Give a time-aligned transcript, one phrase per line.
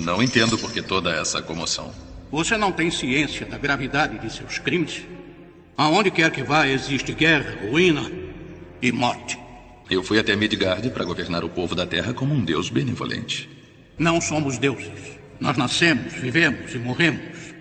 [0.00, 1.92] Não entendo por que toda essa comoção.
[2.30, 5.02] Você não tem ciência da gravidade de seus crimes?
[5.76, 8.10] Aonde quer que vá, existe guerra, ruína
[8.80, 9.38] e morte.
[9.90, 13.48] Eu fui até Midgard para governar o povo da Terra como um deus benevolente.
[13.98, 15.18] Não somos deuses.
[15.40, 17.54] Nós nascemos, vivemos e morremos,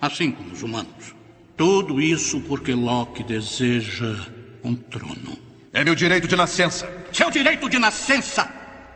[0.00, 1.14] assim como os humanos.
[1.56, 4.16] Tudo isso porque Loki deseja
[4.64, 5.38] um trono.
[5.72, 6.90] É meu direito de nascença.
[7.12, 8.50] Seu direito de nascença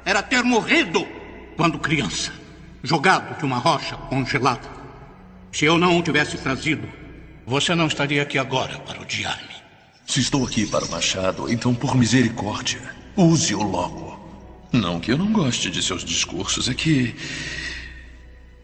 [0.04, 1.06] era ter morrido
[1.56, 2.32] quando criança,
[2.82, 4.68] jogado de uma rocha congelada.
[5.52, 6.88] Se eu não o tivesse trazido,
[7.46, 9.54] você não estaria aqui agora para odiar-me.
[10.06, 12.80] Se estou aqui para o machado, então por misericórdia,
[13.16, 14.18] use-o logo.
[14.72, 17.14] Não que eu não goste de seus discursos, é que.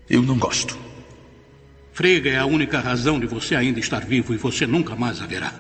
[0.08, 0.78] Eu não gosto.
[1.92, 5.52] Frigga é a única razão de você ainda estar vivo e você nunca mais haverá.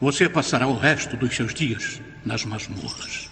[0.00, 3.28] Você passará o resto dos seus dias nas masmorras.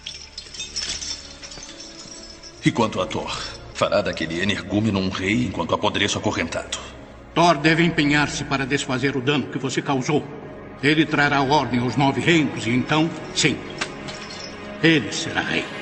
[2.65, 3.56] E quanto a Thor?
[3.77, 6.79] Fará daquele energúmeno um rei enquanto apodreço acorrentado.
[7.35, 10.25] Thor deve empenhar-se para desfazer o dano que você causou.
[10.81, 13.55] Ele trará ordem aos nove reinos e então, sim,
[14.81, 15.76] ele será rei.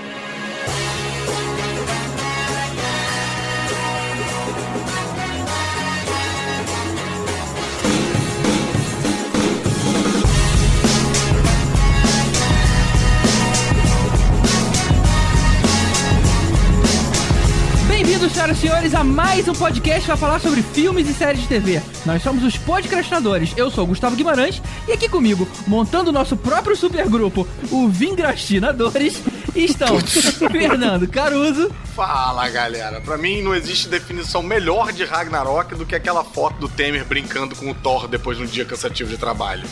[18.45, 21.81] E senhores, a mais um podcast para falar sobre filmes e séries de TV.
[22.05, 23.51] Nós somos os podcastinadores.
[23.57, 29.19] Eu sou o Gustavo Guimarães e aqui comigo, montando o nosso próprio supergrupo, o Vingrastinadores,
[29.55, 29.99] estão
[30.51, 31.71] Fernando Caruso.
[31.95, 36.69] Fala galera, pra mim não existe definição melhor de Ragnarok do que aquela foto do
[36.69, 39.63] Temer brincando com o Thor depois de um dia cansativo de trabalho.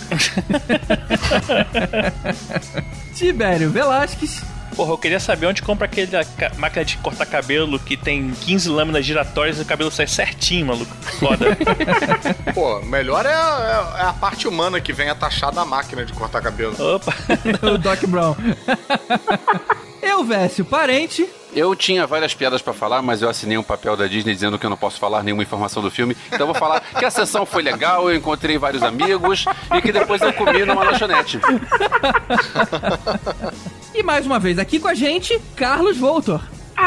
[3.14, 4.42] Tibério Velasquez.
[4.76, 6.26] Porra, eu queria saber onde compra aquela
[6.58, 10.96] máquina de cortar cabelo que tem 15 lâminas giratórias e o cabelo sai certinho, maluco.
[11.20, 11.58] Foda.
[12.54, 16.42] Pô, melhor é a, é a parte humana que vem atachada à máquina de cortar
[16.42, 16.76] cabelo.
[16.96, 17.14] Opa.
[17.62, 18.36] o Doc Brown.
[20.02, 21.28] Eu, Vécio, parente.
[21.56, 24.66] Eu tinha várias piadas pra falar, mas eu assinei um papel da Disney dizendo que
[24.66, 26.18] eu não posso falar nenhuma informação do filme.
[26.28, 29.92] Então eu vou falar que a sessão foi legal, eu encontrei vários amigos e que
[29.92, 31.40] depois eu comi numa lanchonete.
[33.94, 36.42] E mais uma vez aqui com a gente, Carlos Voltor.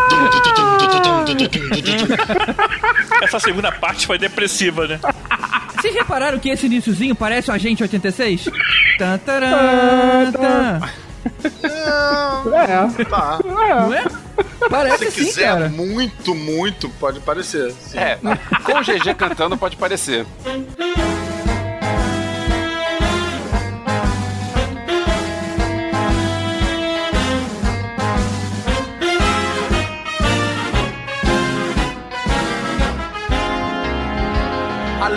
[3.22, 5.00] Essa segunda parte foi depressiva, né?
[5.76, 8.48] Vocês repararam que esse iniciozinho parece um Agente 86?
[8.98, 10.80] Tan, taran, tan.
[13.08, 13.38] Tá.
[13.44, 14.04] Não é?
[14.68, 15.68] Parece Se sim, quiser cara.
[15.68, 17.72] muito, muito, pode parecer.
[17.72, 17.98] Sim.
[17.98, 18.18] É,
[18.62, 20.26] com o GG cantando pode parecer.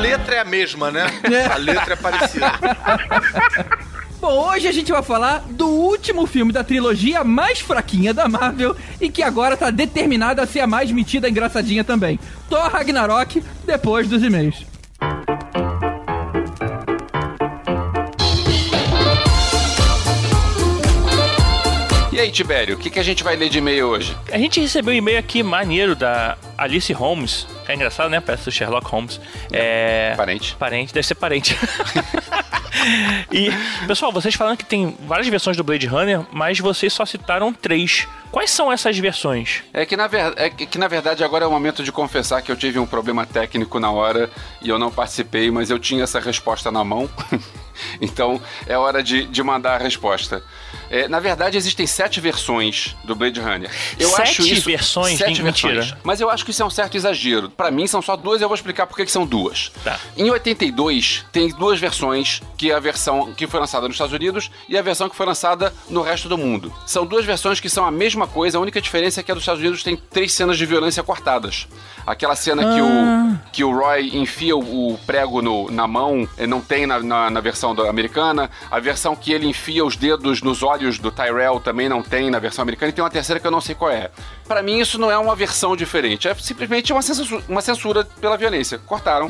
[0.03, 1.05] Letra é a mesma, né?
[1.51, 2.51] A letra é parecida.
[4.19, 8.75] Bom, hoje a gente vai falar do último filme da trilogia mais fraquinha da Marvel
[8.99, 12.19] e que agora tá determinada a ser a mais metida e engraçadinha também.
[12.49, 14.72] Thor Ragnarok, depois dos e-mails.
[22.23, 24.17] Aí, Tibério, o que, que a gente vai ler de e-mail hoje?
[24.31, 27.45] A gente recebeu um e-mail aqui maneiro da Alice Holmes.
[27.67, 28.19] É engraçado, né?
[28.19, 29.19] Parece o Sherlock Holmes.
[29.51, 30.13] É.
[30.15, 30.55] Parente.
[30.55, 31.57] Parente, deve ser parente.
[33.31, 33.49] e,
[33.87, 38.07] pessoal, vocês falaram que tem várias versões do Blade Runner, mas vocês só citaram três.
[38.31, 39.63] Quais são essas versões?
[39.73, 40.33] É que, na ver...
[40.37, 43.25] é que, na verdade agora é o momento de confessar que eu tive um problema
[43.25, 44.29] técnico na hora
[44.61, 47.09] e eu não participei, mas eu tinha essa resposta na mão.
[48.01, 50.41] então é hora de, de mandar a resposta.
[50.95, 53.67] É, na verdade, existem sete versões do Blade Runner.
[53.99, 55.17] Eu Sete acho isso, versões?
[55.17, 55.73] Sete Mentira.
[55.73, 55.97] versões.
[56.03, 57.49] Mas eu acho que isso é um certo exagero.
[57.49, 59.71] Pra mim são só duas e eu vou explicar por que são duas.
[59.83, 59.99] Tá.
[60.15, 64.51] Em 82, tem duas versões, que é a versão que foi lançada nos Estados Unidos
[64.69, 66.71] e a versão que foi lançada no resto do mundo.
[66.85, 69.41] São duas versões que são a mesma coisa, a única diferença é que a dos
[69.41, 71.67] Estados Unidos tem três cenas de violência cortadas.
[72.05, 76.61] Aquela cena que, o, que o Roy enfia o, prego no- na mão, eh, não
[76.61, 78.49] tem na, na- na versão americana.
[78.69, 82.39] A versão que ele enfia os dedos nos olhos do Tyrell também não tem na
[82.39, 82.89] versão americana.
[82.89, 84.09] E tem uma terceira que eu não sei qual é.
[84.47, 86.27] Pra mim, isso não é uma versão diferente.
[86.27, 88.77] É simplesmente uma censura, uma censura pela violência.
[88.79, 89.29] Cortaram.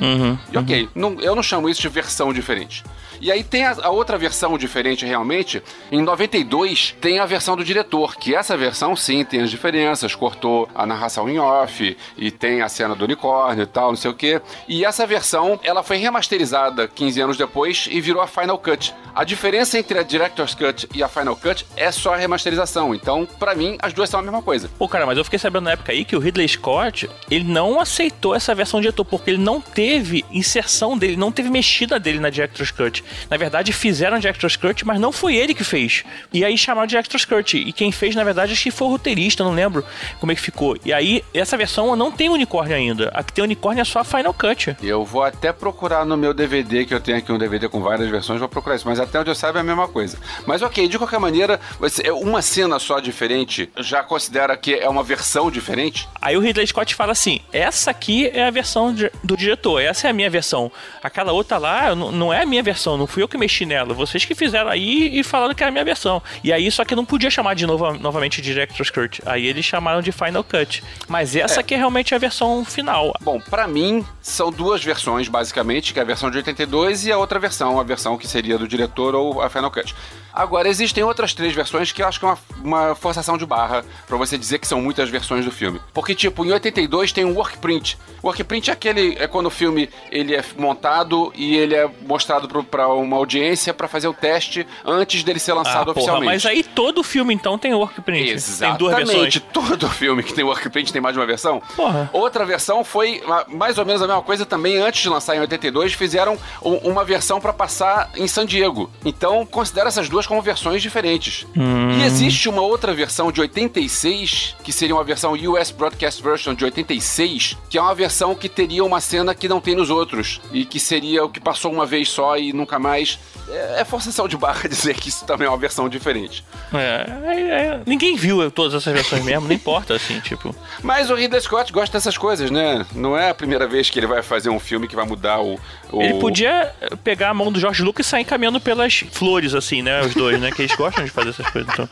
[0.51, 2.83] E ok, não- eu não chamo isso de versão diferente.
[3.21, 5.63] E aí tem a, a outra versão diferente realmente.
[5.91, 10.67] Em 92 tem a versão do diretor, que essa versão sim tem as diferenças, cortou
[10.75, 14.13] a narração em off e tem a cena do unicórnio e tal, não sei o
[14.13, 14.41] quê.
[14.67, 18.93] E essa versão, ela foi remasterizada 15 anos depois e virou a Final Cut.
[19.15, 22.93] A diferença entre a Director's Cut e a Final Final Cut é só a remasterização.
[22.93, 24.69] Então, pra mim, as duas são a mesma coisa.
[24.77, 27.79] Pô, cara, mas eu fiquei sabendo na época aí que o Ridley Scott, ele não
[27.79, 32.19] aceitou essa versão de diretor, porque ele não teve inserção dele, não teve mexida dele
[32.19, 33.03] na Director's Cut.
[33.29, 36.03] Na verdade, fizeram a Director's Cut, mas não foi ele que fez.
[36.31, 37.57] E aí chamaram de Director's Cut.
[37.57, 39.83] E quem fez, na verdade, acho que foi o roteirista, não lembro
[40.19, 40.77] como é que ficou.
[40.85, 43.09] E aí, essa versão não tem unicórnio ainda.
[43.13, 44.75] A que tem unicórnio é só a Final Cut.
[44.81, 48.09] Eu vou até procurar no meu DVD, que eu tenho aqui um DVD com várias
[48.09, 48.87] versões, vou procurar isso.
[48.87, 50.17] Mas até onde eu saiba é a mesma coisa.
[50.45, 55.03] Mas ok, de qualquer maneira, você- uma cena só diferente já considera que é uma
[55.03, 56.07] versão diferente?
[56.21, 58.93] Aí o Ridley Scott fala assim: essa aqui é a versão
[59.23, 60.71] do diretor, essa é a minha versão.
[61.01, 63.93] Aquela outra lá não, é a minha versão, não fui eu que mexi nela.
[63.93, 66.21] Vocês que fizeram aí e falaram que era a minha versão.
[66.43, 69.21] E aí, só que não podia chamar de novo, novamente Director's Cut.
[69.25, 70.83] Aí eles chamaram de Final Cut.
[71.07, 73.13] Mas essa aqui é realmente a versão final.
[73.21, 77.17] Bom, pra mim, são duas versões, basicamente, que é a versão de 82 e a
[77.17, 79.95] outra versão, a versão que seria do diretor ou a Final Cut.
[80.33, 83.83] Agora, existem outras três versões que eu acho que é uma, uma forçação de barra
[84.07, 85.79] pra você dizer que são muitas versões do filme.
[85.93, 87.97] Porque, tipo, em 82 tem um work print.
[88.21, 91.89] O work print é aquele, é quando o filme ele é montado e ele é
[92.07, 95.97] mostrado pro, pra uma audiência pra fazer o teste antes dele ser lançado Ah, porra,
[95.97, 96.25] oficialmente.
[96.25, 98.41] mas aí todo filme então tem work print.
[98.59, 99.09] Tem duas versões.
[99.09, 99.39] Exatamente.
[99.39, 101.61] Todo filme que tem work print tem mais de uma versão.
[101.75, 102.09] Porra.
[102.13, 105.39] Outra versão foi ah, mais ou menos a mesma coisa também antes de lançar em
[105.39, 108.89] 82, fizeram uma versão pra passar em San Diego.
[109.05, 111.45] Então, considera essas duas como versões diferentes.
[111.55, 116.65] E existe uma outra versão de 86, que seria uma versão US Broadcast Version de
[116.65, 120.65] 86, que é uma versão que teria uma cena que não tem nos outros e
[120.65, 123.19] que seria o que passou uma vez só e nunca mais.
[123.49, 126.43] É, é forçação de barra dizer que isso também é uma versão diferente.
[126.73, 130.55] É, é, é, ninguém viu todas essas versões mesmo, não importa, assim, tipo.
[130.81, 132.85] Mas o Ridley Scott gosta dessas coisas, né?
[132.93, 135.59] Não é a primeira vez que ele vai fazer um filme que vai mudar o.
[135.93, 136.71] o- Ele podia
[137.03, 140.01] pegar a mão do George Lucas e sair caminhando pelas flores, assim, né?
[140.01, 140.51] Os dois, né?
[140.51, 141.71] Que eles gostam de fazer essas coisas.
[141.73, 141.87] Então.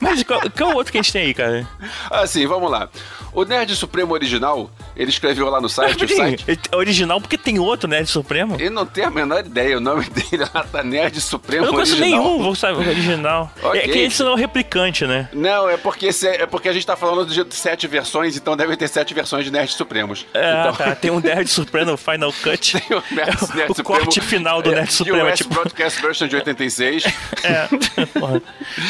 [0.00, 1.66] Mas qual, qual o outro que a gente tem aí, cara?
[2.10, 2.88] Assim, vamos lá.
[3.32, 6.44] O Nerd Supremo original, ele escreveu lá no site, o site.
[6.70, 7.88] É original porque tem outro?
[7.88, 8.56] De Supremo.
[8.58, 11.74] Ele não tem a menor ideia, o nome dele lá tá Nerd Supremo Eu não
[11.74, 12.22] conheço original.
[12.24, 13.50] nenhum, vou saber, original.
[13.62, 13.80] Ok.
[13.80, 15.28] É que esse não é o replicante, né?
[15.32, 18.56] Não, é porque, esse é, é porque a gente tá falando de sete versões, então
[18.56, 20.26] deve ter sete versões de Nerd Supremos.
[20.34, 20.94] Ah, então, tá.
[20.94, 22.72] Tem um Nerd Supremo Final Cut.
[22.80, 23.84] tem o Nerd, É o- Nerd o Supremo.
[23.84, 27.04] corte final do Nerd Supremo, US tipo- Broadcast Version de 86.
[27.44, 27.68] É.
[28.18, 28.42] Porra.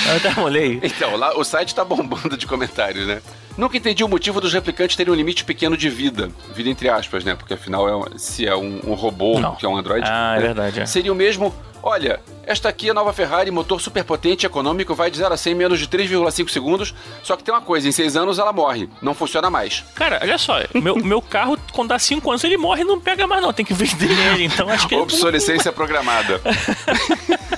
[0.09, 0.81] Eu até olhei.
[0.83, 3.21] Então, lá o site tá bombando de comentários, né?
[3.57, 6.31] Nunca entendi o motivo dos replicantes terem um limite pequeno de vida.
[6.55, 7.35] Vida entre aspas, né?
[7.35, 9.57] Porque afinal, é se é um, um robô, Não.
[9.57, 10.07] que é um androide.
[10.09, 10.47] Ah, é né?
[10.47, 10.87] verdade, é.
[10.87, 11.53] Seria o mesmo.
[11.83, 15.37] Olha, esta aqui é a nova Ferrari, motor super potente, econômico, vai de 0 a
[15.37, 16.95] 100 em menos de 3,5 segundos.
[17.23, 18.89] Só que tem uma coisa: em 6 anos ela morre.
[19.03, 19.85] Não funciona mais.
[19.95, 23.27] Cara, olha só, meu, meu carro, quando dá 5 anos, ele morre e não pega
[23.27, 23.53] mais, não.
[23.53, 24.45] Tem que vender ele.
[24.45, 24.95] Então acho que.
[24.95, 26.41] Obsolescência programada.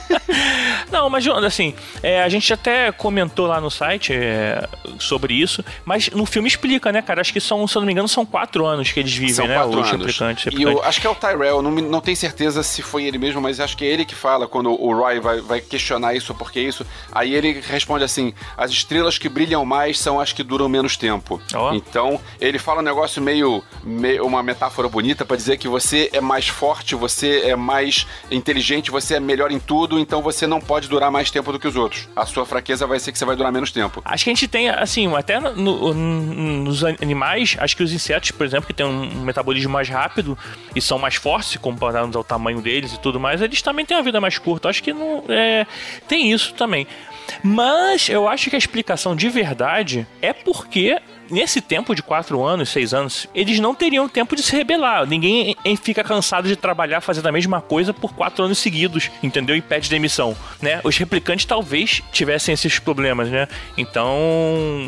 [0.90, 4.68] Não, mas, assim, é, a gente até comentou lá no site é,
[4.98, 7.20] sobre isso, mas no filme explica, né, cara?
[7.20, 9.46] Acho que são, se eu não me engano, são quatro anos que eles vivem, São
[9.46, 9.54] né?
[9.54, 9.90] quatro os anos.
[9.90, 10.46] replicantes.
[10.46, 10.82] E replicantes.
[10.82, 13.60] eu acho que é o Tyrell, não, não tenho certeza se foi ele mesmo, mas
[13.60, 16.60] acho que é ele que fala quando o Roy vai, vai questionar isso, por que
[16.60, 16.84] isso.
[17.12, 21.40] Aí ele responde assim: as estrelas que brilham mais são as que duram menos tempo.
[21.54, 21.72] Ó.
[21.74, 26.20] Então, ele fala um negócio meio, meio uma metáfora bonita pra dizer que você é
[26.20, 30.88] mais forte, você é mais inteligente, você é melhor em tudo, então você não pode
[30.88, 32.08] durar mais tempo do que os outros.
[32.16, 34.02] A sua fraqueza vai ser que você vai durar menos tempo.
[34.04, 38.30] Acho que a gente tem, assim, até no- no- nos animais, acho que os insetos,
[38.32, 40.36] por exemplo, que têm um metabolismo mais rápido
[40.74, 44.04] e são mais fortes comparados ao tamanho deles e tudo mais, eles também têm uma
[44.04, 44.68] vida mais curta.
[44.68, 45.66] Acho que não é,
[46.08, 46.86] tem isso também.
[47.42, 51.00] Mas eu acho que a explicação de verdade é porque
[51.30, 55.06] nesse tempo de 4 anos, 6 anos, eles não teriam tempo de se rebelar.
[55.06, 59.56] Ninguém eh, fica cansado de trabalhar fazendo a mesma coisa por 4 anos seguidos, entendeu?
[59.56, 60.80] E pede demissão, né?
[60.84, 63.48] Os replicantes talvez tivessem esses problemas, né?
[63.76, 64.10] Então,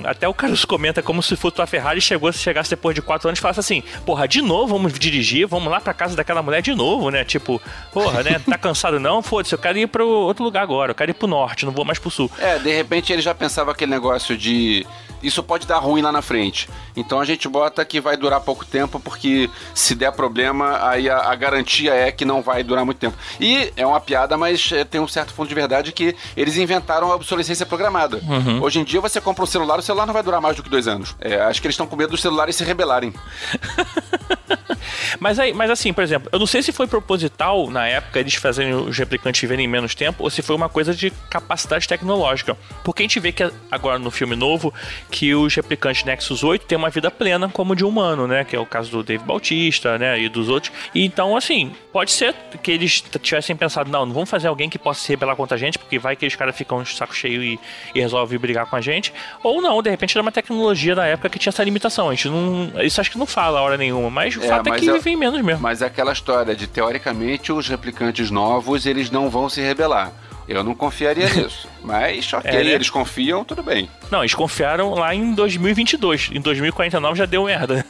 [0.05, 3.29] até o Carlos comenta como se fosse a Ferrari chegou, se chegasse depois de 4
[3.29, 6.63] anos e falasse assim: "Porra, de novo vamos dirigir, vamos lá pra casa daquela mulher
[6.63, 7.25] de novo, né?
[7.25, 7.61] Tipo,
[7.93, 8.39] porra, né?
[8.39, 9.23] Tá cansado não?
[9.23, 11.85] Foda-se, eu quero ir pro outro lugar agora, eu quero ir pro norte, não vou
[11.85, 12.31] mais pro sul".
[12.39, 14.87] É, de repente ele já pensava aquele negócio de.
[15.23, 16.69] Isso pode dar ruim lá na frente.
[16.97, 21.31] Então a gente bota que vai durar pouco tempo, porque se der problema, aí a,
[21.31, 23.17] a garantia é que não vai durar muito tempo.
[23.41, 27.11] E é uma piada, mas é, tem um certo fundo de verdade que eles inventaram
[27.11, 28.21] a obsolescência programada.
[28.61, 30.71] Hoje em dia você compra um celular, o celular não vai durar mais do que
[30.71, 31.14] dois anos.
[31.21, 33.12] É, acho que eles estão com medo dos celulares se rebelarem.
[35.21, 38.35] Mas, aí, mas assim, por exemplo, eu não sei se foi proposital na época eles
[38.35, 42.57] fazerem os replicantes viverem menos tempo ou se foi uma coisa de capacidade tecnológica.
[42.83, 44.73] Porque a gente vê que agora no filme novo
[45.12, 48.45] que os replicantes Nexus 8 têm uma vida plena como de humano, né?
[48.45, 50.19] Que é o caso do Dave Bautista, né?
[50.19, 50.73] E dos outros.
[50.95, 54.78] E então, assim, pode ser que eles tivessem pensado, não, não vamos fazer alguém que
[54.78, 57.42] possa se rebelar contra a gente, porque vai que os caras ficam de saco cheio
[57.42, 57.61] e,
[57.95, 59.12] e resolvem brigar com a gente.
[59.42, 62.09] Ou não, de repente era uma tecnologia da época que tinha essa limitação.
[62.09, 62.73] A gente não.
[62.83, 64.95] Isso acho que não fala a hora nenhuma, mas o É, fato é que eu-
[64.95, 65.61] vivem menos mesmo.
[65.62, 70.11] Mas é aquela história de, teoricamente, os replicantes novos, eles não vão se rebelar.
[70.49, 71.69] Eu não confiaria nisso.
[71.83, 72.71] Mas, ok, É, né?
[72.71, 73.89] eles confiam, tudo bem.
[74.11, 76.31] Não, eles confiaram lá em 2022.
[76.33, 77.85] Em 2049 já deu merda.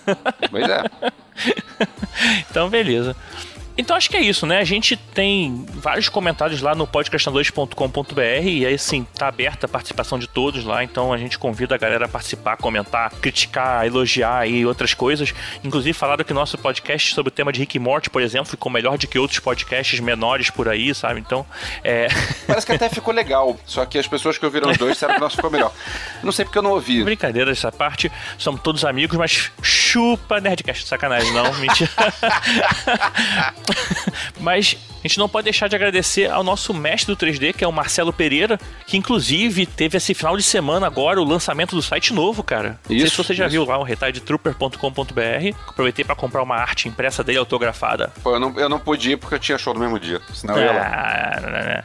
[0.51, 0.83] Pois é.
[2.51, 3.17] então, beleza.
[3.77, 4.59] Então acho que é isso, né?
[4.59, 10.19] A gente tem vários comentários lá no podcastadores.com.br e aí sim, tá aberta a participação
[10.19, 14.67] de todos lá, então a gente convida a galera a participar, comentar, criticar, elogiar e
[14.67, 15.33] outras coisas.
[15.65, 18.71] Inclusive falaram que nosso podcast sobre o tema de Rick e Morty, por exemplo, ficou
[18.71, 21.21] melhor do que outros podcasts menores por aí, sabe?
[21.21, 21.47] Então,
[21.83, 22.09] é...
[22.47, 23.59] Parece que até ficou legal.
[23.65, 25.73] Só que as pessoas que ouviram os dois disseram que o nosso ficou melhor.
[26.23, 27.03] Não sei porque eu não ouvi.
[27.03, 31.91] Brincadeira essa parte, somos todos amigos, mas chupa Nerdcast, sacanagem, não, mentira.
[34.41, 37.69] mas a gente não pode deixar de agradecer ao nosso mestre do 3D, que é
[37.69, 42.13] o Marcelo Pereira, que inclusive teve esse final de semana agora o lançamento do site
[42.13, 42.79] novo, cara.
[42.89, 43.53] não sei se Isso, você já isso.
[43.53, 45.57] viu lá o retiretrooper.com.br.
[45.69, 48.13] Aproveitei pra comprar uma arte impressa dele autografada.
[48.23, 50.21] Pô, eu não, eu não pude ir porque eu tinha show no mesmo dia.
[50.33, 50.83] Senão eu ia lá.
[50.83, 51.83] Ah, não, não, não.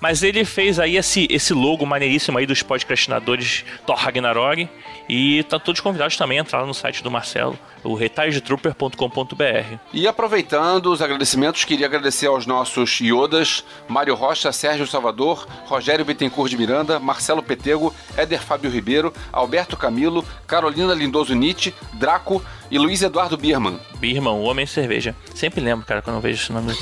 [0.00, 4.68] Mas ele fez aí esse, esse logo maneiríssimo aí dos podcastinadores Thor Ragnarok.
[5.08, 9.78] E tá todos convidados também a entrar no site do Marcelo, o retiretrooper.com.br.
[9.92, 16.50] E aproveitando os agradecimentos, queria agradecer aos nossos Iodas, Mário Rocha, Sérgio Salvador, Rogério Bittencourt
[16.50, 23.02] de Miranda, Marcelo Petego, Éder Fábio Ribeiro, Alberto Camilo, Carolina Lindoso Nietzsche, Draco e Luiz
[23.02, 23.78] Eduardo Birman.
[23.98, 25.14] Birman, o Homem Cerveja.
[25.34, 26.72] Sempre lembro, cara, quando eu vejo esse nome.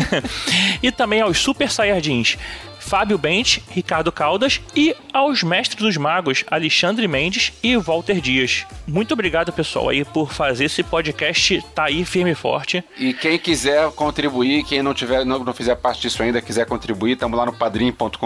[0.82, 2.36] e também aos Super Saiyajins.
[2.84, 8.66] Fábio Bente, Ricardo Caldas e aos mestres dos magos Alexandre Mendes e Walter Dias.
[8.86, 12.84] Muito obrigado, pessoal, aí por fazer esse podcast tá aí firme e forte.
[12.98, 17.12] E quem quiser contribuir, quem não tiver, não, não fizer parte disso ainda, quiser contribuir,
[17.12, 18.18] estamos lá no padrim.com.br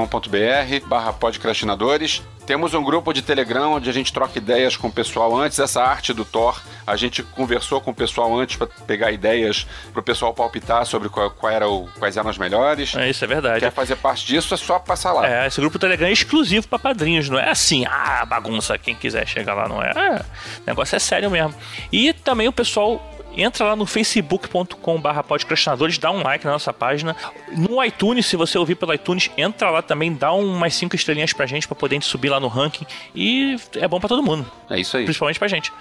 [0.89, 2.21] barra podcastinadores.
[2.45, 5.59] Temos um grupo de Telegram onde a gente troca ideias com o pessoal antes.
[5.59, 10.01] Essa arte do Thor, a gente conversou com o pessoal antes para pegar ideias para
[10.01, 12.95] o pessoal palpitar sobre qual, qual era o, quais eram as melhores.
[12.97, 13.61] É, isso é verdade.
[13.61, 15.27] Quer fazer parte disso, é só passar lá.
[15.29, 19.27] É, esse grupo Telegram é exclusivo pra padrinhos, não é assim, ah, bagunça, quem quiser
[19.27, 19.91] chegar lá, não é.
[19.91, 20.15] É,
[20.63, 21.55] o negócio é sério mesmo.
[21.93, 26.73] E também o pessoal entra lá no facebook.com barra podcastinadores, dá um like na nossa
[26.73, 27.17] página.
[27.57, 31.47] No iTunes, se você ouvir pelo iTunes, entra lá também, dá umas cinco estrelinhas pra
[31.47, 32.87] gente, pra poder a gente subir lá no ranking.
[33.15, 35.05] E é bom pra todo mundo, É isso aí.
[35.05, 35.73] principalmente pra gente.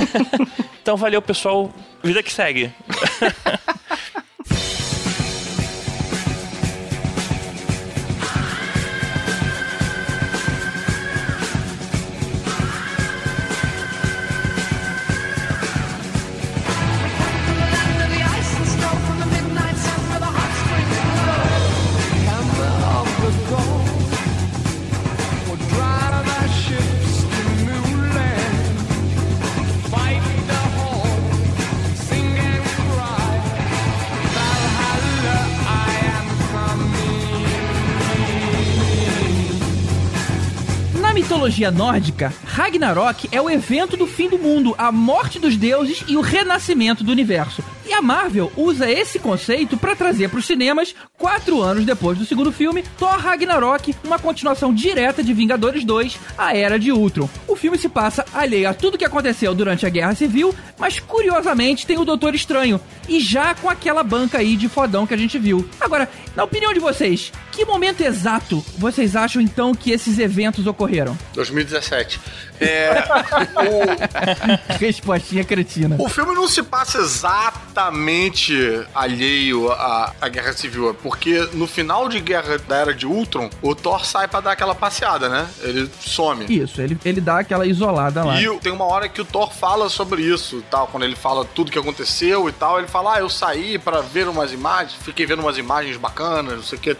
[0.82, 1.72] então valeu, pessoal.
[2.02, 2.70] Vida que segue.
[41.32, 46.14] mitologia nórdica, Ragnarok é o evento do fim do mundo, a morte dos deuses e
[46.14, 47.64] o renascimento do universo.
[47.92, 52.24] E a Marvel usa esse conceito para trazer para os cinemas, quatro anos depois do
[52.24, 57.28] segundo filme, Thor Ragnarok, uma continuação direta de Vingadores 2, A Era de Ultron.
[57.46, 61.86] O filme se passa alheio a tudo que aconteceu durante a Guerra Civil, mas curiosamente
[61.86, 65.38] tem o Doutor Estranho, e já com aquela banca aí de fodão que a gente
[65.38, 65.68] viu.
[65.78, 71.14] Agora, na opinião de vocês, que momento exato vocês acham então que esses eventos ocorreram?
[71.34, 72.18] 2017.
[72.62, 73.04] É,
[74.78, 75.96] Respostinha cretina.
[75.98, 81.66] o, o filme não se passa exatamente alheio à, à Guerra Civil, é porque no
[81.66, 85.48] final de Guerra da Era de Ultron, o Thor sai pra dar aquela passeada, né?
[85.62, 86.44] Ele some.
[86.48, 88.40] Isso, ele, ele dá aquela isolada lá.
[88.40, 91.70] E tem uma hora que o Thor fala sobre isso tal, quando ele fala tudo
[91.70, 95.40] que aconteceu e tal, ele fala, ah, eu saí pra ver umas imagens, fiquei vendo
[95.40, 96.96] umas imagens bacanas, não sei o que.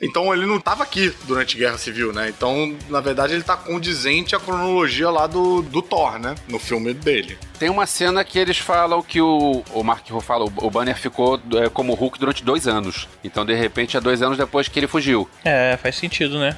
[0.00, 2.28] Então ele não tava aqui durante a Guerra Civil, né?
[2.28, 6.34] Então, na verdade, ele tá condizente à cronologia lá do, do Thor, né?
[6.48, 7.36] No filme dele.
[7.58, 11.68] Tem uma cena que eles falam que o, o Mark Ruffalo, o Banner ficou é,
[11.68, 13.08] como Hulk durante dois anos.
[13.22, 15.28] Então, de repente, é dois anos depois que ele fugiu.
[15.44, 16.56] É, faz sentido, né?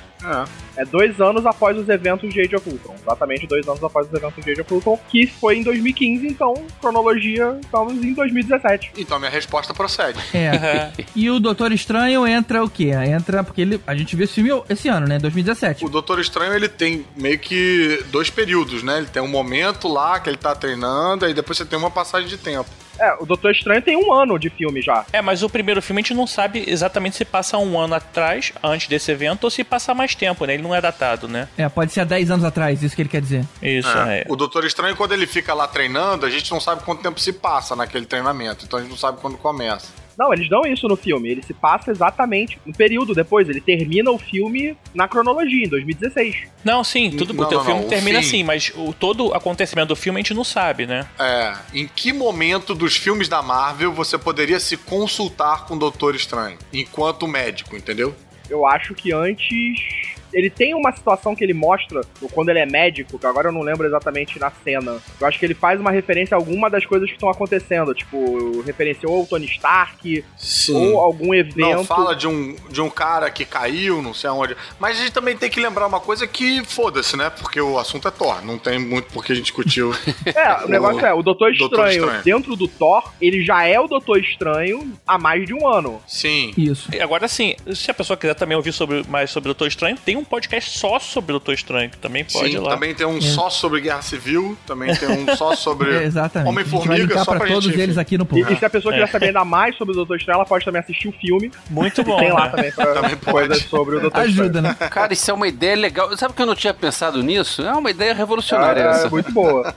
[0.76, 2.94] É dois anos após os eventos de Age of Ultron.
[3.00, 6.54] Exatamente dois anos após os eventos de Age of Ultron, que foi em 2015, então,
[6.80, 8.92] cronologia, estamos em 2017.
[8.96, 10.18] Então, minha resposta procede.
[10.34, 10.90] É.
[11.14, 12.90] e o Doutor Estranho entra o quê?
[12.90, 15.18] Entra porque ele, a gente viu esse filme esse ano, né?
[15.18, 15.84] 2017.
[15.84, 18.96] O Doutor Estranho, ele tem meio que dois períodos, né?
[18.96, 22.26] Ele tem um momento lá que ele tá treinando, aí depois você tem uma passagem
[22.26, 22.70] de tempo.
[22.98, 25.04] É, o Doutor Estranho tem um ano de filme já.
[25.12, 28.54] É, mas o primeiro filme a gente não sabe exatamente se passa um ano atrás,
[28.64, 30.54] antes desse evento, ou se passa mais tempo, né?
[30.54, 31.46] Ele não é datado, né?
[31.58, 33.44] É, pode ser há 10 anos atrás, isso que ele quer dizer.
[33.60, 34.20] Isso, É.
[34.20, 34.24] é.
[34.30, 37.34] O Doutor Estranho, quando ele fica lá treinando, a gente não sabe quanto tempo se
[37.34, 38.64] passa naquele treinamento.
[38.64, 39.88] Então a gente não sabe quando começa.
[40.18, 41.28] Não, eles dão isso no filme.
[41.28, 43.48] Ele se passa exatamente um período depois.
[43.48, 46.48] Ele termina o filme na cronologia, em 2016.
[46.64, 48.26] Não, sim, tudo Não, o teu não, filme não, termina fim.
[48.26, 51.06] assim, mas o, todo o acontecimento do filme a gente não sabe, né?
[51.18, 51.54] É.
[51.74, 56.58] Em que momento dos filmes da Marvel você poderia se consultar com o Doutor Estranho?
[56.72, 58.14] Enquanto médico, entendeu?
[58.48, 60.15] Eu acho que antes.
[60.32, 62.02] Ele tem uma situação que ele mostra
[62.32, 64.98] quando ele é médico, que agora eu não lembro exatamente na cena.
[65.20, 67.94] Eu acho que ele faz uma referência a alguma das coisas que estão acontecendo.
[67.94, 70.24] Tipo, referenciou ao Tony Stark,
[70.70, 71.58] ou algum evento.
[71.58, 74.56] Não, fala de um, de um cara que caiu, não sei aonde.
[74.78, 77.30] Mas a gente também tem que lembrar uma coisa que foda-se, né?
[77.30, 78.44] Porque o assunto é Thor.
[78.44, 79.92] Não tem muito por que a gente discutiu.
[80.34, 82.22] É, o negócio é, o Doutor Doutor Estranho, Estranho.
[82.22, 86.00] dentro do Thor, ele já é o Doutor Estranho há mais de um ano.
[86.06, 86.52] Sim.
[86.56, 86.88] Isso.
[86.92, 89.96] E Agora sim, se a pessoa quiser também ouvir sobre, mais sobre o Doutor Estranho,
[90.04, 92.70] tem um podcast só sobre o Doutor Estranho, que também pode Sim, ir lá.
[92.70, 96.08] também tem um só sobre Guerra Civil, também tem um só sobre É,
[96.46, 97.80] Homem-Formiga, só pra pra todos gente...
[97.80, 98.52] eles aqui no E, post.
[98.52, 98.98] e se a pessoa É.
[98.98, 101.50] quiser saber ainda mais sobre o Doutor Estranho, ela pode também assistir o filme.
[101.70, 102.18] Muito bom.
[102.18, 102.50] tem lá né?
[102.50, 103.32] também, pra Também pode.
[103.48, 104.74] coisas sobre o Doutor Ajuda, né?
[104.90, 106.16] Cara, isso é uma ideia legal.
[106.16, 107.62] Sabe que eu não tinha pensado nisso?
[107.62, 108.94] É uma ideia revolucionária Estranho.
[108.94, 109.06] É, essa.
[109.06, 109.74] é muito boa.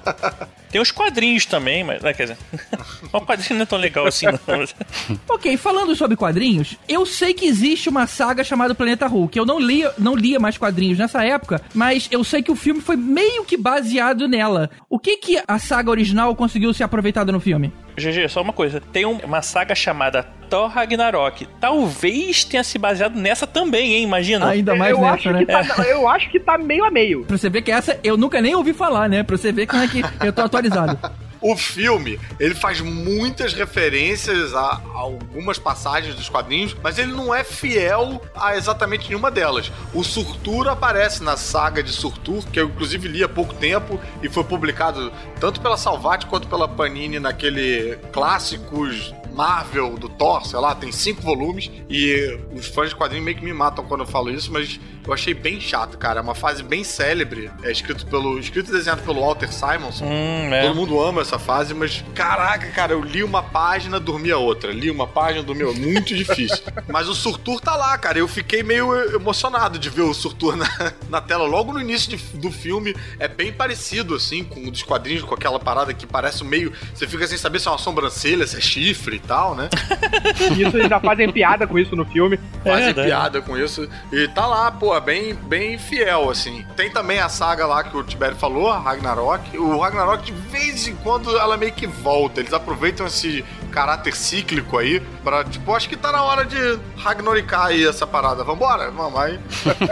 [0.71, 2.01] Tem os quadrinhos também, mas.
[2.01, 2.37] né, quer dizer.
[3.11, 5.19] o quadrinho não é tão legal assim, não.
[5.29, 9.37] Ok, falando sobre quadrinhos, eu sei que existe uma saga chamada Planeta Hulk.
[9.37, 12.81] Eu não lia, não lia mais quadrinhos nessa época, mas eu sei que o filme
[12.81, 14.69] foi meio que baseado nela.
[14.89, 17.73] O que que a saga original conseguiu ser aproveitada no filme?
[17.99, 18.81] GG, só uma coisa.
[18.81, 21.47] Tem um- uma saga chamada Thor Ragnarok.
[21.59, 24.03] Talvez tenha se baseado nessa também, hein?
[24.03, 24.47] Imagina.
[24.49, 25.39] Ainda mais eu, nessa, acho né?
[25.39, 27.23] que tá, eu acho que tá meio a meio.
[27.25, 29.21] Pra você ver que essa eu nunca nem ouvi falar, né?
[29.23, 30.97] Pra você ver como é que eu tô atualizado.
[31.41, 37.43] O filme, ele faz muitas referências a, algumas passagens dos quadrinhos, mas ele não é
[37.43, 39.71] fiel a exatamente nenhuma delas.
[39.93, 44.29] O Surtur aparece na saga de Surtur, que eu inclusive li há pouco tempo e
[44.29, 50.75] foi publicado tanto pela Salvat quanto pela Panini naquele clássicos Marvel do Thor, sei lá,
[50.75, 54.29] tem cinco volumes e os fãs de quadrinhos meio que me matam quando eu falo
[54.29, 56.19] isso, mas eu achei bem chato, cara.
[56.19, 60.03] É uma fase bem célebre, é escrito pelo escrito e desenhado pelo Walter Simonson.
[60.05, 60.63] Hum, é.
[60.63, 64.73] Todo mundo ama essa fase, mas caraca, cara, eu li uma página, dormia outra.
[64.73, 65.81] Li uma página, dormia outra.
[65.81, 66.59] Muito difícil.
[66.89, 68.19] Mas o Surtur tá lá, cara.
[68.19, 70.67] Eu fiquei meio emocionado de ver o Surtur na,
[71.07, 71.45] na tela.
[71.45, 75.33] Logo no início de- do filme, é bem parecido, assim, com o dos quadrinhos, com
[75.33, 76.73] aquela parada que parece meio.
[76.93, 79.69] Você fica sem saber se é uma sobrancelha, se é chifre tal, né?
[80.57, 82.39] Isso eles já fazem piada com isso no filme.
[82.63, 83.07] Fazem verdade.
[83.07, 83.87] piada com isso.
[84.11, 86.65] E tá lá, pô, bem, bem fiel, assim.
[86.75, 89.55] Tem também a saga lá que o Tibério falou, a Ragnarok.
[89.57, 92.39] O Ragnarok, de vez em quando, ela meio que volta.
[92.39, 97.67] Eles aproveitam esse caráter cíclico aí pra, tipo, acho que tá na hora de Ragnoricar
[97.67, 98.43] aí essa parada.
[98.43, 98.91] Vambora?
[98.91, 99.39] Vamos aí.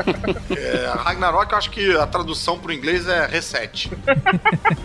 [0.56, 3.92] é, Ragnarok, eu acho que a tradução pro inglês é reset.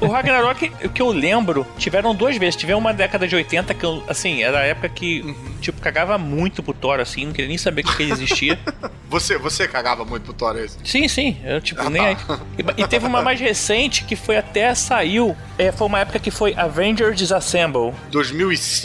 [0.01, 2.57] O Ragnarok, o que eu lembro, tiveram duas vezes.
[2.57, 6.63] Tiveram uma década de 80 que eu, assim, era a época que, tipo, cagava muito
[6.63, 8.59] pro Thor, assim, não queria nem saber que ele existia.
[9.13, 10.79] Você, você cagava muito pro Thor esse.
[10.85, 12.41] Sim, sim, eu, tipo, Ah, nem tá.
[12.57, 15.37] E, e teve uma mais recente que foi até saiu.
[15.59, 17.93] É, foi uma época que foi Avengers Disassemble.
[18.11, 18.82] 2005,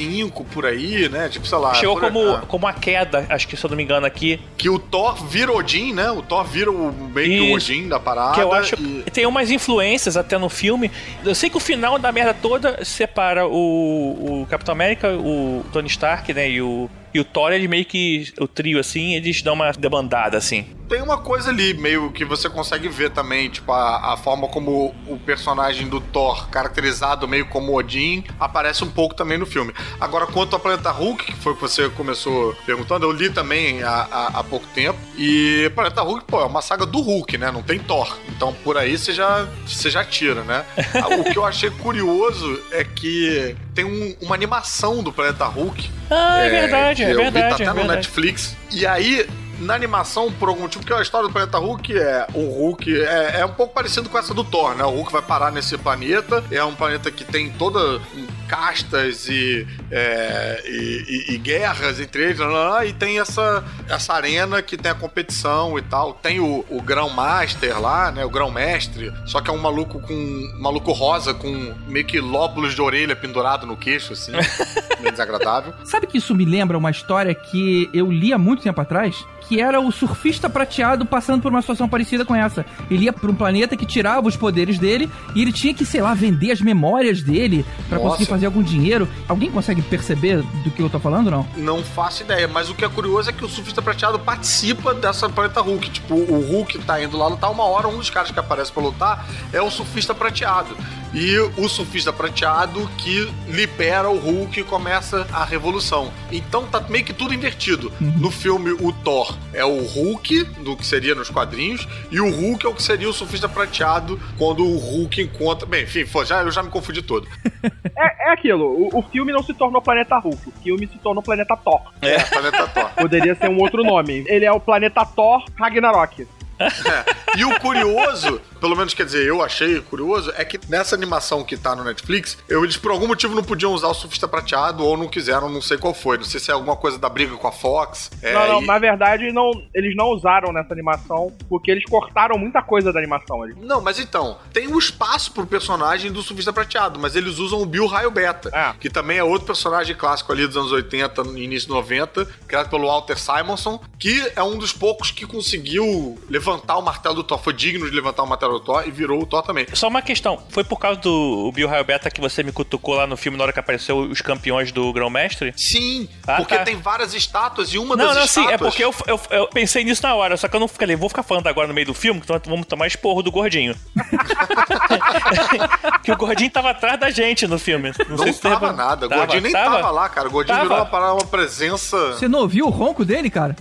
[0.52, 1.30] por aí, né?
[1.30, 1.74] Tipo, sei lá.
[1.74, 2.44] Chegou como, ah.
[2.48, 4.40] como a queda, acho que se eu não me engano aqui.
[4.58, 6.10] Que o Thor vira Odin, né?
[6.12, 7.56] O Thor vira o, meio que o.
[7.56, 8.36] Odin da parada.
[8.36, 10.92] Que eu acho e- que tem umas influências até no filme.
[11.24, 15.88] Eu sei que o final da merda toda separa o, o Capitão América, o Tony
[15.88, 16.50] Stark, né?
[16.50, 18.32] E o, e o Thor, ele meio que.
[18.40, 20.66] O trio, assim, eles dão uma debandada, assim.
[20.88, 24.96] Tem uma coisa ali, meio que você consegue ver também, tipo, a, a forma como
[25.06, 29.74] o personagem do Thor, caracterizado meio como Odin, aparece um pouco também no filme.
[30.00, 33.84] Agora, quanto ao Planeta Hulk, que foi o que você começou perguntando, eu li também
[33.84, 34.98] há, há, há pouco tempo.
[35.18, 37.52] E Planeta Hulk, pô, é uma saga do Hulk, né?
[37.52, 38.18] Não tem Thor.
[38.30, 40.64] Então, por aí você já, você já tira, né?
[41.20, 46.42] o que eu achei curioso é que tem um- uma animação do Planeta Hulk Ah,
[46.44, 47.50] é, é, verdade, é eu vi, verdade.
[47.50, 47.98] tá até é no verdade.
[47.98, 48.56] Netflix.
[48.72, 49.28] E aí,
[49.60, 53.42] na animação, por algum motivo, porque a história do planeta Hulk é o Hulk é,
[53.42, 54.84] é um pouco parecido com essa do Thor, né?
[54.84, 58.02] O Hulk vai parar nesse planeta, é um planeta que tem toda
[58.48, 62.40] castas e, é, e, e, e, guerras entre eles,
[62.88, 66.14] e tem essa, essa arena que tem a competição e tal.
[66.14, 68.26] Tem o, o Grão Master lá, né?
[68.26, 70.14] O Grão Mestre, só que é um maluco com.
[70.18, 74.32] Um maluco rosa com meio que lóbulos de orelha pendurado no queixo, assim.
[75.00, 75.74] meio desagradável.
[75.84, 79.26] Sabe que isso me lembra uma história que eu li há muito tempo atrás?
[79.48, 82.66] que era o surfista prateado passando por uma situação parecida com essa.
[82.92, 86.02] Ele ia para um planeta que tirava os poderes dele e ele tinha que, sei
[86.02, 89.08] lá, vender as memórias dele para conseguir fazer algum dinheiro.
[89.28, 91.48] Alguém consegue perceber do que eu tô falando, não?
[91.56, 95.30] Não faço ideia, mas o que é curioso é que o surfista prateado participa dessa
[95.30, 95.90] planeta Hulk.
[95.90, 98.84] Tipo, o Hulk tá indo lá lutar uma hora, um dos caras que aparece para
[98.84, 100.76] lutar é o surfista prateado
[101.18, 106.14] e o surfista prateado que libera o Hulk e começa a revolução.
[106.32, 107.92] Então tá meio que tudo invertido.
[108.00, 108.14] Uhum.
[108.18, 112.68] No filme, o Thor é o Hulk, do que seria nos quadrinhos, e o Hulk
[112.68, 115.66] é o que seria o surfista prateado quando o Hulk encontra.
[115.66, 117.28] Bem, enfim, já, eu já me confundi todo.
[117.98, 121.24] é, é aquilo, o, o, filme não se tornou Planeta Hulk, o filme se tornou
[121.24, 121.82] Planeta Thor.
[122.00, 122.90] É, Planeta Thor.
[122.92, 124.24] Poderia ser um outro nome.
[124.28, 126.28] Ele é o Planeta Thor Ragnarok.
[126.60, 127.27] É.
[127.38, 131.56] E o curioso pelo menos quer dizer, eu achei curioso, é que nessa animação que
[131.56, 135.08] tá no Netflix, eles por algum motivo não podiam usar o surfista prateado ou não
[135.08, 136.18] quiseram, não sei qual foi.
[136.18, 138.12] Não sei se é alguma coisa da briga com a Fox.
[138.22, 138.66] É, não, não, e...
[138.66, 143.44] na verdade não, eles não usaram nessa animação porque eles cortaram muita coisa da animação.
[143.44, 143.56] ali.
[143.62, 147.66] Não, mas então, tem um espaço pro personagem do surfista prateado, mas eles usam o
[147.66, 148.74] Bill Raio Beta, é.
[148.80, 153.18] que também é outro personagem clássico ali dos anos 80 início 90, criado pelo Walter
[153.18, 157.90] Simonson, que é um dos poucos que conseguiu levantar o martelo do Thor, foi digno
[157.90, 159.68] de levantar o martelo o Thor e virou o Thor também.
[159.74, 163.06] Só uma questão, foi por causa do Bill Raio Beta que você me cutucou lá
[163.06, 165.54] no filme na hora que apareceu os campeões do Grão-Mestre?
[165.56, 166.64] Sim, ah, porque tá.
[166.64, 168.46] tem várias estátuas e uma não, das não, estátuas...
[168.46, 170.68] Não, sim, é porque eu, eu, eu, pensei nisso na hora, só que eu não
[170.68, 173.76] falei, vou ficar falando agora no meio do filme, então vamos tomar esporro do gordinho.
[176.04, 177.92] que o gordinho tava atrás da gente no filme.
[178.00, 179.78] Não, não sei se tava nada, o gordinho nem tava?
[179.78, 179.92] tava?
[179.92, 180.28] lá, cara.
[180.28, 180.70] O gordinho tava.
[180.70, 182.14] virou uma, uma presença...
[182.14, 183.56] Você não ouviu o ronco dele, cara?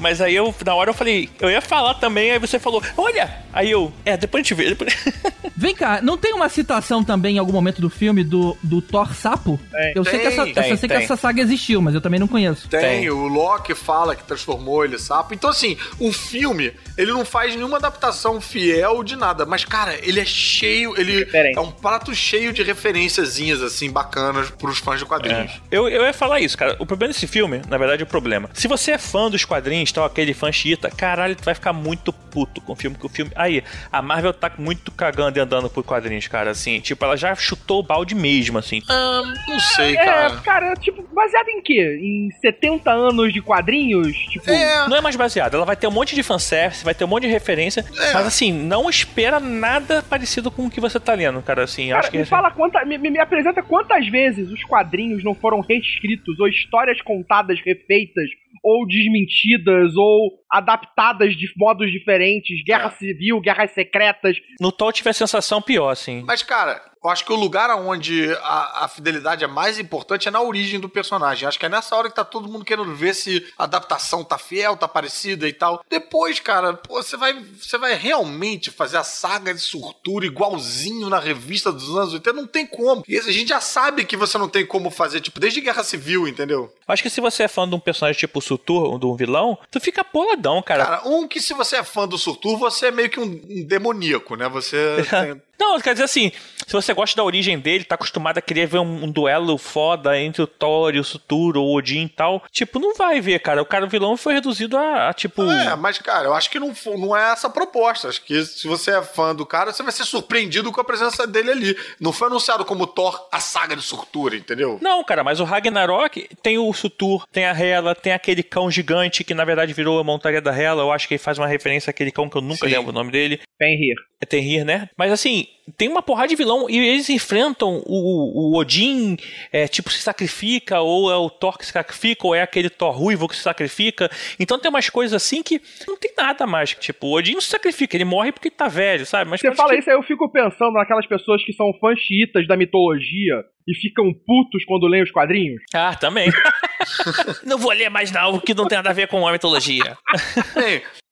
[0.00, 3.30] Mas aí eu, na hora eu falei, eu ia falar também, aí você falou, olha!
[3.52, 4.70] Aí eu, é, depois a gente vê.
[4.70, 4.94] Depois...
[5.60, 9.14] Vem cá, não tem uma citação também em algum momento do filme do, do Thor
[9.14, 9.60] Sapo?
[9.70, 12.00] Tem, eu tem, sei, que essa, tem, eu sei que essa saga existiu, mas eu
[12.00, 12.66] também não conheço.
[12.66, 15.34] Tem, tem, o Loki fala que transformou ele sapo.
[15.34, 20.18] Então, assim, o filme, ele não faz nenhuma adaptação fiel de nada, mas, cara, ele
[20.18, 25.52] é cheio, ele é um prato cheio de referenciazinhas, assim, bacanas pros fãs de quadrinhos.
[25.52, 25.60] É.
[25.70, 26.74] Eu, eu ia falar isso, cara.
[26.78, 28.50] O problema desse filme, na verdade, é o problema.
[28.52, 32.12] Se você é fã dos quadrinhos, tal, aquele fã chita, caralho, tu vai ficar muito
[32.12, 33.32] puto com o filme, que o filme.
[33.34, 36.78] Aí, a Marvel tá muito cagando e andando por quadrinhos, cara, assim.
[36.80, 38.82] Tipo, ela já chutou o balde mesmo, assim.
[38.88, 40.34] Ah, não sei, é, cara.
[40.34, 41.98] É, cara, tipo, baseado em quê?
[42.02, 44.16] Em 70 anos de quadrinhos?
[44.28, 44.50] Tipo...
[44.50, 44.86] É.
[44.86, 45.54] Não é mais baseado.
[45.54, 47.80] Ela vai ter um monte de fanservice, vai ter um monte de referência.
[47.80, 48.12] É.
[48.12, 51.88] Mas, assim, não espera nada parecido com o que você tá lendo, cara, assim.
[51.88, 55.60] Cara, acho que me fala quanta, me, me apresenta quantas vezes os quadrinhos não foram
[55.60, 58.30] reescritos ou histórias contadas, refeitas
[58.64, 62.90] ou desmentidas, ou adaptadas de modos diferentes, guerra é.
[62.90, 64.36] civil, guerras secretas.
[64.60, 66.22] No Thor tive a sensação pior, assim.
[66.26, 70.30] Mas, cara, eu acho que o lugar onde a, a, fidelidade é mais importante é
[70.30, 71.48] na origem do personagem.
[71.48, 74.36] Acho que é nessa hora que tá todo mundo querendo ver se a adaptação tá
[74.36, 75.82] fiel, tá parecida e tal.
[75.88, 81.18] Depois, cara, pô, você vai, você vai realmente fazer a saga de Surtura igualzinho na
[81.18, 82.32] revista dos anos 80?
[82.34, 83.02] Não tem como.
[83.08, 86.28] E a gente já sabe que você não tem como fazer, tipo, desde Guerra Civil,
[86.28, 86.70] entendeu?
[86.86, 89.80] Acho que se você é fã de um personagem tipo Surtur, de um vilão, tu
[89.80, 90.84] fica boladão, cara.
[90.84, 93.64] Cara, um que se você é fã do Surtur, você é meio que um, um
[93.64, 94.48] demoníaco, né?
[94.48, 96.32] Você tem não, quer dizer assim,
[96.66, 100.18] se você gosta da origem dele, tá acostumado a querer ver um, um duelo foda
[100.18, 103.60] entre o Thor e o Suturo, o Odin e tal, tipo, não vai ver, cara.
[103.60, 105.42] O cara o vilão foi reduzido a, a, tipo.
[105.50, 108.08] É, mas, cara, eu acho que não, não é essa a proposta.
[108.08, 111.26] Acho que se você é fã do cara, você vai ser surpreendido com a presença
[111.26, 111.76] dele ali.
[112.00, 114.78] Não foi anunciado como Thor a saga de Surtura, entendeu?
[114.80, 119.24] Não, cara, mas o Ragnarok tem o Sutur, tem a Hela, tem aquele cão gigante
[119.24, 120.82] que na verdade virou a montaria da Hela.
[120.82, 122.74] Eu acho que ele faz uma referência àquele cão que eu nunca Sim.
[122.74, 123.40] lembro o nome dele.
[123.58, 124.09] Fenrir.
[124.20, 124.88] É Fenrir, né?
[124.96, 129.16] Mas assim, tem uma porrada de vilão e eles enfrentam o, o Odin,
[129.52, 132.92] é, tipo, se sacrifica, ou é o Thor que se sacrifica, ou é aquele Thor
[132.92, 134.10] ruivo que se sacrifica.
[134.38, 136.74] Então tem umas coisas assim que não tem nada mais.
[136.74, 139.30] Tipo, o Odin não se sacrifica, ele morre porque tá velho, sabe?
[139.30, 139.78] Mas Você fala que...
[139.78, 144.12] isso aí, eu fico pensando naquelas pessoas que são fãs chiitas da mitologia e ficam
[144.12, 145.62] putos quando leem os quadrinhos.
[145.72, 146.28] Ah, também.
[147.44, 149.96] não vou ler mais não, que não tem nada a ver com a mitologia.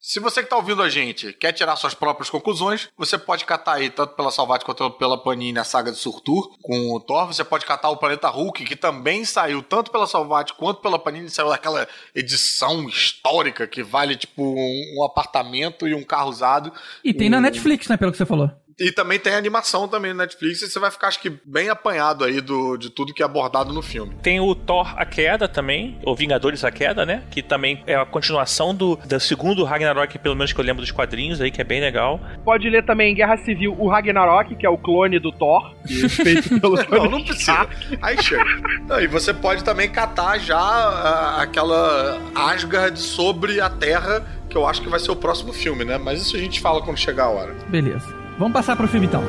[0.01, 3.75] Se você que tá ouvindo a gente quer tirar suas próprias conclusões, você pode catar
[3.75, 7.27] aí, tanto pela Salvat quanto pela Panini, a saga de Surtur com o Thor.
[7.27, 11.29] Você pode catar o Planeta Hulk, que também saiu tanto pela Salvat quanto pela Panini.
[11.29, 16.73] Saiu aquela edição histórica que vale tipo um, um apartamento e um carro usado.
[17.05, 18.51] E tem na Netflix, né, pelo que você falou.
[18.79, 22.25] E também tem animação também no Netflix e você vai ficar, acho que, bem apanhado
[22.25, 24.15] aí do, de tudo que é abordado no filme.
[24.23, 27.25] Tem o Thor A Queda também, ou Vingadores A Queda, né?
[27.31, 30.93] Que também é a continuação do, do segundo Ragnarok, pelo menos que eu lembro dos
[30.93, 32.21] quadrinhos aí, que é bem legal.
[32.45, 35.75] Pode ler também em Guerra Civil o Ragnarok, que é o clone do Thor,
[36.11, 37.69] feito pelo Não, não precisa.
[38.01, 38.45] Aí chega.
[38.87, 44.67] Não, e você pode também catar já ah, aquela Asgard sobre a Terra, que eu
[44.67, 45.99] acho que vai ser o próximo filme, né?
[45.99, 47.55] Mas isso a gente fala quando chegar a hora.
[47.69, 48.18] Beleza.
[48.39, 49.25] Vamos passar pro filme então.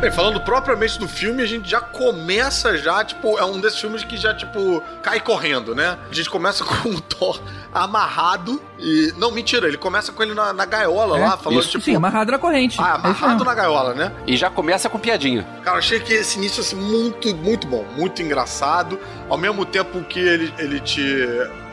[0.00, 4.02] Bem, falando propriamente do filme, a gente já começa já, tipo, é um desses filmes
[4.02, 5.98] que já, tipo, cai correndo, né?
[6.10, 7.38] A gente começa com o Thor
[7.72, 9.12] amarrado e...
[9.18, 11.84] Não, mentira, ele começa com ele na, na gaiola É, lá, falando, isso, tipo...
[11.84, 12.76] sim, amarrado na corrente.
[12.80, 13.44] Ah, É amarrado mesmo.
[13.44, 14.12] na gaiola, né?
[14.26, 15.46] E já começa com piadinha.
[15.62, 18.98] Cara, achei que esse início, assim, muito, muito bom, muito engraçado.
[19.28, 21.02] Ao mesmo tempo que ele, ele te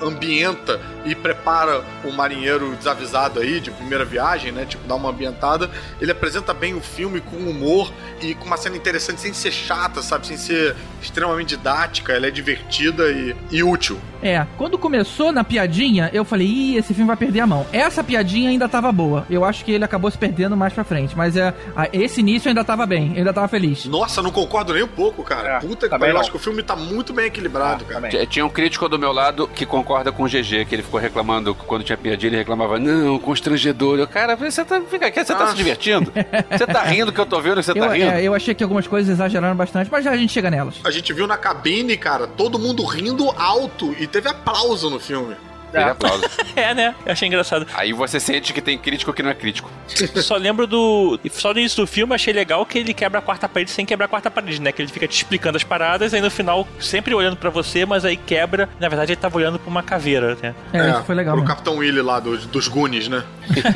[0.02, 4.66] ambienta e prepara o marinheiro desavisado aí, de primeira viagem, né?
[4.66, 5.70] Tipo, dá uma ambientada.
[6.00, 10.02] Ele apresenta bem o filme com humor e com uma cena interessante, sem ser chata,
[10.02, 10.28] sabe?
[10.28, 12.14] Sem ser extremamente didática.
[12.14, 14.00] Ela é divertida e, e útil.
[14.22, 17.66] É, quando começou na piadinha, eu falei, ih, esse filme vai perder a mão.
[17.72, 19.26] Essa piadinha ainda tava boa.
[19.30, 21.16] Eu acho que ele acabou se perdendo mais pra frente.
[21.16, 21.54] Mas é,
[21.94, 23.86] esse início ainda tava bem, eu ainda tava feliz.
[23.86, 25.58] Nossa, não concordo nem um pouco, cara.
[25.58, 26.16] É, Puta que também pariu.
[26.16, 27.96] Eu acho que o filme tá muito bem equilibrado, cara.
[28.02, 28.12] também.
[28.12, 31.00] T- Tinha um crítico do meu lado que concorda com o GG, que ele ficou
[31.00, 34.00] reclamando quando tinha piadinha, ele reclamava, não, constrangedor.
[34.00, 35.48] Eu, cara, você tá, fica aqui, você tá Ah.
[35.48, 36.12] se divertindo?
[36.52, 38.10] Você tá rindo que eu tô vendo que você Eu, tá rindo?
[38.12, 40.76] é, eu achei que algumas coisas exageraram bastante, mas já a gente chega nelas.
[40.84, 45.36] A gente viu na cabine, cara, todo mundo rindo alto e teve aplauso no filme.
[45.74, 46.24] Ele aplauso.
[46.56, 46.96] É, né?
[47.06, 47.68] Eu achei engraçado.
[47.76, 49.70] Aí você sente que tem crítico que não é crítico.
[50.16, 51.20] Só lembro do.
[51.30, 54.06] Só no início do filme achei legal que ele quebra a quarta parede sem quebrar
[54.06, 54.72] a quarta parede, né?
[54.72, 58.06] Que ele fica te explicando as paradas, aí no final, sempre olhando pra você, mas
[58.06, 58.68] aí quebra.
[58.80, 60.56] Na verdade, ele tava olhando pra uma caveira, né?
[60.74, 61.56] É, isso foi legal Pro mesmo.
[61.56, 63.24] Capitão Willy lá dos, dos Goonies, né?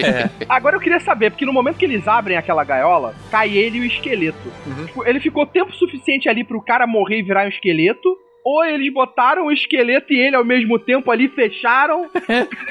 [0.49, 3.81] Agora eu queria saber, porque no momento que eles abrem aquela gaiola, cai ele e
[3.81, 4.51] o esqueleto.
[4.87, 8.09] Tipo, ele ficou tempo suficiente ali pro cara morrer e virar um esqueleto?
[8.43, 12.09] Ou eles botaram o esqueleto e ele ao mesmo tempo ali, fecharam.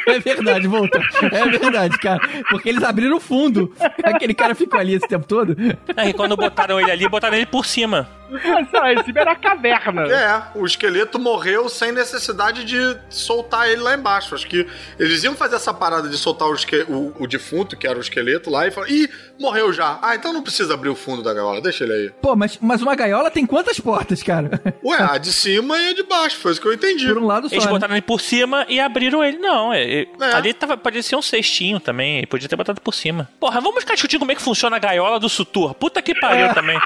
[0.06, 1.00] É verdade, voltou.
[1.22, 2.20] É verdade, cara.
[2.50, 3.72] Porque eles abriram o fundo.
[4.02, 5.56] Aquele cara ficou ali esse tempo todo.
[5.96, 8.08] Aí quando botaram ele ali, botaram ele por cima.
[8.70, 10.02] Sei esse era a caverna.
[10.02, 14.34] É, o esqueleto morreu sem necessidade de soltar ele lá embaixo.
[14.34, 14.66] Acho que
[14.98, 18.00] eles iam fazer essa parada de soltar o, esque- o- o defunto, que era o
[18.00, 19.98] esqueleto, lá e falar: ih, morreu já.
[20.02, 22.10] Ah, então não precisa abrir o fundo da gaiola, deixa ele aí.
[22.22, 24.60] Pô, mas, mas uma gaiola tem quantas portas, cara?
[24.84, 27.06] Ué, a de cima e a de baixo, foi isso que eu entendi.
[27.08, 27.54] Por um lado só.
[27.54, 27.70] Eles né?
[27.72, 29.38] botaram ele por cima e abriram ele.
[29.38, 30.34] Não, é, é- É.
[30.34, 32.26] ali tava, parecia um cestinho também.
[32.26, 33.28] Podia ter botado por cima.
[33.40, 35.74] Porra, vamos ficar discutindo como é que funciona a gaiola do Sutur.
[35.74, 36.78] Puta que pariu também.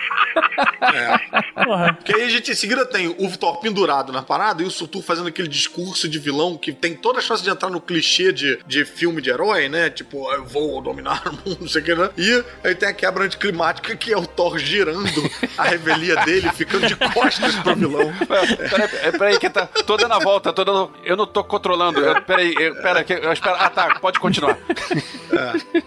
[1.55, 1.95] Porra.
[1.95, 5.03] Porque aí a gente em seguida tem o Thor pendurado na parada e o Sutur
[5.03, 8.59] fazendo aquele discurso de vilão que tem toda a chance de entrar no clichê de,
[8.67, 9.91] de filme de herói, né?
[9.91, 12.11] Tipo, eu vou dominar o mundo, não sei o que, né?
[12.17, 16.87] E aí tem a quebra anticlimática que é o Thor girando a revelia dele, ficando
[16.87, 18.13] de costas pro vilão.
[18.27, 20.93] Peraí, é, peraí, que tá tô dando a volta, tô dando.
[21.05, 22.01] Eu não tô controlando.
[22.01, 23.57] Eu, peraí, eu, pera, que eu espero.
[23.59, 24.57] Ah, tá, pode continuar.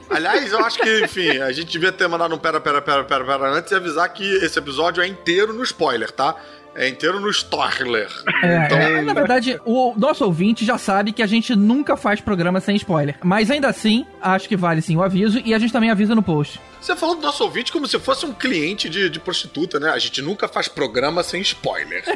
[0.10, 3.26] Aliás, eu acho que, enfim, a gente devia ter mandado um pera, pera, pera, pera,
[3.26, 6.36] pera antes e avisar que esse episódio é inteiro no spoiler, tá?
[6.76, 8.08] É inteiro no spoiler.
[8.44, 12.22] É, Então- é, na verdade, o nosso ouvinte já sabe que a gente nunca faz
[12.22, 13.16] programa sem spoiler.
[13.24, 16.22] Mas ainda assim, acho que vale sim o aviso e a gente também avisa no
[16.22, 16.60] post.
[16.80, 19.90] Você falou do nosso ouvinte como se fosse um cliente de, de prostituta, né?
[19.90, 22.04] A gente nunca faz programa sem spoiler.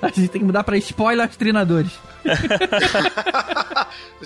[0.00, 1.90] A gente tem que mudar pra spoilers treinadores.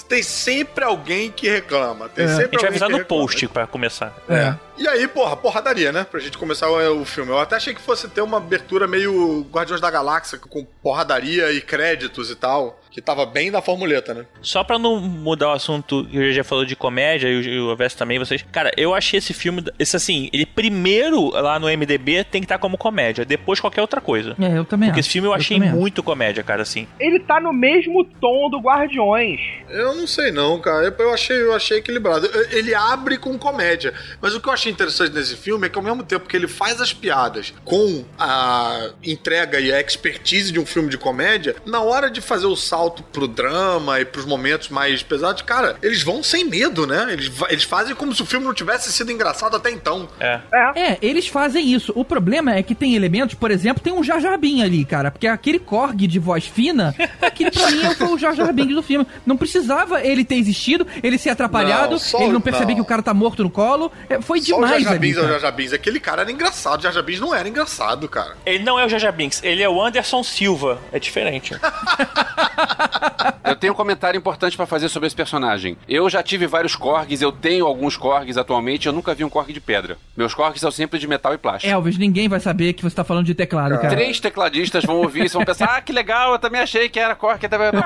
[0.09, 2.09] Tem sempre alguém que reclama.
[2.11, 2.29] Tem É.
[2.29, 4.13] sempre A gente vai avisar no post pra começar.
[4.29, 4.55] É.
[4.79, 6.05] E aí, porra, porradaria, né?
[6.09, 7.31] Pra gente começar o, o filme.
[7.31, 11.61] Eu até achei que fosse ter uma abertura meio Guardiões da Galáxia, com porradaria e
[11.61, 12.79] créditos e tal.
[12.91, 14.27] Que tava bem da formuleta, né?
[14.43, 17.97] Só pra não mudar o assunto, que eu já falou de comédia e o- Avesso
[17.97, 18.45] também, vocês.
[18.53, 19.65] Cara, eu achei esse filme.
[19.79, 23.99] Esse assim, ele primeiro lá no MDB tem que estar como comédia, depois qualquer outra
[23.99, 24.37] coisa.
[24.39, 25.07] É, eu também Porque acho.
[25.07, 25.75] esse filme eu achei acho.
[25.75, 26.87] muito comédia, cara, assim.
[27.01, 29.41] Ele tá no mesmo tom do Guardiões.
[29.71, 30.85] Eu não sei não, cara.
[30.87, 32.29] Eu- Eu achei, eu achei equilibrado.
[32.51, 33.93] Ele abre com comédia.
[34.21, 36.49] Mas o que eu achei interessante nesse filme é que ao mesmo tempo que ele
[36.49, 41.81] faz as piadas com a entrega e a expertise de um filme de comédia, na
[41.81, 46.23] hora de fazer o salto pro drama e pros momentos mais pesados, cara, eles vão
[46.23, 47.09] sem medo, né?
[47.13, 50.09] Eles, eles fazem como se o filme não tivesse sido engraçado até então.
[50.19, 50.41] É.
[50.75, 51.93] É, eles fazem isso.
[51.95, 55.11] O problema é que tem elementos, por exemplo, tem um Jar Jar Binks ali, cara,
[55.11, 58.83] porque aquele Korg de voz fina, aquele pra mim foi o Jar Jar Binks do
[58.83, 59.07] filme.
[59.27, 62.77] Não precisava ele ter existido, ele ser atrapalhado, Não, só- ele não perceber não.
[62.77, 63.91] que o cara tá morto no colo.
[64.09, 64.21] É,
[64.55, 65.29] Foi Só o demais Jar Binks é o.
[65.29, 65.73] Jar Jar Binks.
[65.73, 66.81] Aquele cara era engraçado.
[66.81, 68.37] O Jar Jar Binks não era engraçado, cara.
[68.45, 70.79] Ele não é o Jaja Binks, ele é o Anderson Silva.
[70.93, 71.55] É diferente.
[73.45, 75.77] Eu tenho um comentário importante pra fazer sobre esse personagem.
[75.89, 79.53] Eu já tive vários Korgs, eu tenho alguns Korgs atualmente, eu nunca vi um Korg
[79.53, 79.99] de pedra.
[80.17, 81.71] Meus Korgs são sempre de metal e plástico.
[81.73, 83.89] Elvis, ninguém vai saber que você tá falando de teclado, cara.
[83.91, 86.99] Três tecladistas vão ouvir isso e vão pensar: ah, que legal, eu também achei que
[86.99, 87.41] era Korg.
[87.49, 87.71] também-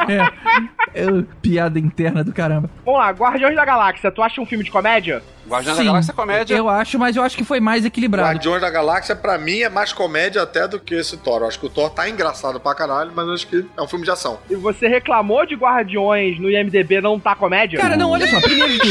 [0.94, 1.06] É, é,
[1.42, 2.70] piada interna do caramba.
[2.84, 5.22] Vamos lá, Guardiões da Galáxia, tu acha um filme de comédia?
[5.48, 6.55] Guardiões da Galáxia é comédia.
[6.56, 8.28] Eu acho, mas eu acho que foi mais equilibrado.
[8.28, 11.42] Guardiões da Galáxia, pra mim, é mais comédia até do que esse Thor.
[11.42, 13.88] Eu acho que o Thor tá engraçado pra caralho, mas eu acho que é um
[13.88, 14.38] filme de ação.
[14.50, 17.78] E você reclamou de Guardiões no IMDB não tá comédia?
[17.78, 18.40] Cara, não, olha só.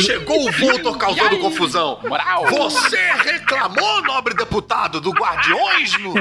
[0.02, 2.00] Chegou o Voltor causando confusão.
[2.08, 2.46] Moral.
[2.46, 6.14] Você reclamou, nobre deputado, do Guardiões no,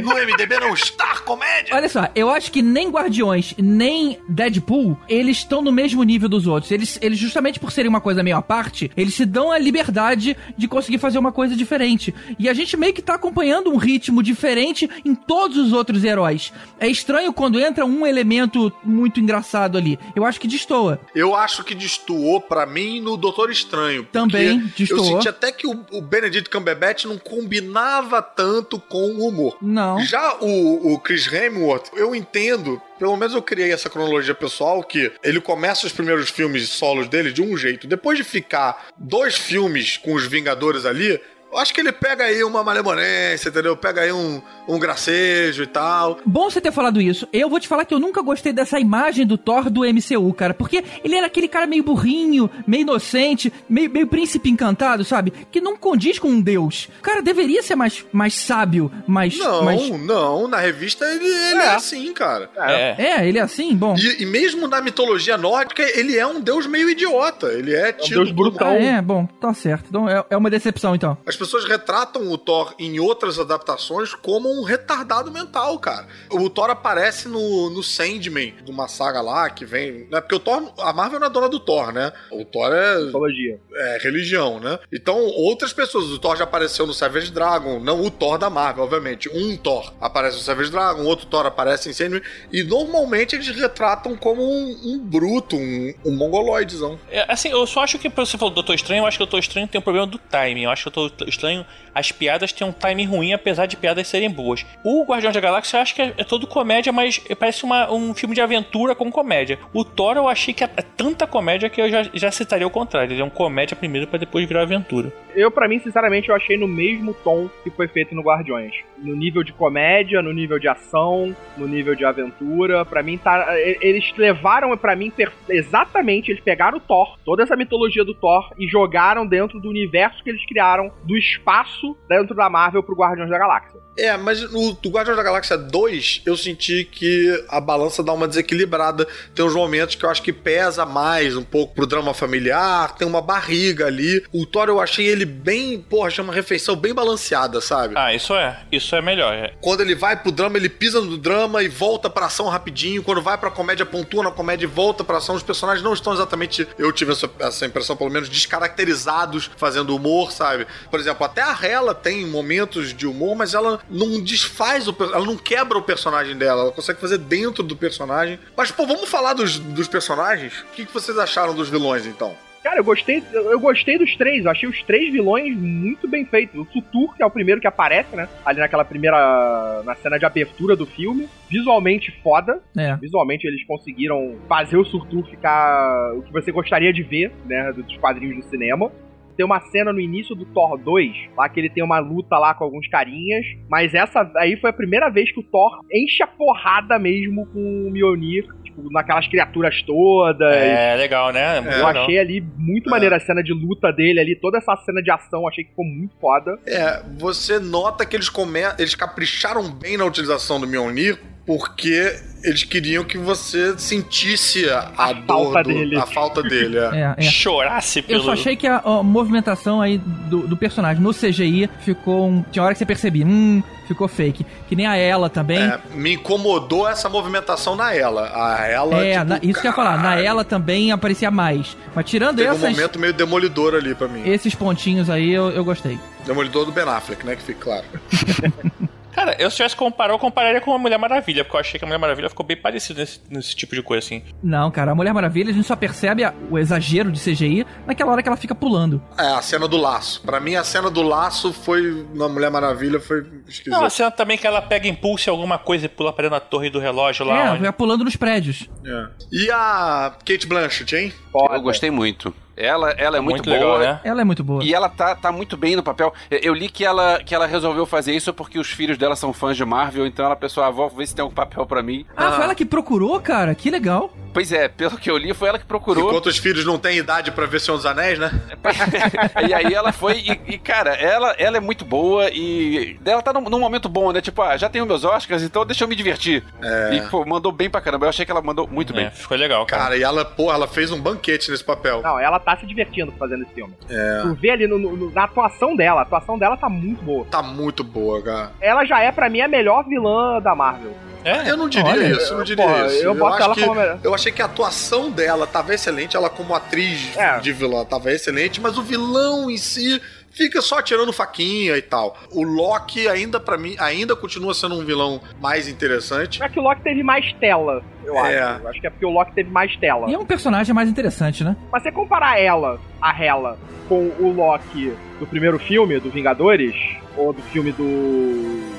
[0.00, 1.74] no MDB não estar comédia?
[1.74, 6.46] Olha só, eu acho que nem Guardiões, nem Deadpool, eles estão no mesmo nível dos
[6.46, 6.70] outros.
[6.70, 10.36] Eles, eles justamente por serem uma coisa meio à parte, eles se dão a liberdade
[10.56, 12.14] de conseguir fazer uma coisa diferente.
[12.38, 16.52] E a gente meio que tá acompanhando um ritmo diferente em todos os outros heróis.
[16.78, 19.98] É estranho quando entra um elemento muito engraçado ali.
[20.14, 21.00] Eu acho que destoa.
[21.14, 24.04] Eu acho que destoou pra mim no Doutor Estranho.
[24.12, 25.04] Também Eu destoou.
[25.04, 29.56] senti até que o, o Benedict Cumberbatch não combinava tanto com o humor.
[29.60, 30.00] Não.
[30.00, 35.10] Já o, o Chris Hemsworth, eu entendo, pelo menos eu criei essa cronologia pessoal, que
[35.24, 37.86] ele começa os primeiros filmes solos dele de um jeito.
[37.86, 41.18] Depois de ficar dois filmes com os Vingadores ali,
[41.50, 43.74] eu acho que ele pega aí uma malemolência, entendeu?
[43.74, 46.18] Pega aí um, um gracejo e tal.
[46.24, 47.28] Bom você ter falado isso.
[47.32, 50.54] Eu vou te falar que eu nunca gostei dessa imagem do Thor do MCU, cara.
[50.54, 55.32] Porque ele era aquele cara meio burrinho, meio inocente, meio, meio príncipe encantado, sabe?
[55.50, 56.88] Que não condiz com um deus.
[56.98, 59.36] O cara deveria ser mais, mais sábio, mais.
[59.38, 59.88] Não, mais...
[60.00, 61.74] não, na revista ele, ele é.
[61.74, 62.50] assim, cara.
[62.56, 62.94] É.
[62.98, 63.74] É, ele é assim?
[63.76, 63.94] Bom.
[63.96, 67.48] E, e mesmo na mitologia nórdica, ele é um deus meio idiota.
[67.48, 68.68] Ele é tido deus como- brutão.
[68.68, 69.86] Ah, é, bom, tá certo.
[69.88, 71.16] Então é, é uma decepção, então.
[71.26, 76.06] As pessoas retratam o Thor em outras adaptações como um retardado mental, cara.
[76.30, 80.06] O Thor aparece no, no Sandman, de uma saga lá que vem.
[80.10, 80.20] Né?
[80.20, 82.12] Porque o Thor, a Marvel não é dona do Thor, né?
[82.30, 83.60] O Thor é, Mitologia.
[83.74, 84.78] é religião, né?
[84.92, 86.06] Então, outras pessoas.
[86.10, 89.28] O Thor já apareceu no Savage Dragon, não o Thor da Marvel, obviamente.
[89.32, 92.22] Um Thor aparece no Savage Dragon, outro Thor aparece em Sandman.
[92.52, 96.98] E normalmente eles retratam como um, um bruto, um, um mongoloidezão.
[97.10, 99.26] É, assim, eu só acho que, você falou do Doutor Estranho, eu acho que o
[99.26, 100.64] Doutor Estranho tem um problema do timing.
[100.64, 104.06] Eu acho que o Doutor Estranho, as piadas têm um timing ruim, apesar de piadas
[104.08, 104.64] serem boas.
[104.84, 108.14] O Guardião da Galáxia eu acho que é, é todo comédia, mas parece uma- um
[108.14, 109.58] filme de aventura com comédia.
[109.72, 112.70] O Thor eu achei que é, é tanta comédia que eu já, já citaria o
[112.70, 113.12] contrário.
[113.12, 115.12] Ele é um comédia primeiro pra depois virar aventura.
[115.34, 118.74] Eu, pra mim, sinceramente, eu achei no mesmo tom que foi feito no Guardiões.
[118.98, 122.84] No nível de comédia, no nível de ação, no nível de aventura.
[122.84, 123.46] Pra mim, tá.
[123.80, 125.12] Eles levaram, pra mim,
[125.48, 126.30] exatamente.
[126.30, 130.30] Eles pegaram o Thor, toda essa mitologia do Thor, e jogaram dentro do universo que
[130.30, 133.80] eles criaram, do espaço dentro da Marvel pro Guardiões da Galáxia.
[133.98, 138.26] É, mas no do Guardiões da Galáxia 2, eu senti que a balança dá uma
[138.28, 139.06] desequilibrada.
[139.34, 143.06] Tem uns momentos que eu acho que pesa mais um pouco pro drama familiar, tem
[143.06, 144.24] uma barriga ali.
[144.32, 147.94] O Thor eu achei ele bem, porra, achei uma refeição bem balanceada, sabe?
[147.96, 148.60] Ah, isso é.
[148.72, 149.34] Isso é melhor.
[149.34, 149.52] é.
[149.60, 153.02] Quando ele vai pro drama, ele pisa no drama e volta pra ação rapidinho.
[153.02, 155.34] Quando vai pra comédia, pontua na comédia e volta pra ação.
[155.34, 160.32] Os personagens não estão exatamente, eu tive essa, essa impressão, pelo menos, descaracterizados fazendo humor,
[160.32, 160.66] sabe?
[160.90, 165.24] Por exemplo, até a Hela tem momentos de humor, mas ela não desfaz o ela
[165.24, 168.38] não quebra o personagem dela, ela consegue fazer dentro do personagem.
[168.56, 170.60] Mas, pô, vamos falar dos, dos personagens?
[170.60, 172.36] O que, que vocês acharam dos vilões, então?
[172.62, 174.44] Cara, eu gostei, eu gostei dos três.
[174.44, 176.60] Eu achei os três vilões muito bem feitos.
[176.60, 178.28] O Sutur, que é o primeiro que aparece, né?
[178.44, 179.82] Ali naquela primeira.
[179.82, 181.26] na cena de abertura do filme.
[181.48, 182.60] Visualmente foda.
[182.76, 182.94] É.
[182.96, 187.72] Visualmente eles conseguiram fazer o Surtur ficar o que você gostaria de ver, né?
[187.72, 188.92] Dos quadrinhos do cinema.
[189.40, 192.52] Tem uma cena no início do Thor 2, lá que ele tem uma luta lá
[192.52, 196.26] com alguns carinhas, mas essa aí foi a primeira vez que o Thor enche a
[196.26, 200.54] porrada mesmo com o Mjolnir, tipo, naquelas criaturas todas.
[200.54, 201.58] É legal, né?
[201.58, 205.02] Muito Eu achei ali muito maneira a cena de luta dele ali, toda essa cena
[205.02, 206.58] de ação, achei que ficou muito foda.
[206.66, 208.60] É, você nota que eles come...
[208.78, 215.14] eles capricharam bem na utilização do Mjolnir porque eles queriam que você sentisse a, a,
[215.26, 215.96] falta do- dele.
[215.96, 216.78] a falta dele.
[216.78, 216.90] é.
[217.18, 217.30] É, é.
[217.30, 218.18] Chorasse pelo...
[218.20, 222.28] Eu só achei que a, a movimentação aí do, do personagem no CGI ficou.
[222.28, 224.46] Um, tinha hora que você percebia, hum, ficou fake.
[224.68, 225.58] Que nem a ela também.
[225.58, 228.30] É, me incomodou essa movimentação na ela.
[228.34, 229.04] A ela.
[229.04, 229.98] É, tipo, na- isso que eu ia falar.
[230.02, 231.76] Na ela também aparecia mais.
[231.94, 234.22] Mas tirando Teve um essas, momento meio demolidor ali pra mim.
[234.26, 235.98] esses pontinhos aí, eu, eu gostei.
[236.24, 237.34] Demolidor do Ben Affleck, né?
[237.36, 237.84] Que fique claro.
[239.12, 241.78] Cara, eu se tivesse que comparar, eu compararia com a Mulher Maravilha, porque eu achei
[241.78, 244.22] que a Mulher Maravilha ficou bem parecida nesse, nesse tipo de coisa, assim.
[244.42, 248.12] Não, cara, a Mulher Maravilha, a gente só percebe a- o exagero de CGI naquela
[248.12, 249.02] hora que ela fica pulando.
[249.18, 250.22] É, a cena do laço.
[250.22, 252.06] Pra mim, a cena do laço foi.
[252.14, 253.70] Na Mulher Maravilha foi esquisito.
[253.70, 256.38] Não, a cena também que ela pega impulso em alguma coisa e pula pra dentro
[256.38, 257.46] da torre do relógio lá.
[257.46, 258.68] é, onde- vai pulando nos prédios.
[258.84, 259.06] É.
[259.32, 261.12] E a Kate Blanchett, hein?
[261.32, 261.54] Foda.
[261.54, 262.34] Eu gostei muito.
[262.56, 263.78] Ela, ela é muito, Muito boa.
[263.78, 264.00] legal, né?
[264.04, 264.62] Ela é muito boa.
[264.62, 266.12] E ela tá, tá muito bem no papel.
[266.30, 269.56] Eu- li que ela, que ela resolveu fazer isso porque os filhos dela são fãs
[269.56, 272.04] de Marvel, então ela pensou, ah, vou ver se tem algum papel pra mim.
[272.14, 273.54] Ah, foi ela que procurou, cara?
[273.54, 274.12] Que legal.
[274.34, 276.10] Pois é, pelo que eu li, foi ela que procurou.
[276.10, 278.30] Enquanto os filhos não têm idade pra ver Senhor dos Anéis, né?
[279.48, 283.32] e aí ela foi, e, e, cara, ela, ela é muito boa e ela tá
[283.32, 284.20] num, num momento bom, né?
[284.20, 286.44] Tipo, ah, já tenho meus Oscars, então deixa eu me divertir.
[286.92, 288.04] E, pô, mandou bem pra caramba.
[288.06, 289.10] Eu achei que ela mandou muito É, bem.
[289.10, 289.82] ficou legal, cara.
[289.84, 292.00] Cara, e ela, pô, ela fez um banquete nesse papel.
[292.02, 293.74] Não, ela tá se divertindo fazendo esse filme.
[293.88, 294.20] É.
[294.22, 297.24] Tu vê ali no- no- na atuação dela, a atuação dela tá muito boa.
[297.30, 298.52] Tá muito boa, cara.
[298.60, 300.92] Ela já é, pra mim, a melhor vilã da Marvel.
[301.22, 303.04] É, Eu não diria Olha, isso, eu não diria pô, isso.
[303.04, 303.98] eu boto acho ela que, como a melhor.
[304.02, 307.38] eu achei que a atuação dela tava excelente, ela como atriz É.
[307.40, 310.00] de vilã tava excelente, mas o vilão em si
[310.40, 312.16] fica só tirando faquinha e tal.
[312.32, 316.42] O Loki ainda pra mim ainda continua sendo um vilão mais interessante.
[316.42, 318.40] É que o Loki teve mais tela, eu É.
[318.40, 318.68] acho.
[318.68, 320.08] Acho que é porque o Loki teve mais tela.
[320.10, 321.54] E é um personagem mais interessante, né?
[321.70, 326.74] Mas você comparar ela, a Hela, com o Loki do primeiro filme, do Vingadores,
[327.16, 327.84] ou do filme do,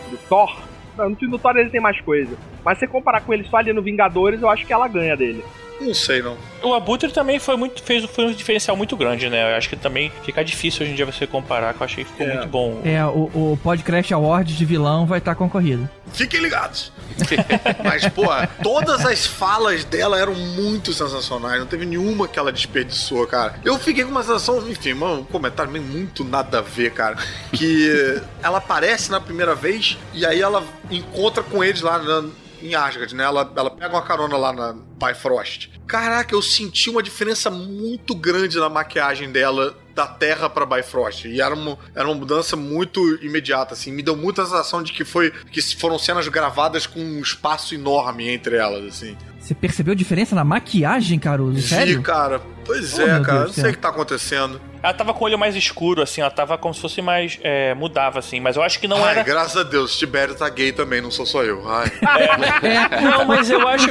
[0.09, 0.59] do Thor,
[0.97, 2.35] não, no filme do Thor ele tem mais coisa.
[2.65, 5.15] Mas se você comparar com ele só ali no Vingadores, eu acho que ela ganha
[5.15, 5.43] dele.
[5.81, 6.37] Não sei não.
[6.63, 9.51] O Abutre também foi muito fez foi um diferencial muito grande, né?
[9.53, 12.11] Eu acho que também fica difícil hoje em dia você comparar, que eu achei que
[12.11, 12.33] ficou É.
[12.35, 12.81] muito bom.
[12.85, 15.89] É, o, o Podcast Award de vilão vai estar concorrido.
[16.13, 16.91] Fiquem ligados.
[17.83, 18.23] Mas, pô,
[18.61, 21.59] todas as falas dela eram muito sensacionais.
[21.59, 23.55] Não teve nenhuma que ela desperdiçou, cara.
[23.63, 27.15] Eu fiquei com uma sensação, enfim, mano, um comentário meio muito nada a ver, cara.
[27.53, 32.25] Que ela aparece na primeira vez e aí ela encontra com eles lá na-
[32.61, 33.23] em Asgard, né?
[33.23, 35.69] Ela, ela pega uma carona lá na Bifrost.
[35.87, 41.27] Caraca, eu senti uma diferença muito grande na maquiagem dela da Terra pra Bifrost.
[41.27, 43.91] E era uma, era uma mudança muito imediata, assim.
[43.91, 48.29] Me deu muita sensação de que foi que foram cenas gravadas com um espaço enorme
[48.29, 49.17] entre elas, assim.
[49.39, 51.61] Você percebeu diferença na maquiagem, Caruso?
[51.67, 51.97] Sério?
[51.97, 52.41] Vi, cara.
[52.63, 53.45] Pois Oh, é, cara.
[53.45, 54.61] Não sei o que tá acontecendo.
[54.83, 57.37] Ela tava com o olho mais escuro, assim, ela tava como se fosse mais.
[57.43, 59.23] é, mudava, assim, mas eu acho que não Ai, era.
[59.23, 61.67] graças a Deus, Tibério tá gay também, não sou só eu.
[61.69, 61.91] Ai.
[62.63, 63.89] É, Não, mas eu acho.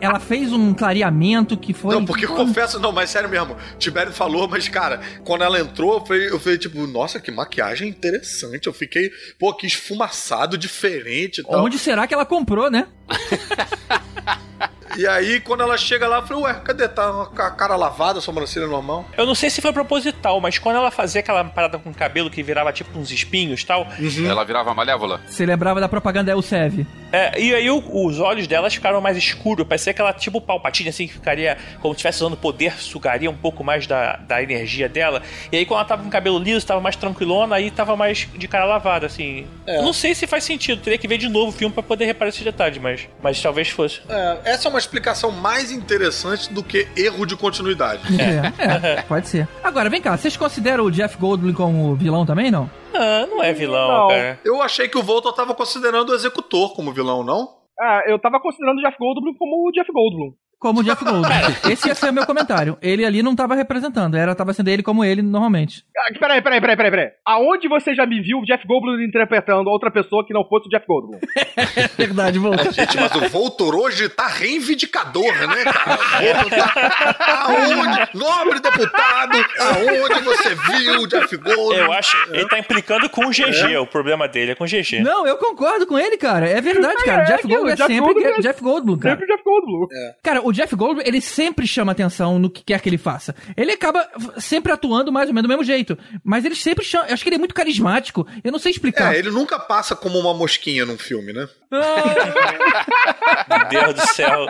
[0.00, 1.94] ela fez um clareamento que foi.
[1.94, 3.56] Não, porque eu confesso, não, mas sério mesmo.
[3.78, 7.88] Tibério falou, mas, cara, quando ela entrou, eu falei, eu falei, tipo, nossa, que maquiagem
[7.88, 8.66] interessante.
[8.66, 11.64] Eu fiquei, pô, que esfumaçado, diferente e tal.
[11.64, 12.86] Onde será que ela comprou, né?
[14.96, 16.88] E aí, quando ela chega lá, eu falei, ué, cadê?
[16.88, 19.04] Tá com a cara lavada, a sobrancelha normal?
[19.16, 22.30] Eu não sei se foi proposital, mas quando ela fazia aquela parada com o cabelo
[22.30, 23.86] que virava tipo uns espinhos e tal.
[24.28, 25.20] Ela virava malévola.
[25.26, 26.86] Você lembrava da propaganda Elsev.
[27.10, 30.90] É, e aí o- os olhos delas ficaram mais escuros, parecia que ela, tipo palpatinha,
[30.90, 34.88] assim, que ficaria como se estivesse usando poder, sugaria um pouco mais da, da energia
[34.88, 35.22] dela.
[35.50, 38.28] E aí quando ela tava com o cabelo liso, tava mais tranquilona, aí tava mais
[38.34, 39.46] de cara lavada, assim.
[39.66, 42.06] Eu não sei se faz sentido, teria que ver de novo o filme pra poder
[42.06, 44.00] reparar esses detalhes, mas, mas talvez fosse.
[44.08, 48.02] É, essa é uma explicação mais interessante do que erro de continuidade.
[48.20, 49.48] É, é, pode ser.
[49.62, 52.70] Agora, vem cá, vocês consideram o Jeff Goldblum como vilão também, não?
[52.94, 54.08] Ah, não é vilão, Não.
[54.08, 54.38] cara.
[54.44, 57.48] Eu achei que o Voltor tava considerando o executor como vilão, não?
[57.80, 60.32] Ah, eu tava considerando o Jeff Goldblum como o Jeff Goldblum.
[60.62, 61.28] Como o Jeff Goldblum.
[61.68, 62.78] Esse ia ser o meu comentário.
[62.80, 65.84] Ele ali não tava representando, era tava sendo ele como ele normalmente.
[65.98, 67.08] Ah, peraí, peraí, peraí, peraí, peraí.
[67.26, 70.70] Aonde você já me viu o Jeff Goldblum interpretando outra pessoa que não fosse o
[70.70, 71.18] Jeff Goldblum?
[71.98, 72.70] Verdade, volta.
[72.70, 75.98] Gente, mas o Voltor hoje tá reivindicador, né, cara?
[75.98, 77.44] O Voltor tá...
[77.48, 78.08] Aonde?
[78.14, 81.74] Nobre deputado, aonde você viu o Jeff Goldblum?
[81.74, 82.16] Eu acho.
[82.32, 85.00] Ele tá implicando com o GG, o problema dele é com o GG.
[85.02, 86.48] Não, eu concordo com ele, cara.
[86.48, 87.22] É verdade, cara.
[87.22, 89.14] É, Jeff Goldblum é Jeff sempre Goldblum é- Jeff Goldblum, cara.
[89.16, 89.86] Sempre o Jeff Goldblum.
[90.22, 93.34] Cara, o Jeff Goldblum, ele sempre chama atenção no que quer que ele faça.
[93.56, 95.98] Ele acaba sempre atuando mais ou menos do mesmo jeito.
[96.22, 97.06] Mas ele sempre chama.
[97.08, 98.26] Eu acho que ele é muito carismático.
[98.42, 99.14] Eu não sei explicar.
[99.14, 101.48] É, ele nunca passa como uma mosquinha num filme, né?
[103.48, 104.46] Meu Deus do céu.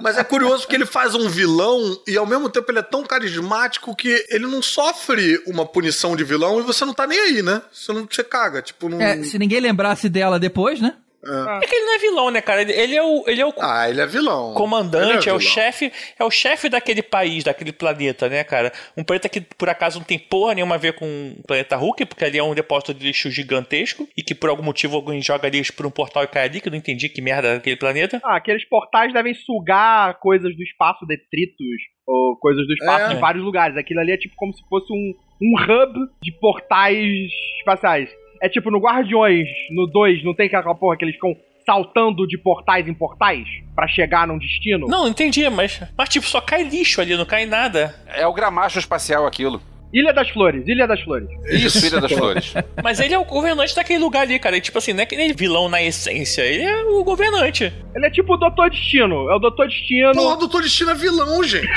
[0.00, 3.04] Mas é curioso que ele faz um vilão e ao mesmo tempo ele é tão
[3.04, 7.42] carismático que ele não sofre uma punição de vilão e você não tá nem aí,
[7.42, 7.62] né?
[7.72, 9.00] Você não você caga, tipo, não.
[9.00, 10.94] É, se ninguém lembrasse dela depois, né?
[11.26, 12.62] É que ele não é vilão, né, cara?
[12.62, 13.24] Ele, ele é o.
[13.26, 14.54] Ele é o Ah, ele é vilão.
[14.54, 18.72] comandante, Ele é, o chefe, é o chefe daquele país, daquele planeta, né, cara?
[18.96, 22.04] Um planeta que por acaso não tem porra nenhuma a ver com o planeta Hulk,
[22.06, 25.48] porque ali é um depósito de lixo gigantesco e que por algum motivo alguém joga
[25.48, 27.76] lixo por um portal e cai ali, que eu não entendi que merda é aquele
[27.76, 28.20] planeta.
[28.24, 31.66] Ah, aqueles portais devem sugar coisas do espaço, detritos,
[32.06, 33.14] ou coisas do espaço É.
[33.14, 33.76] de vários lugares.
[33.76, 38.10] Aquilo ali é tipo como se fosse um, um hub de portais espaciais.
[38.44, 41.34] É tipo no Guardiões, no 2, não tem aquela porra que eles ficam
[41.64, 44.86] saltando de portais em portais pra chegar num destino?
[44.86, 47.94] Não, entendi, mas, mas tipo, só cai lixo ali, não cai nada.
[48.06, 49.62] É o gramacho espacial aquilo.
[49.94, 51.28] Ilha das Flores, Ilha das Flores.
[51.48, 52.52] Isso, Filha das Flores.
[52.82, 54.56] Mas ele é o governante daquele lugar ali, cara.
[54.56, 57.72] E, tipo assim, não é que ele é vilão na essência, ele é o governante.
[57.94, 59.30] Ele é tipo o Doutor Destino.
[59.30, 60.12] É o Doutor Destino.
[60.12, 61.68] Porra, Doutor Destino é vilão, gente.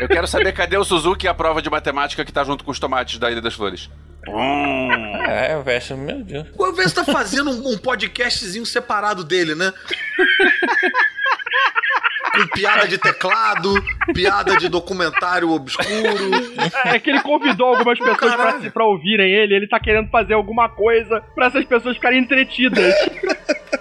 [0.00, 2.72] Eu quero saber cadê o Suzuki e a prova de matemática que tá junto com
[2.72, 3.88] os tomates da Ilha das Flores.
[5.28, 6.46] É, velho, meu Deus.
[6.58, 9.72] O Vez tá fazendo um, um podcastzinho separado dele, né?
[12.32, 13.74] Com piada de teclado,
[14.14, 15.86] piada de documentário obscuro.
[16.86, 19.54] É que ele convidou algumas pessoas pra, pra ouvirem ele.
[19.54, 22.94] Ele tá querendo fazer alguma coisa pra essas pessoas ficarem entretidas.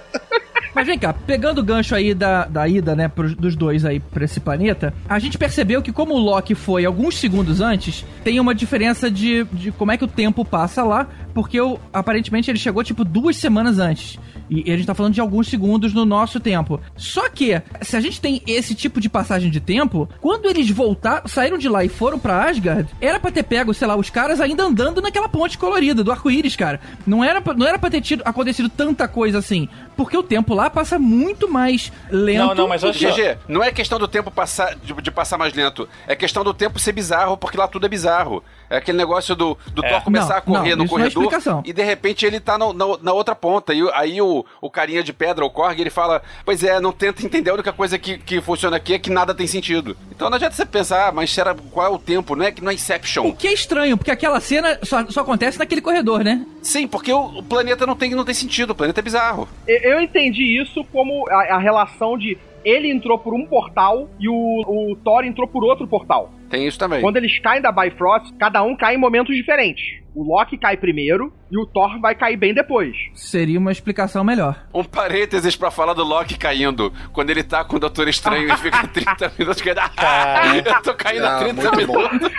[0.74, 4.00] Mas vem cá, pegando o gancho aí da, da ida, né, pros- dos dois aí
[4.00, 8.40] pra esse planeta, a gente percebeu que como o Loki foi alguns segundos antes, tem
[8.40, 12.58] uma diferença de, de como é que o tempo passa lá, porque o- aparentemente ele
[12.58, 14.18] chegou tipo duas semanas antes.
[14.50, 16.80] E, e a gente tá falando de alguns segundos no nosso tempo.
[16.96, 21.28] Só que, se a gente tem esse tipo de passagem de tempo, quando eles voltaram,
[21.28, 24.42] saíram de lá e foram pra Asgard, era pra ter pego, sei lá, os caras
[24.42, 26.80] ainda andando naquela ponte colorida do arco-íris, cara.
[27.06, 29.68] Não era, pra- não era pra ter tido, acontecido tanta coisa assim.
[29.96, 32.48] Porque o tempo lá passa muito mais lento.
[32.48, 33.12] Não, não, mas olha só.
[33.12, 35.88] GG, não é questão do tempo passar, de, de passar mais lento.
[36.08, 38.44] É questão do tempo ser bizarro, porque lá tudo é bizarro.
[38.72, 39.90] É aquele negócio do, do É.
[39.90, 41.62] Thor começar Não, a correr não, no é corredor explicação.
[41.66, 43.74] e de repente ele tá no- na, na outra ponta.
[43.74, 47.24] E aí o, o carinha de pedra, o Korg, ele fala: Pois é, não tenta
[47.26, 49.96] entender a única coisa que, que funciona aqui é que nada tem sentido.
[50.10, 52.36] Então não adianta você pensar, ah, mas será, qual é o tempo?
[52.36, 53.28] Não é, que- não é Inception.
[53.28, 56.46] O que é estranho, porque aquela cena só, só acontece naquele corredor, né?
[56.62, 59.50] Sim, porque o, o planeta não tem, não tem sentido, o planeta é bizarro.
[59.68, 64.28] E- Eu entendi isso como a, a relação de ele entrou por um portal e
[64.28, 66.32] o, o Thor entrou por outro portal.
[66.50, 67.02] Tem isso também.
[67.02, 70.01] Quando eles caem da Bifrost, cada um cai em momentos diferentes.
[70.14, 72.94] O Loki cai primeiro e o Thor vai cair bem depois.
[73.14, 74.66] Seria uma explicação melhor.
[74.74, 76.92] Um parênteses pra falar do Loki caindo.
[77.14, 80.94] Quando ele tá com o Doutor Estranho e fica 30 minutos que ah, eu tô
[80.96, 81.98] caindo há Ah, 30 muito bom.
[81.98, 82.32] minutos.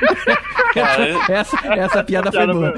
[0.74, 2.74] Cara, Essa, essa piada foi boa.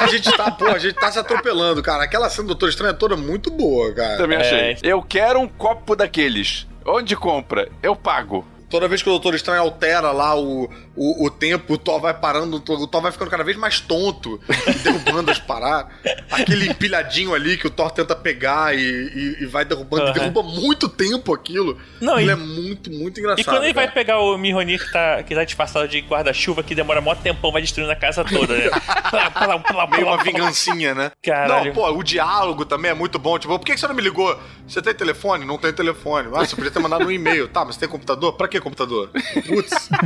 [0.00, 2.04] A gente tá, pô, a gente tá se atropelando, cara.
[2.04, 4.16] Aquela cena do Doutor Estranho é toda muito boa, cara.
[4.16, 4.40] Também É.
[4.40, 4.76] achei.
[4.82, 6.66] Eu quero um copo daqueles.
[6.86, 7.68] Onde compra?
[7.82, 8.44] Eu pago.
[8.70, 10.70] Toda vez que o Doutor Estranho altera lá o,
[11.02, 14.38] o, o tempo, o Thor vai parando, o Thor vai ficando cada vez mais tonto,
[14.82, 15.90] derrubando as paradas.
[16.30, 20.12] Aquele empilhadinho ali que o Thor tenta pegar e, e- e vai derrubando, Aham.
[20.12, 21.78] derruba muito tempo aquilo.
[22.02, 23.40] Não, Ele e- é muito, muito engraçado.
[23.40, 23.94] E quando ele vai cara.
[23.94, 27.62] pegar o Mihonir que tá, que tá disfarçado de guarda-chuva, que demora mó tempão, vai
[27.62, 28.68] destruindo a casa toda, né?
[29.10, 30.22] Plá, plá, plá, Meio plá, uma plá.
[30.22, 31.12] vingancinha, né?
[31.22, 31.66] Caralho.
[31.66, 33.38] Não, pô, o diálogo também é muito bom.
[33.38, 34.38] Tipo, por que que você não me ligou?
[34.68, 35.46] Você tem telefone?
[35.46, 36.28] Não tem telefone.
[36.34, 37.48] Ah, você podia ter mandado um e-mail.
[37.48, 38.34] Tá, mas você tem computador?
[38.34, 39.10] Pra que computador?
[39.46, 39.88] Putz.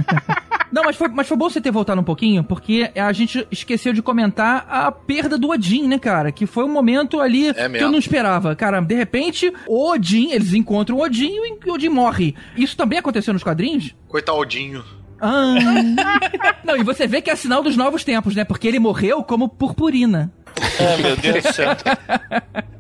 [0.73, 3.93] Não, mas foi, mas foi bom você ter voltado um pouquinho, porque a gente esqueceu
[3.93, 6.31] de comentar a perda do Odin, né, cara?
[6.31, 7.87] Que foi um momento ali que É mesmo.
[7.87, 8.55] eu não esperava.
[8.55, 12.35] Cara, de repente, o Odin, eles encontram o Odin e o Odin morre.
[12.57, 13.95] Isso também aconteceu nos quadrinhos?
[14.09, 14.85] Coitadinho.
[15.21, 15.55] Ah.
[16.65, 18.45] não, e você vê que é sinal dos novos tempos, né?
[18.45, 20.33] Porque ele morreu como purpurina.
[20.81, 21.71] Ai, meu Deus do céu.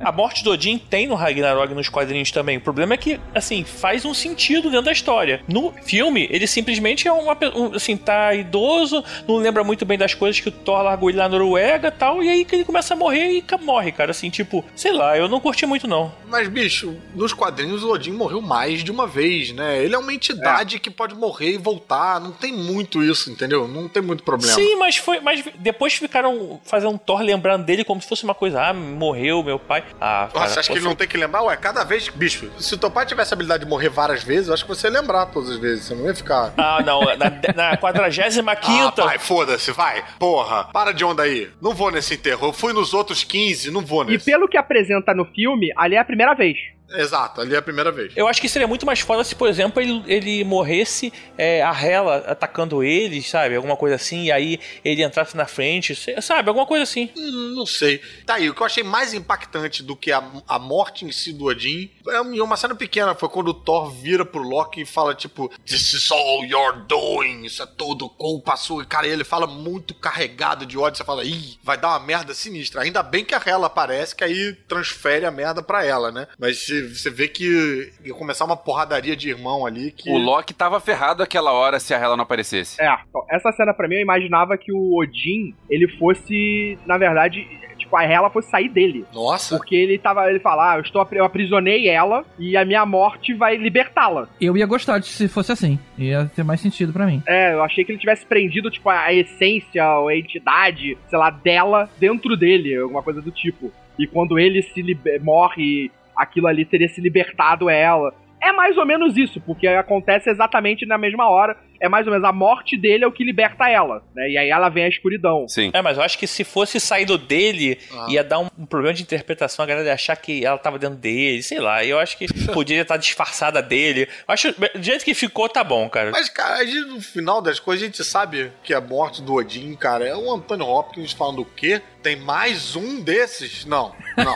[0.00, 2.58] A morte do Odin tem no Ragnarok nos quadrinhos também.
[2.58, 5.42] O problema é que, assim, faz um sentido dentro da história.
[5.48, 10.12] No filme, ele simplesmente é uma um, assim, tá idoso, não lembra muito bem das
[10.12, 12.64] coisas que o Thor largou ele lá na Noruega e tal, e aí que ele
[12.64, 14.10] começa a morrer e morre, cara.
[14.10, 16.12] Assim, tipo, sei lá, eu não curti muito, não.
[16.28, 19.82] Mas, bicho, nos quadrinhos o Odin morreu mais de uma vez, né?
[19.82, 22.20] Ele é uma entidade que pode morrer e voltar.
[22.20, 23.66] Não tem muito isso, entendeu?
[23.66, 24.54] Não tem muito problema.
[24.54, 25.20] Sim, mas foi.
[25.20, 29.42] Mas depois ficaram fazendo um Thor lembrando dele como se fosse uma coisa, ah, morreu
[29.42, 29.82] meu pai.
[30.00, 31.42] Ah, cara, Nossa, acha que ele não tem que lembrar?
[31.42, 34.48] Ué, cada vez, bicho, se o teu pai tivesse a habilidade de morrer várias vezes,
[34.48, 35.84] eu acho que você ia lembrar todas as vezes.
[35.86, 36.52] Você não ia ficar.
[36.56, 39.04] Ah, não, na, na 45 Ah, quinta.
[39.04, 40.04] pai, foda-se, vai.
[40.18, 41.50] Porra, para de onda aí.
[41.60, 42.48] Não vou nesse enterro.
[42.48, 44.24] Eu fui nos outros 15, não vou E nesse.
[44.30, 46.56] pelo que apresenta no filme, ali é a primeira vez.
[46.90, 48.12] Exato, ali é a primeira vez.
[48.16, 51.72] Eu acho que seria muito mais foda se, por exemplo, ele, ele morresse é, a
[51.72, 53.56] Hela atacando ele, sabe?
[53.56, 56.48] Alguma coisa assim, e aí ele entrasse na frente, sabe?
[56.48, 57.10] Alguma coisa assim.
[57.16, 58.00] Hum, não sei.
[58.26, 61.32] Tá aí, o que eu achei mais impactante do que a, a morte em si
[61.32, 65.14] do Odin é uma cena pequena, foi quando o Thor vira pro Loki e fala,
[65.14, 68.82] tipo, This is all your doing, isso é tudo culpa sua.
[68.82, 72.34] E, cara, ele fala muito carregado de ódio, você fala, ih, vai dar uma merda
[72.34, 72.82] sinistra.
[72.82, 76.26] Ainda bem que a Hela aparece, que aí transfere a merda pra ela, né?
[76.38, 80.10] Mas você vê que ia começar uma porradaria de irmão ali que.
[80.10, 82.80] O Loki tava ferrado aquela hora se a Hela não aparecesse.
[82.80, 87.46] É, então, essa cena pra mim eu imaginava que o Odin, ele fosse, na verdade,
[87.76, 89.04] tipo, a Hela fosse sair dele.
[89.12, 89.56] Nossa.
[89.56, 93.34] Porque ele tava, ele fala, ah, eu estou, eu aprisionei ela e a minha morte
[93.34, 94.28] vai libertá-la.
[94.40, 95.78] Eu ia gostar de se fosse assim.
[95.98, 97.22] Ia ter mais sentido para mim.
[97.26, 101.88] É, eu achei que ele tivesse prendido, tipo, a essência, a entidade, sei lá, dela
[101.98, 103.72] dentro dele, alguma coisa do tipo.
[103.98, 104.82] E quando ele se
[105.22, 108.14] morre aquilo ali teria se libertado ela.
[108.40, 112.26] É mais ou menos isso, porque acontece exatamente na mesma hora é mais ou menos
[112.26, 114.28] a morte dele é o que liberta ela, né?
[114.30, 115.46] E aí ela vem a escuridão.
[115.48, 115.70] Sim.
[115.72, 118.06] É, mas eu acho que se fosse saído dele, ah.
[118.08, 120.96] ia dar um, um, problema de interpretação, a galera ia achar que ela tava dentro
[120.96, 121.84] dele, sei lá.
[121.84, 124.08] Eu acho que poderia estar disfarçada dele.
[124.26, 126.10] Eu acho, do jeito que ficou, tá bom, cara.
[126.10, 129.34] Mas, cara, a gente, no final das coisas, a gente sabe que a morte do
[129.34, 131.82] Odin, cara, é o Antônio Hopkins falando o quê?
[132.02, 133.64] Tem mais um desses?
[133.64, 134.34] Não, não.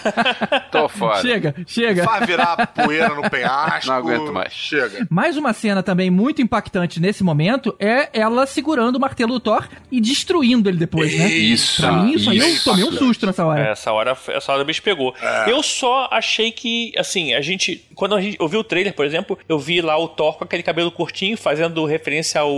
[0.70, 1.22] Tô fora.
[1.22, 2.04] Chega, chega.
[2.04, 3.88] Vai virar poeira no penhasco.
[3.88, 4.52] Não aguento mais.
[4.52, 5.06] Chega.
[5.08, 9.40] Mais uma cena também muito impactante impactante nesse momento é ela segurando o martelo do
[9.40, 11.26] Thor e destruindo ele depois, né?
[11.28, 11.82] Isso.
[11.82, 13.68] Pra mim, isso, aí eu tomei um susto nessa hora.
[13.68, 15.14] É, essa hora, essa hora me pegou.
[15.20, 15.50] É.
[15.50, 17.84] Eu só achei que, assim, a gente.
[17.94, 20.44] Quando a gente, eu vi o trailer, por exemplo, eu vi lá o Thor com
[20.44, 22.52] aquele cabelo curtinho, fazendo referência ao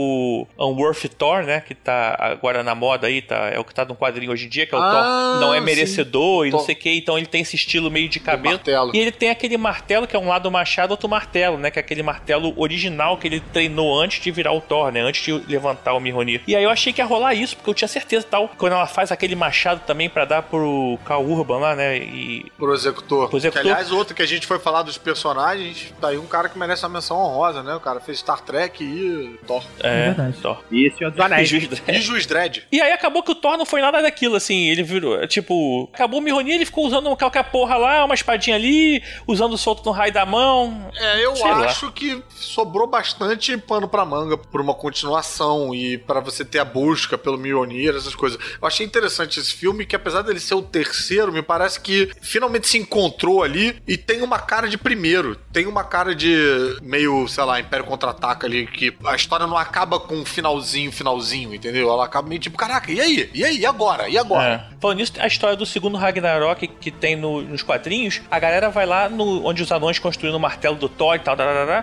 [0.59, 1.61] Unworthy Thor, né?
[1.61, 4.49] Que tá agora na moda aí, tá, é o que tá no quadrinho hoje em
[4.49, 6.49] dia, que é o ah, Thor não é merecedor sim.
[6.49, 8.61] e não sei o que, então ele tem esse estilo meio de cabelo.
[8.93, 11.71] E ele tem aquele martelo que é um lado machado, outro martelo, né?
[11.71, 15.01] Que é aquele martelo original que ele treinou antes de virar o Thor, né?
[15.01, 16.42] Antes de levantar o Mihonir.
[16.46, 18.48] E aí eu achei que ia rolar isso, porque eu tinha certeza tal.
[18.57, 21.98] Quando ela faz aquele machado também para dar pro Cal Urban lá, né?
[21.98, 22.51] E.
[22.57, 23.28] Pro executor.
[23.28, 23.62] Pro executor.
[23.62, 26.59] Que, aliás, outro que a gente foi falar dos personagens, tá aí um cara que
[26.59, 27.74] merece uma menção honrosa, né?
[27.74, 29.62] O cara fez Star Trek e Thor.
[29.82, 30.36] É, é verdade.
[30.40, 30.62] Thor.
[30.70, 31.51] E Senhor dos Anéis.
[31.53, 32.62] e Juiz Dredd.
[32.70, 34.68] E aí acabou que o Thor não foi nada daquilo, assim.
[34.68, 39.03] Ele virou, tipo, acabou o Mihonir, ele ficou usando qualquer porra lá, uma espadinha ali,
[39.26, 40.90] usando o solto no raio da mão.
[40.96, 41.92] É, eu Sei acho lá.
[41.92, 47.18] que sobrou bastante pano pra manga por uma continuação e para você ter a busca
[47.18, 48.38] pelo Mjolnir, essas coisas.
[48.61, 52.68] Eu achei interessante esse filme que apesar dele ser o terceiro, me parece que finalmente
[52.68, 57.45] se encontrou ali e tem uma cara de primeiro, tem uma cara de meio, sei
[57.45, 61.91] lá, Império Contra-Ataca ali, que a história não acaba com um finalzinho, finalzinho, entendeu?
[61.91, 63.30] Ela acaba meio tipo, caraca, e aí?
[63.34, 63.59] E aí?
[63.59, 64.09] E agora?
[64.09, 64.68] E agora?
[64.72, 64.80] É.
[64.80, 68.86] Falando nisso, a história do segundo Ragnarok que tem no, nos quadrinhos, a galera vai
[68.86, 71.36] lá no, onde os anões construíram o martelo do Thor e tal,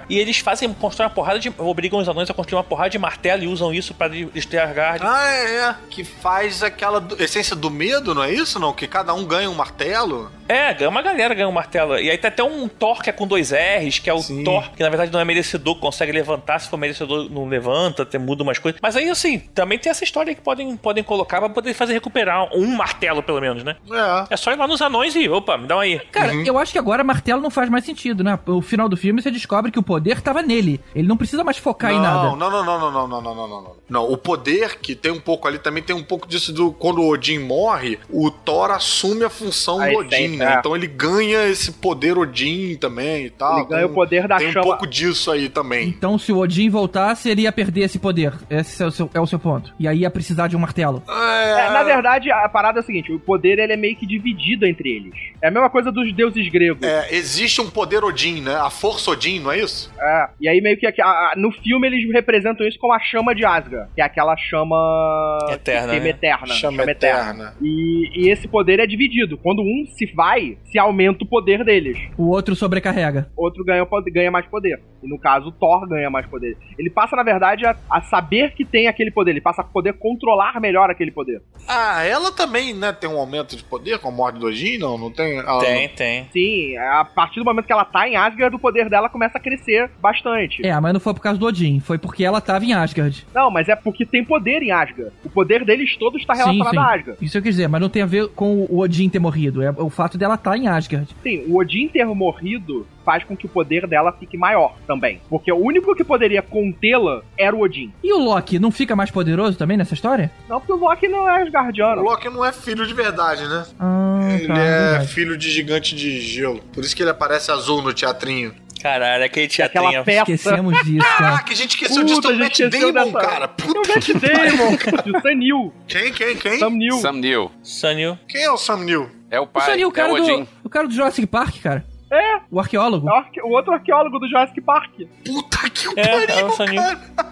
[0.10, 1.52] e eles fazem, constroem uma porrada de.
[1.58, 5.04] obrigam os anões a construir uma porrada de martelo e usam isso para destruir Asgard.
[5.06, 5.76] Ah, é, é.
[5.90, 7.22] Que faz aquela do...
[7.22, 8.60] essência do medo, não é isso?
[8.60, 8.74] Não?
[8.74, 10.32] Que cada um ganha um martelo?
[10.48, 11.98] É, uma galera ganha um martelo.
[11.98, 14.44] E aí tem até um Thor que é com dois R's, que é o Sim.
[14.44, 18.18] Thor, que na verdade não é merecedor, consegue levantar, se for merecedor não levanta, até
[18.18, 18.80] muda umas coisas.
[18.82, 22.50] Mas aí, assim, também tem essa história que podem, podem colocar pra poder fazer recuperar
[22.56, 23.76] um martelo, pelo menos, né?
[23.92, 24.34] É.
[24.34, 26.00] É só ir lá nos anões e, opa, me dá um aí.
[26.12, 26.44] Cara, uhum.
[26.44, 28.40] eu acho que agora martelo não faz mais sentido, né?
[28.46, 30.80] O final do filme você descobre que o poder tava nele.
[30.96, 32.24] Ele não precisa mais focar não, em nada.
[32.24, 33.78] Não, não, não, não, não, não, não, não, não, não.
[33.90, 37.02] Não, o poder que tem um pouco ali também tem um pouco disso do quando
[37.02, 40.56] o Odin morre, o Thor assume a função Aí do Odin, tem, né?
[40.56, 40.60] É.
[40.60, 43.60] Então ele ganha esse poder Odin também e tal.
[43.60, 44.62] Ele ganha o poder da tem chama.
[44.64, 45.88] Tem um pouco disso aí também.
[45.88, 48.34] Então se o Odin voltasse, ele ia perder esse poder.
[48.50, 49.74] Esse é o seu, é o seu ponto.
[49.80, 51.02] E aí ia precisar de um martelo.
[51.08, 51.68] É...
[51.68, 54.66] É, na verdade, a parada é a seguinte, o poder ele é meio que dividido
[54.66, 55.14] entre eles.
[55.42, 56.82] É a mesma coisa dos deuses gregos.
[56.82, 58.56] É, existe um poder Odin, né?
[58.56, 59.92] A força Odin, não é isso?
[60.00, 60.30] É.
[60.42, 63.46] E aí meio que a, a, no filme eles representam isso como a chama de
[63.46, 66.10] Asgard, que é aquela chama eterna, né?
[66.10, 67.20] eterna, chama, chama eterna.
[67.22, 67.54] eterna.
[67.62, 69.38] E, e, esse poder é dividido.
[69.38, 71.98] Quando um se vai, se aumenta o poder deles.
[72.18, 73.30] O outro sobrecarrega.
[73.36, 74.82] O outro ganha, ganha mais poder.
[75.02, 76.58] E no caso, o Thor ganha mais poder.
[76.78, 79.32] Ele passa, na verdade, a, a saber que tem aquele poder.
[79.32, 81.42] Ele passa a poder controlar melhor aquele poder.
[81.68, 84.98] Ah, ela também, né, tem um aumento de poder com a morte do Odin, não?
[84.98, 85.38] Não tem?
[85.38, 85.60] Ela...
[85.60, 86.28] Tem, tem.
[86.32, 89.42] Sim, a partir do momento que ela tá em Asgard, o poder dela começa a
[89.42, 90.66] crescer bastante.
[90.66, 93.26] É, mas não foi por causa do Odin, foi porque ela tava em Asgard.
[93.34, 95.12] Não, mas é porque tem poder em Asgard.
[95.24, 96.78] O poder deles todos está relacionado sim, sim.
[96.78, 97.18] a Asgard.
[97.22, 99.62] Isso eu quis dizer, mas não tem a ver com o Odin ter morrido.
[99.62, 101.16] É o fato dela estar tá em Asgard.
[101.22, 105.22] Sim, o Odin ter morrido faz com que o poder dela fique maior também.
[105.30, 107.94] Porque o único que poderia contê-la era o Odin.
[108.04, 110.30] E o Loki não fica mais poderoso também nessa história?
[110.50, 112.02] Não, porque o Loki não é Asgardiano.
[112.02, 113.66] O Loki não é filho de verdade, né?
[113.80, 115.08] Ah, Ele tá, é verdade.
[115.08, 116.60] filho de gigante de gelo.
[116.74, 118.54] Por isso que ele aparece azul no teatrinho.
[118.92, 120.04] Caralho, aquele Aquela teatrinho.
[120.06, 120.32] peça.
[120.32, 121.18] Esquecemos disso, cara.
[121.18, 123.44] Caraca, a gente esqueceu disso Puta, a do gente Matt esqueceu Damon, dessa- cara.
[123.44, 124.74] É o Puta Matt que Damon,
[125.18, 125.74] o Sam Neill.
[125.88, 126.60] Quem, quem, quem?
[126.60, 126.98] Sam Neill.
[127.00, 127.52] Sam Neill.
[127.64, 128.20] Sunil.
[128.28, 129.10] Quem é o Sam Neill?
[129.30, 130.44] É o O pai, Sonny, o é cara o Odin.
[130.44, 130.48] do.
[130.64, 131.86] O cara do Jurassic Park, cara.
[132.10, 133.08] É, O arqueólogo.
[133.08, 134.92] é o, arque- o outro arqueólogo do Jurassic Park.
[135.26, 136.82] Puta que É, é pariu, o Sunil.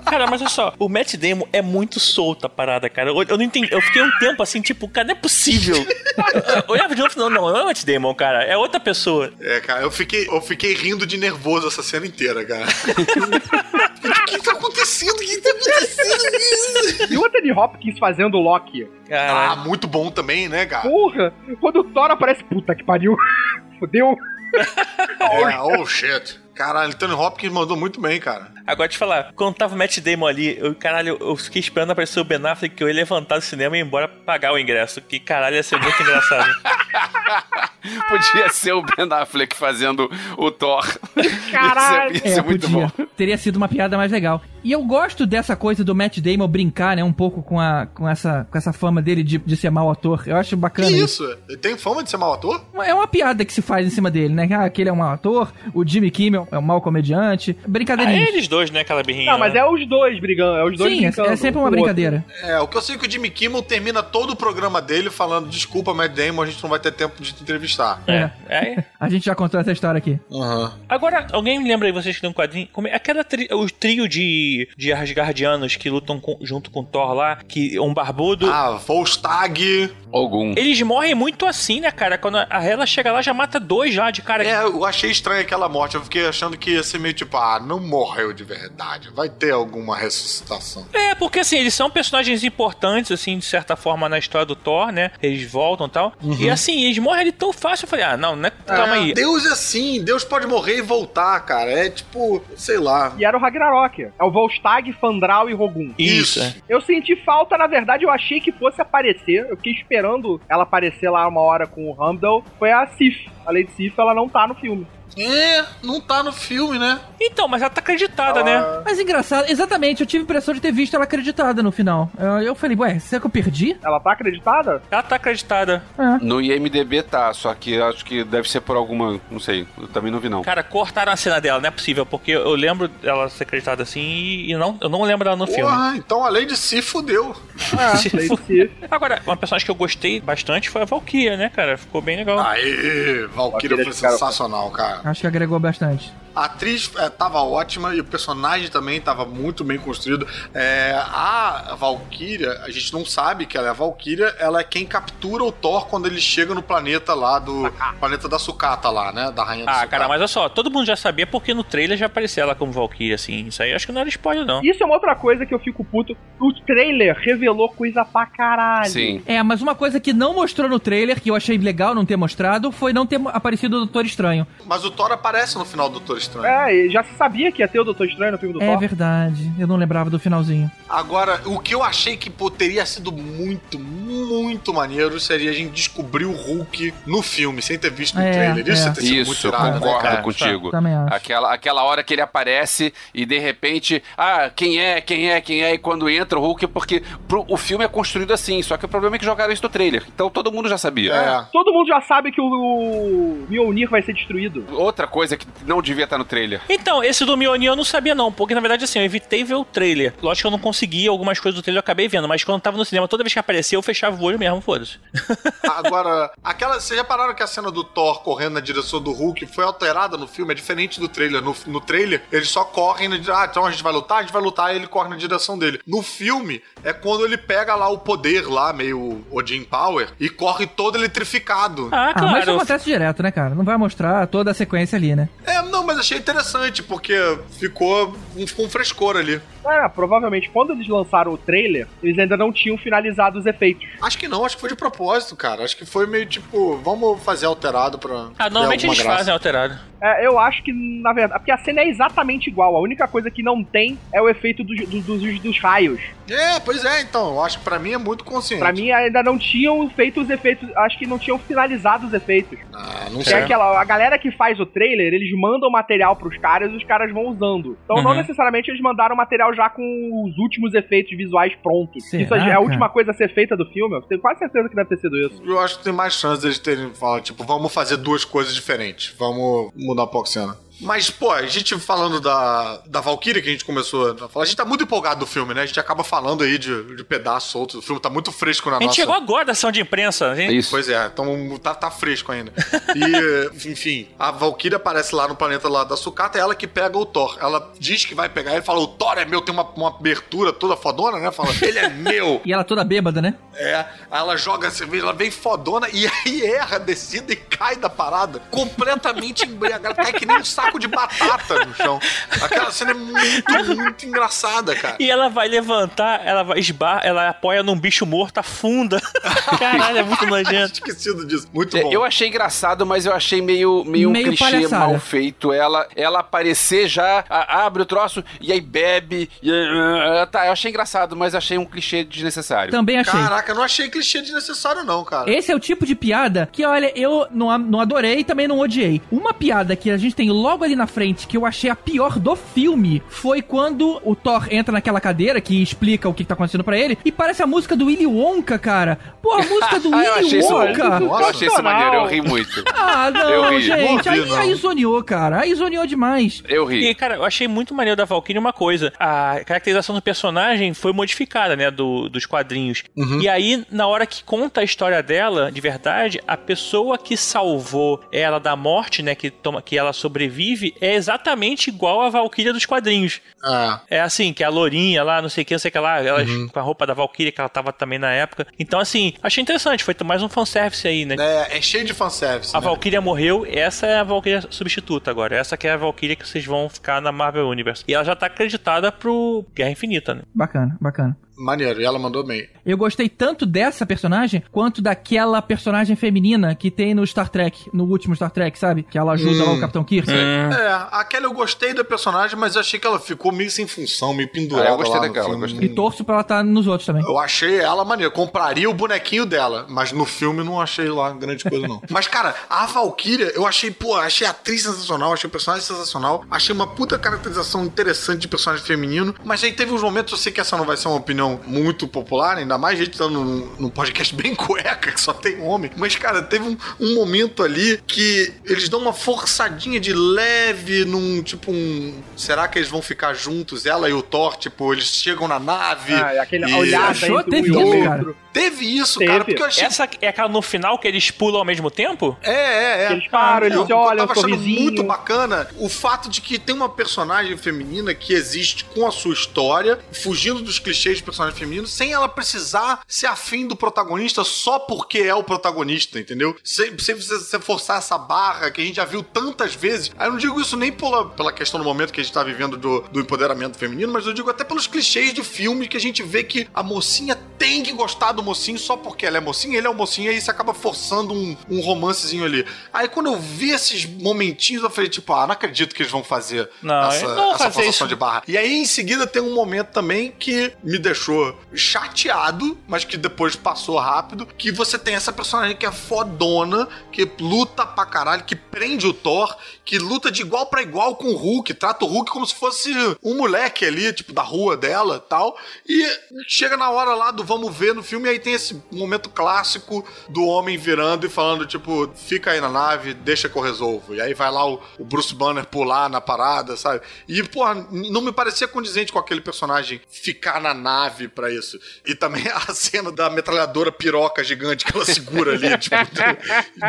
[0.05, 3.09] Cara, mas olha só, o Matt Damon é muito solto a parada, cara.
[3.09, 3.69] Eu, eu não entendi.
[3.71, 5.75] Eu fiquei um tempo assim, tipo, cara, não é possível.
[6.15, 8.43] Eu, olhava de novo, não, não, não é o Matt Damon, cara.
[8.43, 9.31] É outra pessoa.
[9.39, 12.65] É, cara, eu fiquei, eu fiquei rindo de nervoso essa cena inteira, cara.
[12.65, 15.11] o que tá acontecendo?
[15.15, 17.11] O que tá acontecendo?
[17.13, 18.87] E o Anthony Hopkins fazendo o Loki.
[19.05, 20.87] ah, Cara, muito bom também, né, cara?
[20.89, 23.15] Porra, quando o Thor aparece, puta que pariu.
[23.79, 24.15] Fudeu.
[25.19, 26.39] É, oh shit.
[26.55, 28.47] Caralho, Anthony Hopkins mandou muito bem, cara.
[28.65, 32.19] agora te falar, quando tava o Matt Damon ali, eu, caralho, eu fiquei esperando aparecer
[32.19, 35.01] o Ben Affleck que eu ia levantar do cinema e ir embora pagar o ingresso.
[35.01, 36.49] Que caralho ia ser muito engraçado.
[38.09, 40.83] Podia ser o Ben Affleck fazendo o Thor.
[41.51, 42.15] Caralho.
[42.15, 42.91] Isso é, isso é muito podia.
[42.97, 43.05] bom.
[43.15, 44.41] Teria sido uma piada mais legal.
[44.63, 48.09] E eu gosto dessa coisa do Matt Damon brincar, né, um pouco com, a, com,
[48.09, 50.23] essa, com essa fama dele de, de ser mau ator.
[50.25, 51.23] Eu acho Que bacana isso?
[51.47, 52.65] Ele tem fama de ser mau ator?
[52.83, 54.49] É uma piada que se faz em cima dele, né?
[54.51, 57.55] Ah, aquele é um mau ator, o Jimmy Kimmel é um mau comediante.
[57.59, 58.27] Ah, Brincadeirinha.
[58.29, 59.31] eles dois, né, aquela birrinha.
[59.31, 59.59] Não, mas né?
[59.59, 61.29] é os dois brigando, é os dois Sim, é, brincando.
[61.29, 61.79] é sempre um uma outro.
[61.79, 62.25] brincadeira.
[62.43, 65.09] É, o que eu sei é que o Jimmy Kimmel termina todo o programa dele
[65.09, 68.01] falando: desculpa, Matt Damon, a gente não vai ter tempo de te entrevistar.
[68.07, 68.29] É.
[68.49, 68.83] é.
[68.99, 70.19] A gente já contou essa história aqui.
[70.31, 70.73] Aham.
[70.87, 72.67] Agora, alguém me lembra aí, vocês que tem um quadrinho?
[72.71, 77.13] Como é, aquela tri, o trio de, de Asgardianos que lutam com- junto com Thor
[77.13, 78.49] lá, que um barbudo.
[78.49, 79.89] Ah, Volstag.
[80.13, 80.53] Algum.
[80.55, 82.17] Eles morrem muito assim, né, cara?
[82.17, 84.45] Quando a Hela chega lá, já mata dois já de cara.
[84.45, 85.95] É, eu achei estranha aquela morte.
[85.95, 89.09] Eu fiquei achando que ia ser meio tipo, ah, não morreu de verdade.
[89.13, 90.85] Vai ter alguma ressuscitação.
[90.93, 94.91] É, porque assim, eles são personagens importantes, assim, de certa forma, na história do Thor,
[94.91, 95.11] né?
[95.21, 96.13] Eles voltam e tal.
[96.39, 97.85] E assim, eles morrem ali tão fácil.
[97.85, 98.51] Eu falei, ah, não, né?
[98.65, 99.13] Calma É, aí.
[99.13, 101.71] Deus é assim, Deus pode morrer e voltar, cara.
[101.71, 103.13] É tipo, sei lá.
[103.17, 104.03] E era o Ragnarok.
[104.19, 105.93] É o Volstag, Fandral e Rogum.
[105.97, 106.39] Isso.
[106.39, 106.41] Isso.
[106.41, 106.55] é.
[106.67, 109.47] Eu senti falta, na verdade, eu achei que fosse aparecer.
[109.49, 112.43] Eu fiquei esperando ela aparecer lá uma hora com o Humble.
[112.59, 113.27] Foi a Sif.
[113.45, 114.85] A Lady Sif, ela não tá no filme.
[115.17, 116.99] É, não tá no filme, né?
[117.19, 118.81] Então, mas ela tá acreditada, né?
[118.83, 122.09] Mas engraçado, exatamente, eu tive a impressão de ter visto ela acreditada no final.
[122.17, 123.77] Eu, eu falei, ué, será que eu perdi?
[123.83, 124.81] Ela tá acreditada?
[124.91, 125.83] Ela tá acreditada.
[126.21, 129.19] No IMDB tá, só que acho que deve ser por alguma.
[129.31, 130.41] Não sei, eu também não vi não.
[130.43, 134.01] Cara, cortaram a cena dela, não é possível, porque eu lembro dela ser acreditada assim
[134.01, 135.63] e, e não, eu não lembro dela no filme.
[135.63, 137.35] Porra, então a Lady se fudeu.
[137.77, 138.71] É, Se Sif.
[138.89, 141.77] Agora, uma personagem que eu gostei bastante foi a Valkyria, né, cara?
[141.77, 142.39] Ficou bem legal.
[142.39, 145.01] Aê, Valkyria foi Cara, sensacional, cara.
[145.05, 146.11] Acho que agregou bastante.
[146.35, 150.27] A atriz é, tava ótima e o personagem também tava muito bem construído.
[150.53, 154.85] É, a Valkyria, a gente não sabe que ela é a Valkyria, ela é quem
[154.85, 157.71] captura o Thor quando ele chega no planeta lá do.
[157.99, 159.31] planeta da sucata lá, né?
[159.31, 159.91] Da rainha da Ah, sucata.
[159.91, 162.71] cara, mas olha só, todo mundo já sabia porque no trailer já apareceu ela como
[162.71, 163.47] Valkyria, assim.
[163.47, 164.61] Isso aí eu acho que não era spoiler, não.
[164.63, 166.15] Isso é uma outra coisa que eu fico puto.
[166.39, 168.89] O trailer revelou coisa pra caralho.
[168.89, 169.21] Sim.
[169.25, 172.15] É, mas uma coisa que não mostrou no trailer, que eu achei legal não ter
[172.17, 174.45] mostrado, foi não ter aparecido o Doutor Estranho.
[174.65, 176.24] Mas o Thor aparece no final do Doutor Estranho.
[176.43, 178.67] É, e já se sabia que ia ter o Doutor Estranho no filme do É
[178.67, 178.79] Thor.
[178.79, 180.69] verdade, eu não lembrava do finalzinho.
[180.89, 185.71] Agora, o que eu achei que pô, teria sido muito, muito maneiro seria a gente
[185.71, 188.67] descobrir o Hulk no filme, sem ter visto no É, trailer.
[188.73, 188.91] Isso é.
[188.91, 190.21] ter sido Isso, muito eu irado, né, concordo cara?
[190.21, 190.71] contigo.
[190.71, 191.13] Também acho.
[191.13, 195.63] Aquela, aquela hora que ele aparece e de repente, ah, quem é, quem é, quem
[195.63, 198.85] é, e quando entra o Hulk, porque pro- o filme é construído assim, só que
[198.85, 201.13] o problema é que jogaram isso no trailer, então todo mundo já sabia.
[201.13, 201.45] É.
[201.51, 204.65] Todo mundo já sabe que o, o Mjolnir vai ser destruído.
[204.71, 206.61] Outra coisa que não devia estar no trailer.
[206.69, 209.55] Então, esse do Mjolnir eu não sabia não, porque na verdade assim, eu evitei ver
[209.55, 210.13] o trailer.
[210.21, 212.61] Lógico que eu não consegui algumas coisas do trailer, eu acabei vendo, mas quando eu
[212.61, 214.97] tava no cinema, toda vez que aparecia, eu fechava o olho mesmo, foda-se.
[215.63, 216.79] Agora, aquela.
[216.79, 220.17] Vocês já pararam que a cena do Thor correndo na direção do Hulk foi alterada
[220.17, 220.51] no filme?
[220.51, 221.41] É diferente do trailer.
[221.41, 223.35] No, no trailer, eles só correm na direção.
[223.41, 224.19] Ah, então a gente vai lutar?
[224.19, 225.79] A gente vai lutar e ele corre na direção dele.
[225.85, 230.67] No filme, é quando ele pega lá o poder lá, meio Odin Power, e corre
[230.67, 231.89] todo eletrificado.
[231.91, 232.51] Ah, Ah, mas isso claro.
[232.57, 233.55] acontece direto, né, cara?
[233.55, 235.27] Não vai mostrar toda a sequência ali, né?
[235.45, 237.15] É, não, mas achei interessante, porque
[237.57, 239.41] ficou um, um frescor ali.
[239.67, 243.87] É, provavelmente quando eles lançaram o trailer, eles ainda não tinham finalizado os efeitos.
[244.01, 245.63] Acho que não, acho que foi de propósito, cara.
[245.63, 248.29] Acho que foi meio tipo, vamos fazer alterado pra.
[248.37, 249.17] Ah, normalmente eles graça.
[249.17, 249.75] fazem alterado.
[250.01, 252.75] É, eu acho que, na verdade, porque a cena é exatamente igual.
[252.75, 255.99] A única coisa que não tem é o efeito dos, dos, dos- dos raios.
[256.29, 257.33] É, pois é, então.
[257.33, 258.59] Eu acho que pra mim é muito consciente.
[258.61, 262.59] Pra mim ainda não tinham feito os efeitos, acho que não tinham finalizado os efeitos.
[262.73, 263.39] Ah, não Que sei.
[263.39, 266.83] é aquela, a galera que faz o trailer, eles mandam material pros caras e os
[266.83, 267.77] caras vão usando.
[267.85, 268.17] Então não Uhum.
[268.17, 269.81] necessariamente eles mandaram material já com
[270.25, 272.03] os últimos efeitos visuais prontos.
[272.09, 272.59] Será, isso é a cara?
[272.61, 273.95] última coisa a ser feita do filme.
[273.95, 275.41] Eu tenho quase certeza que deve ter sido isso.
[275.45, 279.15] Eu acho que tem mais chance deles terem falado, tipo, vamos fazer duas coisas diferentes.
[279.17, 280.57] Vamos mudar um pouco a cena.
[280.79, 284.45] Mas, pô, a gente falando da, da Valkyria que a gente começou a falar, a
[284.45, 285.61] gente tá muito empolgado do filme, né?
[285.61, 287.75] A gente acaba falando aí de, de pedaços soltos.
[287.75, 289.01] O filme tá muito fresco na A gente nossa...
[289.01, 290.35] chegou agora da ação de imprensa.
[290.35, 290.57] Gente...
[290.57, 290.69] Isso.
[290.69, 292.51] Pois é, então tá, tá fresco ainda.
[292.95, 296.97] E, enfim, a Valkyria aparece lá no planeta lá da Sucata, é ela que pega
[296.97, 297.37] o Thor.
[297.41, 300.53] Ela diz que vai pegar ele, fala, o Thor é meu, tem uma, uma abertura
[300.53, 301.29] toda fodona, né?
[301.31, 302.41] Fala, ele é meu.
[302.45, 303.35] E ela toda bêbada, né?
[303.53, 307.35] É, aí ela joga a cerveja, ela vem fodona e aí erra a descida e
[307.35, 311.99] cai da parada, completamente embriagada, cai que nem um saco de batata no chão.
[312.41, 314.95] Aquela cena é muito, muito engraçada, cara.
[314.99, 319.01] E ela vai levantar, ela vai esbar, ela apoia num bicho morto, afunda.
[319.59, 320.73] Caralho, é muito nojento.
[320.85, 321.47] Esquecido disso.
[321.53, 321.91] Muito É, bom.
[321.91, 324.87] Eu achei engraçado, mas eu achei meio, meio, Meio um clichê palhaçada.
[324.87, 325.51] mal feito.
[325.53, 329.29] Ela, ela aparecer já, a- abre o troço e aí bebe.
[329.41, 332.71] E, ah, tá, eu achei engraçado, mas achei um clichê desnecessário.
[332.71, 333.19] Também achei.
[333.19, 335.29] Caraca, eu não achei clichê desnecessário, não, cara.
[335.31, 338.59] Esse é o tipo de piada que, olha, eu não, não adorei e também não
[338.59, 339.01] odiei.
[339.11, 342.17] Uma piada que a gente tem logo ali na frente, que eu achei a pior
[342.19, 346.33] do filme, foi quando o Thor entra naquela cadeira que explica o que, que tá
[346.33, 348.97] acontecendo pra ele e parece a música do Willy Wonka, cara.
[349.21, 350.83] Pô, a música do Ah, eu achei Willy isso, Wonka.
[351.01, 352.63] eu achei isso maneiro, eu ri muito.
[352.75, 353.61] Ah, Eu não, ri.
[353.61, 354.07] gente.
[354.09, 354.35] Aí, não.
[354.37, 355.41] aí zoneou, cara.
[355.41, 356.43] Aí zoneou demais.
[356.47, 356.87] Eu ri.
[356.89, 358.93] E, cara, eu achei muito maneiro da Valkyrie uma coisa.
[358.99, 361.71] A caracterização do personagem foi modificada, né?
[361.71, 362.83] Do, dos quadrinhos.
[363.21, 368.01] E aí, na hora que conta a história dela, de verdade, a pessoa que salvou
[368.11, 369.15] ela da morte, né?
[369.15, 370.44] Que, toma, que ela sobrevive,
[370.81, 373.21] é exatamente igual a Valkyria dos quadrinhos.
[373.43, 375.79] Ah, É assim, que a Lourinha lá, não sei o que, não sei o que
[375.79, 376.21] lá, ela
[376.51, 378.47] com a roupa da Valkyria, que ela tava também na época.
[378.59, 381.15] Então, assim, achei interessante, foi mais um fanservice aí, né?
[381.17, 382.55] é, é cheio de fanservice.
[382.55, 382.65] A né?
[382.65, 385.35] Valkyria morreu, essa é a Valkyria substituta agora.
[385.35, 387.83] Essa que é a Valkyria que vocês vão ficar na Marvel Universe.
[387.87, 390.21] E ela já tá acreditada pro Guerra Infinita, né?
[390.33, 391.17] Bacana, bacana.
[391.37, 392.47] Maneiro, e ela mandou bem.
[392.65, 397.83] Eu gostei tanto dessa personagem quanto daquela personagem feminina que tem no Star Trek, no
[397.85, 398.83] último Star Trek, sabe?
[398.83, 400.09] Que ela ajuda lá o Capitão Kirk.
[400.11, 404.13] É, aquela eu gostei da personagem, mas eu achei que ela ficou meio sem função,
[404.13, 405.41] meio pendurada Ah, eu gostei lá no daquela, filme.
[405.41, 405.67] gostei.
[405.67, 407.03] E torço pra ela estar nos outros também.
[407.03, 408.11] Eu achei ela maneira.
[408.11, 411.81] Compraria o bonequinho dela, mas no filme não achei lá grande coisa, não.
[411.89, 416.23] mas, cara, a Valkyria, eu achei, pô, achei a atriz sensacional, achei o personagem sensacional,
[416.29, 420.31] achei uma puta caracterização interessante de personagem feminino, mas aí teve uns momentos, eu sei
[420.31, 423.47] que essa não vai ser uma opinião muito popular, ainda mais a gente tá num,
[423.59, 425.71] num podcast bem cueca, que só tem homem.
[425.75, 431.21] Mas, cara, teve um, um momento ali que eles dão uma forçadinha de leve num,
[431.21, 431.93] tipo, um...
[432.15, 434.37] Será que eles vão ficar juntos, ela e o Thor?
[434.37, 435.93] Tipo, eles chegam na nave...
[435.93, 437.23] Ah, e aquele e- olhada Achou?
[437.23, 437.83] Teve outro.
[437.83, 438.24] cara?
[438.35, 439.11] Teve isso, Teve.
[439.11, 439.63] cara, porque eu achei.
[439.63, 442.17] Essa é aquela no final que eles pulam ao mesmo tempo?
[442.21, 442.91] É, é, é.
[442.91, 444.61] Eles param, eles se olham, Eu tava achando sorrisinho.
[444.61, 449.13] muito bacana o fato de que tem uma personagem feminina que existe com a sua
[449.13, 454.59] história, fugindo dos clichês de personagem feminino, sem ela precisar ser afim do protagonista só
[454.59, 456.35] porque é o protagonista, entendeu?
[456.43, 459.91] Sem, sem você forçar essa barra que a gente já viu tantas vezes.
[459.97, 462.21] Aí eu não digo isso nem pela, pela questão do momento que a gente tá
[462.21, 465.81] vivendo do, do empoderamento feminino, mas eu digo até pelos clichês de filme que a
[465.81, 469.57] gente vê que a mocinha tem que gostar do mocinho só porque ela é mocinha,
[469.57, 472.45] ele é o mocinho, e aí você acaba forçando um, um romancezinho ali.
[472.73, 476.03] Aí quando eu vi esses momentinhos, eu falei, tipo, ah, não acredito que eles vão
[476.03, 477.87] fazer Não, essa, não essa fazer forçação isso.
[477.87, 478.23] de barra.
[478.27, 483.35] E aí, em seguida, tem um momento também que me deixou chateado, mas que depois
[483.35, 488.35] passou rápido, que você tem essa personagem que é fodona, que luta pra caralho, que
[488.35, 492.11] prende o Thor, que luta de igual pra igual com o Hulk, trata o Hulk
[492.11, 492.71] como se fosse
[493.03, 495.37] um moleque ali, tipo, da rua dela tal.
[495.67, 495.85] E
[496.27, 500.25] chega na hora lá do vamos ver no filme, aí tem esse momento clássico do
[500.25, 503.93] homem virando e falando, tipo, fica aí na nave, deixa que eu resolvo.
[503.93, 506.81] E aí vai lá o, o Bruce Banner pular na parada, sabe?
[507.07, 511.59] E, porra, não me parecia condizente com aquele personagem ficar na nave pra isso.
[511.85, 515.75] E também a cena da metralhadora piroca gigante que ela segura ali, tipo,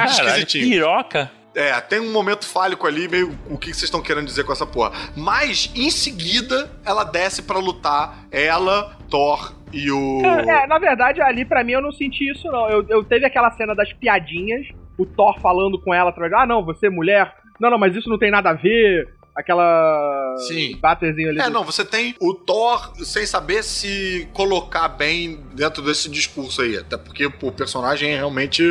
[0.07, 0.69] esquisitinho.
[0.69, 1.31] piroca.
[1.55, 4.67] É, tem um momento fálico ali, meio o que vocês estão querendo dizer com essa
[4.67, 4.93] porra.
[5.17, 8.27] Mas, em seguida, ela desce pra lutar.
[8.31, 10.21] Ela, Thor e o.
[10.25, 12.69] É, na verdade, ali pra mim eu não senti isso, não.
[12.71, 14.67] Eu, eu teve aquela cena das piadinhas,
[14.99, 16.33] o Thor falando com ela através.
[16.35, 17.33] Ah, não, você é mulher.
[17.61, 19.15] Não, não, mas isso não tem nada a ver.
[19.35, 20.35] Aquela.
[20.49, 20.77] Sim.
[20.81, 21.41] Batterzinho ali.
[21.41, 26.63] É, do- não, você tem o Thor sem saber se colocar bem dentro desse discurso
[26.63, 26.79] aí.
[26.79, 28.63] Até porque o personagem realmente,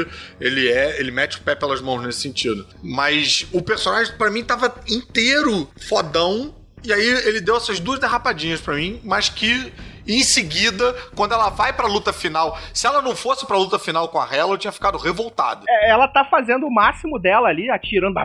[0.41, 2.65] ele é, ele mete o pé pelas mãos nesse sentido.
[2.83, 6.55] Mas o personagem, pra mim, tava inteiro fodão.
[6.83, 9.71] E aí ele deu essas duas derrapadinhas pra mim, mas que
[10.07, 14.07] em seguida, quando ela vai pra luta final, se ela não fosse pra luta final
[14.09, 15.65] com a Hela, eu tinha ficado revoltado.
[15.67, 18.19] É, ela tá fazendo o máximo dela ali, atirando.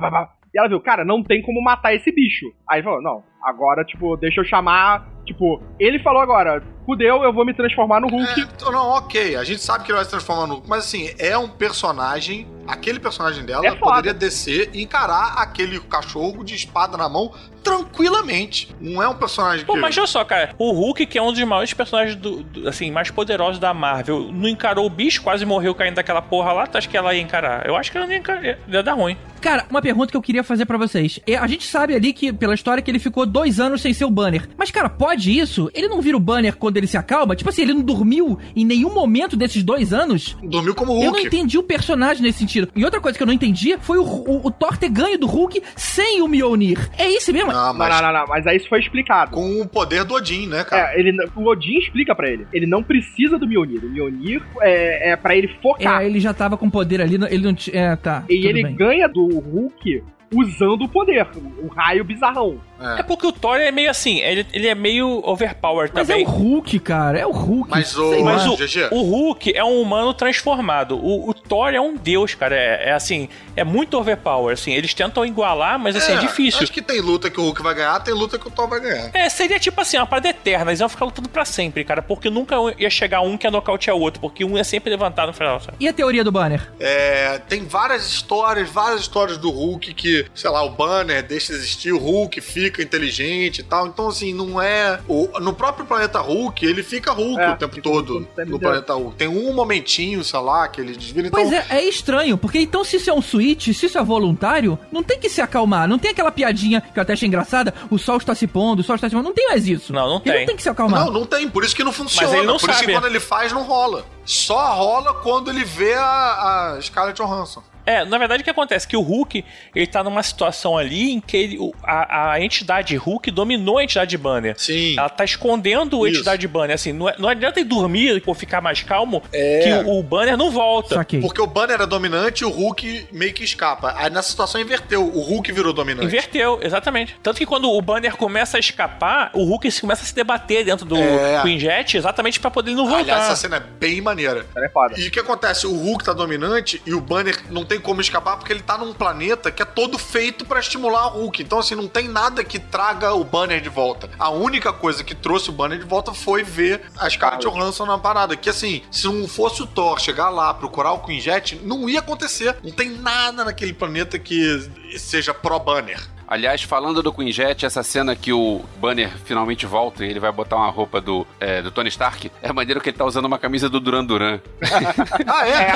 [0.53, 2.47] E ela viu, cara, não tem como matar esse bicho.
[2.69, 7.45] Aí falou, não, agora, tipo, deixa eu chamar, Tipo, ele falou agora, fudeu, eu vou
[7.47, 8.41] me transformar no Hulk.
[8.67, 11.09] É, não, ok, a gente sabe que ele vai se transformar no Hulk, mas assim,
[11.21, 16.97] é um personagem, aquele personagem dela É poderia descer e encarar aquele cachorro de espada
[16.97, 17.31] na mão
[17.63, 18.75] tranquilamente.
[18.81, 19.81] Não é um personagem Pô, que...
[19.81, 22.91] mas olha só, cara, o Hulk, que é um dos maiores personagens do, do- assim,
[22.91, 26.77] mais poderosos da Marvel, não encarou o bicho, quase morreu caindo daquela porra lá, tu
[26.79, 27.67] acha que ela ia encarar?
[27.67, 29.17] Eu acho que ela não ia encarar, ia dar ruim.
[29.41, 31.19] Cara, uma pergunta que eu queria fazer pra vocês.
[31.27, 34.05] É, A gente sabe ali que, pela história, que ele ficou dois anos sem ser
[34.05, 34.49] o Banner.
[34.57, 35.71] Mas, cara, pode isso?
[35.75, 37.35] Ele não vira o Banner quando ele se acalma?
[37.35, 40.37] Tipo assim, ele não dormiu em nenhum momento desses dois anos?
[40.43, 41.27] Dormiu como Eu não Hulk.
[41.27, 42.69] entendi o personagem nesse sentido.
[42.77, 45.27] E outra coisa que eu não entendi foi o, o, o Thor ter ganho do
[45.27, 46.89] Hulk sem o Mjolnir.
[46.97, 47.53] É isso mesmo?
[47.53, 49.33] Não, Não, mas não, não, não, mas aí isso foi explicado.
[49.33, 50.93] com o poder do Odin, né, cara?
[50.95, 52.47] É, ele, o Odin explica pra ele.
[52.53, 53.85] Ele não precisa do Mjolnir.
[53.85, 56.03] O Mjolnir é, é pra ele focar.
[56.03, 57.77] É, ele já tava com poder ali, ele não tinha...
[57.81, 58.25] É, tá.
[58.29, 58.75] e ele bem.
[58.77, 60.03] ganha do Hulk
[60.35, 61.27] usando o poder,
[61.59, 62.59] o raio bizarrão.
[62.99, 66.25] É porque o Thor é meio assim, ele, ele é meio overpowered Mas também.
[66.25, 67.71] é o Hulk, cara, é o Hulk.
[67.71, 68.89] Mas o- Mas o, GG.
[68.91, 70.97] o Hulk é um humano transformado.
[70.97, 72.57] O, o Thor é um deus, cara.
[72.57, 74.53] É, é assim, é muito overpower.
[74.55, 76.63] Assim, eles tentam igualar, mas assim, é, difícil.
[76.63, 78.81] Acho que tem luta que o Hulk vai ganhar, tem luta que o Thor vai
[78.81, 79.11] ganhar.
[79.13, 80.71] É, seria tipo assim, uma parada eterna.
[80.71, 82.01] Eles iam ficar lutando pra sempre, cara.
[82.03, 84.21] Porque nunca ia chegar um que ia nocautear o outro.
[84.21, 85.77] Porque um ia sempre levantar no final, sabe?
[85.81, 86.71] E a teoria do Banner?
[86.81, 91.59] É, tem várias histórias, várias histórias do Hulk que, sei lá, o Banner deixa de
[91.59, 93.87] existir, o Hulk fica inteligente e tal.
[93.87, 95.01] Então, assim, não é.
[95.09, 98.59] o- no próprio planeta Hulk, ele fica Hulk É, o tempo fica todo tempo no
[98.61, 99.17] planeta Hulk.
[99.17, 101.29] Tem um momentinho, sei lá, que ele desvira.
[101.29, 104.03] Então, Pois é, é estranho, porque então se isso é um switch, se isso é
[104.03, 107.73] voluntário, não tem que se acalmar, não tem aquela piadinha que eu até achei engraçada,
[107.91, 109.93] o sol está se pondo, o sol está se pondo, não tem mais isso.
[109.93, 110.41] Não, não Ele tem.
[110.41, 111.05] não tem que se acalmar.
[111.07, 112.29] Não, não tem, por isso que não funciona.
[112.29, 112.93] Mas ele não por isso que sabe.
[112.93, 114.05] quando ele faz, não rola.
[114.25, 117.63] Só rola quando ele vê a, a Scarlett Johansson.
[117.91, 118.87] É, na verdade o que acontece?
[118.87, 123.31] Que o Hulk, ele tá numa situação ali em que ele, a, a entidade Hulk
[123.31, 124.55] dominou a entidade Banner.
[124.59, 124.95] Sim.
[124.99, 126.19] Ela tá escondendo a Isso.
[126.19, 126.75] entidade Banner.
[126.75, 129.61] Assim, não, é- não adianta ele dormir ou ficar mais calmo É.
[129.85, 130.95] que o, o Banner não volta.
[130.97, 131.21] Saquei.
[131.21, 133.95] Porque o Banner era dominante e o Hulk meio que escapa.
[133.97, 135.03] Aí nessa situação inverteu.
[135.07, 136.07] O Hulk virou dominante.
[136.07, 137.17] Inverteu, exatamente.
[137.23, 140.65] Tanto que quando o Banner começa a escapar, o Hulk se- começa a se debater
[140.65, 141.41] dentro do É.
[141.43, 143.01] Queen Jet exatamente pra poder não voltar.
[143.01, 144.47] Aliás, essa cena é bem maneira.
[144.57, 144.71] É.
[145.01, 145.67] E o que acontece?
[145.67, 148.93] O Hulk tá dominante e o Banner não tem como escapar porque ele tá num
[148.93, 151.43] planeta que é todo feito pra estimular o Hulk.
[151.43, 154.11] Então, assim, não tem nada que traga o Banner de volta.
[154.19, 157.99] A única coisa que trouxe o Banner de volta foi ver a Scarlett Johansson na
[157.99, 158.37] parada.
[158.37, 162.01] Que, assim, se não fosse o Thor chegar lá, procurar o Queen Jet, não ia
[162.01, 162.57] acontecer.
[162.63, 166.01] Não tem nada naquele planeta que seja pró-Banner.
[166.31, 170.31] Aliás, falando do Queen Jet, essa cena que o Banner finalmente volta e ele vai
[170.31, 173.37] botar uma roupa do, é, do Tony Stark, é maneiro que ele tá usando uma
[173.37, 174.39] camisa do Duran Duran.
[175.27, 175.53] Ah, é?
[175.53, 175.71] É,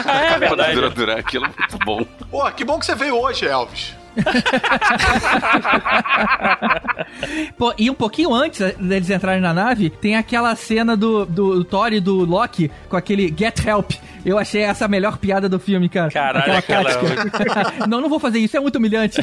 [0.44, 0.54] é do.
[0.74, 2.06] Duran Duran, aquilo é muito bom.
[2.30, 3.96] Pô, que bom que você veio hoje, Elvis.
[7.58, 11.92] Pô, e um pouquinho antes deles entrarem na nave, tem aquela cena do, do Thor
[11.92, 13.90] e do Loki com aquele Get Help.
[14.24, 16.10] Eu achei essa a melhor piada do filme, cara.
[16.10, 17.86] Caralho, aquela- tática.
[17.86, 19.20] não, não vou fazer isso, é muito humilhante.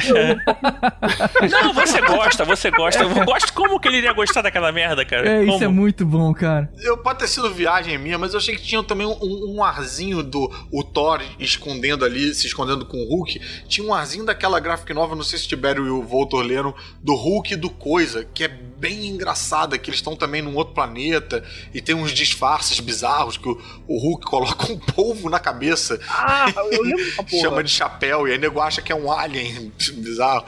[1.50, 3.02] Não, você gosta, você gosta.
[3.02, 5.28] Eu gosto como que ele iria gostar daquela merda, cara.
[5.28, 5.64] É, isso Como?
[5.64, 6.70] é muito bom, cara.
[6.80, 10.22] Eu, pode ter sido viagem minha, mas eu achei que tinha também um, um arzinho
[10.22, 13.40] do o Thor escondendo ali, se escondendo com o Hulk.
[13.68, 16.74] Tinha um arzinho daquela graphic novel, não sei se o Tibério e o Voltor leram,
[17.02, 20.74] do Hulk e do Coisa, que é bem engraçada, que eles estão também num outro
[20.74, 25.98] planeta e tem uns disfarces bizarros que o, o Hulk coloca um polvo na cabeça.
[26.08, 27.42] Ah, eu lembro dessa porra.
[27.42, 30.44] Chama de chapéu e aí nego acha que é um alien bizarro.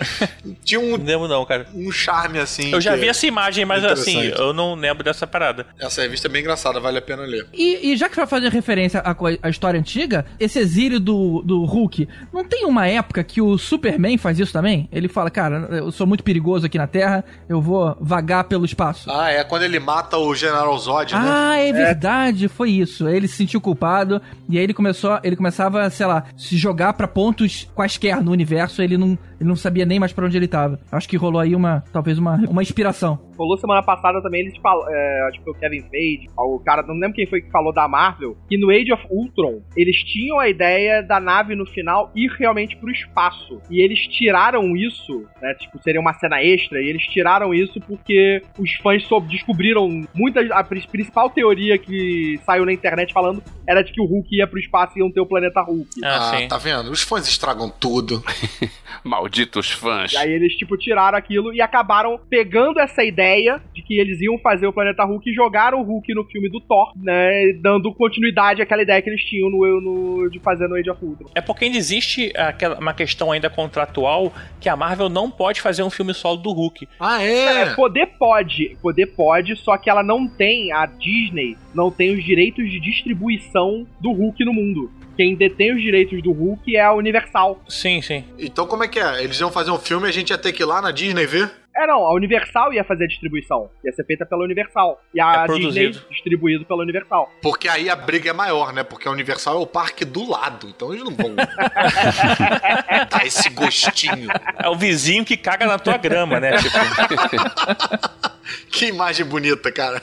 [0.65, 1.67] Tinha um, Não lembro não, cara.
[1.75, 2.73] um charme assim.
[2.73, 5.67] Eu já vi é essa imagem, mas assim, eu não lembro dessa parada.
[5.79, 7.47] Essa revista é bem engraçada, vale a pena ler.
[7.53, 11.65] E, e já que vai fazer referência à, à história antiga, esse exílio do, do
[11.65, 14.89] Hulk, não tem uma época que o Superman faz isso também?
[14.93, 19.11] Ele fala, cara, eu sou muito perigoso aqui na Terra, eu vou vagar pelo espaço.
[19.11, 21.21] Ah, é quando ele mata o General Zod, né?
[21.23, 23.09] Ah, é verdade, foi isso.
[23.09, 27.09] Ele se sentiu culpado e aí ele começou, ele começava, sei lá, se jogar pra
[27.09, 30.79] pontos quaisquer no universo, ele não, ele não sabia nem mais pra onde ele tava.
[30.91, 33.19] Acho que rolou aí uma, talvez uma, uma inspiração.
[33.37, 36.83] Rolou semana passada também, eles falam, é, acho que foi o Kevin Feige, o cara,
[36.83, 40.39] não lembro quem foi que falou da Marvel, que no Age of Ultron, eles tinham
[40.39, 43.61] a ideia da nave no final ir realmente pro espaço.
[43.69, 48.41] E eles tiraram isso, né, tipo, seria uma cena extra, e eles tiraram isso porque
[48.59, 53.83] os fãs soube, descobriram muitas, a prin- principal teoria que saiu na internet falando era
[53.83, 55.89] de que o Hulk ia pro espaço e iam ter o planeta Hulk.
[56.05, 56.47] Ah, Ah, sim.
[56.49, 56.91] tá vendo?
[56.91, 58.23] Os fãs estragam tudo.
[59.25, 60.13] Malditos fãs.
[60.13, 64.39] E aí eles, tipo, tiraram aquilo e acabaram pegando essa ideia de que eles iam
[64.39, 67.53] fazer o Planeta Hulk e jogaram o Hulk no filme do Thor, né?
[67.61, 71.31] Dando continuidade àquela ideia que eles tinham no, no de fazer no Age of Ultron.
[71.35, 75.83] É porque ainda existe aquela, uma questão ainda contratual que a Marvel não pode fazer
[75.83, 76.87] um filme solo do Hulk.
[77.01, 77.75] Ah, É, é?
[77.75, 82.71] poder pode, poder pode, só que ela não tem, a Disney não tem os direitos
[82.71, 84.91] de distribuição do Hulk no mundo.
[85.17, 87.61] Quem detém os direitos do Hulk é a Universal.
[87.69, 88.25] Sim, sim.
[88.39, 89.23] Então como é que é?
[89.23, 91.27] Eles iam fazer um filme e a gente ia ter que ir lá na Disney
[91.27, 91.51] ver?
[91.77, 93.69] É, não, a Universal ia fazer a distribuição.
[93.85, 95.01] Ia ser feita pela Universal.
[95.13, 95.47] E a É Disney
[95.89, 96.01] produzido.
[96.09, 97.29] distribuído pela Universal.
[97.43, 98.85] Porque aí a briga é maior, né?
[98.85, 100.69] Porque a Universal é o parque do lado.
[100.69, 101.49] Então eles não vão dar
[103.27, 104.29] esse gostinho.
[104.57, 106.53] É o vizinho que caga na tua grama, né?
[106.59, 106.79] Tipo,
[108.71, 110.03] Que imagem bonita, cara.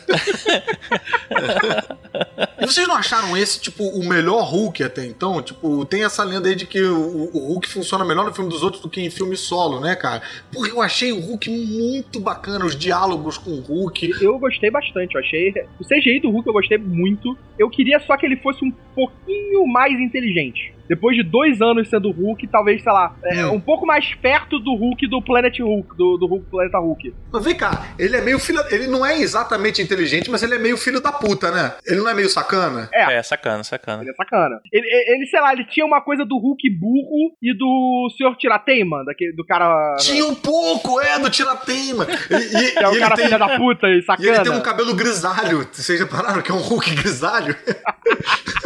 [2.60, 5.42] e vocês não acharam esse, tipo, o melhor Hulk até então?
[5.42, 8.64] Tipo, tem essa lenda aí de que o, o Hulk funciona melhor no filme dos
[8.64, 10.22] outros do que em filme solo, né, cara?
[10.52, 14.12] Porque eu achei o Hulk muito bacana, os diálogos com o Hulk.
[14.22, 15.54] Eu gostei bastante, eu achei.
[15.80, 17.38] O CGI do Hulk eu gostei muito.
[17.58, 20.74] Eu queria só que ele fosse um pouquinho mais inteligente.
[20.88, 23.54] Depois de dois anos sendo Hulk, talvez, sei lá, é, Hum.
[23.56, 27.14] um pouco mais perto do Hulk do Planet Hulk, do, do Hulk Planeta Hulk.
[27.32, 28.62] Mas vem cá, ele é meio filho.
[28.70, 31.74] Ele não é exatamente inteligente, mas ele é meio filho da puta, né?
[31.86, 32.90] Ele não é meio sacana?
[32.94, 33.14] É.
[33.14, 34.02] é, sacana, sacana.
[34.04, 34.60] Ele é sacana.
[34.72, 38.36] Ele, ele, sei lá, ele tinha uma coisa do Hulk burro e do Sr.
[38.38, 39.96] Tirateima, daquele, do cara.
[40.00, 42.06] Tinha um pouco, é, do Tirateima.
[42.30, 44.30] E, e- Que é o e cara tem, filha da puta e e sacana.
[44.30, 45.68] ele tem um cabelo grisalho.
[45.72, 47.56] Vocês repararam que é um Hulk grisalho?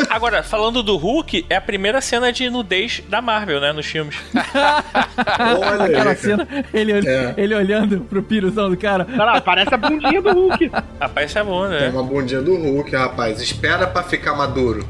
[0.10, 3.72] Agora, falando do Hulk, é a primeira cena de nudez da Marvel, né?
[3.72, 4.16] Nos filmes.
[4.34, 6.16] Olha aí, Aquela cara.
[6.16, 7.34] cena, ele, É.
[7.38, 9.06] ele olhando pro piruzão do cara.
[9.08, 10.72] Não, não, parece a bundinha do Hulk.
[11.00, 11.90] Rapaz, isso é bom, né?
[11.90, 13.42] uma bundinha do Hulk, rapaz.
[13.42, 14.86] Espera pra ficar maduro.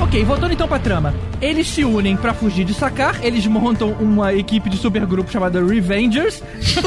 [0.00, 1.14] Ok, voltando então pra trama.
[1.40, 6.42] Eles se unem pra fugir de Sakar, eles montam uma equipe de supergrupo chamada Revengers,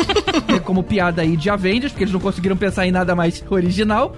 [0.54, 4.16] é como piada aí de Avengers, porque eles não conseguiram pensar em nada mais original.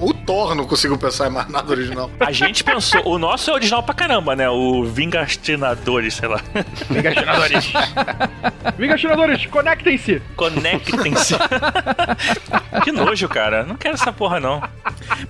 [0.00, 2.10] O Thor não conseguiu pensar em mais nada original.
[2.20, 4.48] A gente pensou, o nosso é original pra caramba, né?
[4.48, 6.40] O Vingastinadores, sei lá.
[6.90, 7.72] Vingastinadores.
[8.78, 10.22] Vingastinadores, conectem-se.
[10.36, 11.34] Conectem-se.
[12.82, 13.64] que nojo, cara.
[13.64, 14.60] Não quero essa porra, não.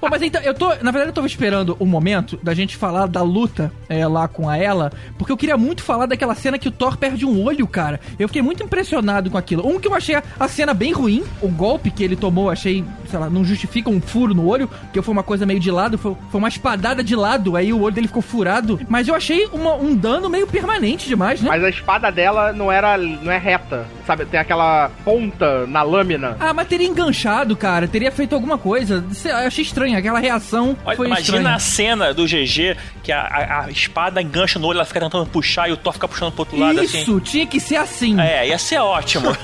[0.00, 0.68] Bom, mas então, eu tô.
[0.68, 4.48] Na verdade, eu tava esperando o momento da gente falar da luta é, lá com
[4.48, 7.66] a ela, porque eu queria muito falar daquela cena que o Thor perde um olho,
[7.66, 7.98] cara.
[8.18, 9.66] Eu fiquei muito impressionado com aquilo.
[9.66, 13.18] Um que eu achei a, cena bem ruim, o golpe que ele tomou, achei, sei
[13.18, 16.14] lá, não justifica um furo no olho, que foi uma coisa meio de lado, foi,
[16.30, 18.78] foi uma espadada de lado, aí o olho dele ficou furado.
[18.88, 21.48] Mas eu achei uma- um dano meio permanente demais, né?
[21.48, 22.98] Mas a espada dela não era.
[22.98, 23.86] não é reta.
[24.06, 26.36] Sabe, tem aquela ponta na lâmina.
[26.38, 27.88] Ah, mas teria enganchado, cara.
[27.88, 29.04] Teria feito alguma coisa.
[29.24, 29.96] Eu achei estranho.
[29.98, 31.56] Aquela reação Olha, foi imagina estranha.
[31.56, 35.26] a cena do GG que a, a- a espada engancha no olho, ela fica tentando
[35.26, 37.02] puxar e o Thor fica puxando pro outro lado assim.
[37.02, 38.20] Isso, tinha que ser assim.
[38.20, 39.28] É, ia ser ótimo.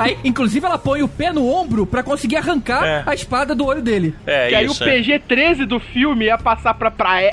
[0.00, 3.02] Aí, inclusive, ela põe o pé no ombro pra conseguir arrancar É.
[3.06, 4.14] a espada do olho dele.
[4.26, 4.82] É, e aí isso.
[4.82, 4.98] o é.
[4.98, 7.22] PG-13 do filme ia passar pra, pra.
[7.22, 7.30] É.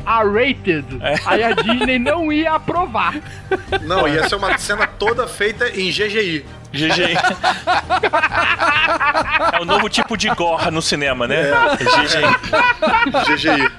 [1.25, 3.15] Aí a Disney não ia aprovar.
[3.83, 6.45] Não, ia ser uma cena toda feita em GGI.
[6.71, 7.15] GG.
[9.53, 11.43] é o novo tipo de gorra no cinema, né?
[11.77, 13.35] GG.
[13.35, 13.71] GGI.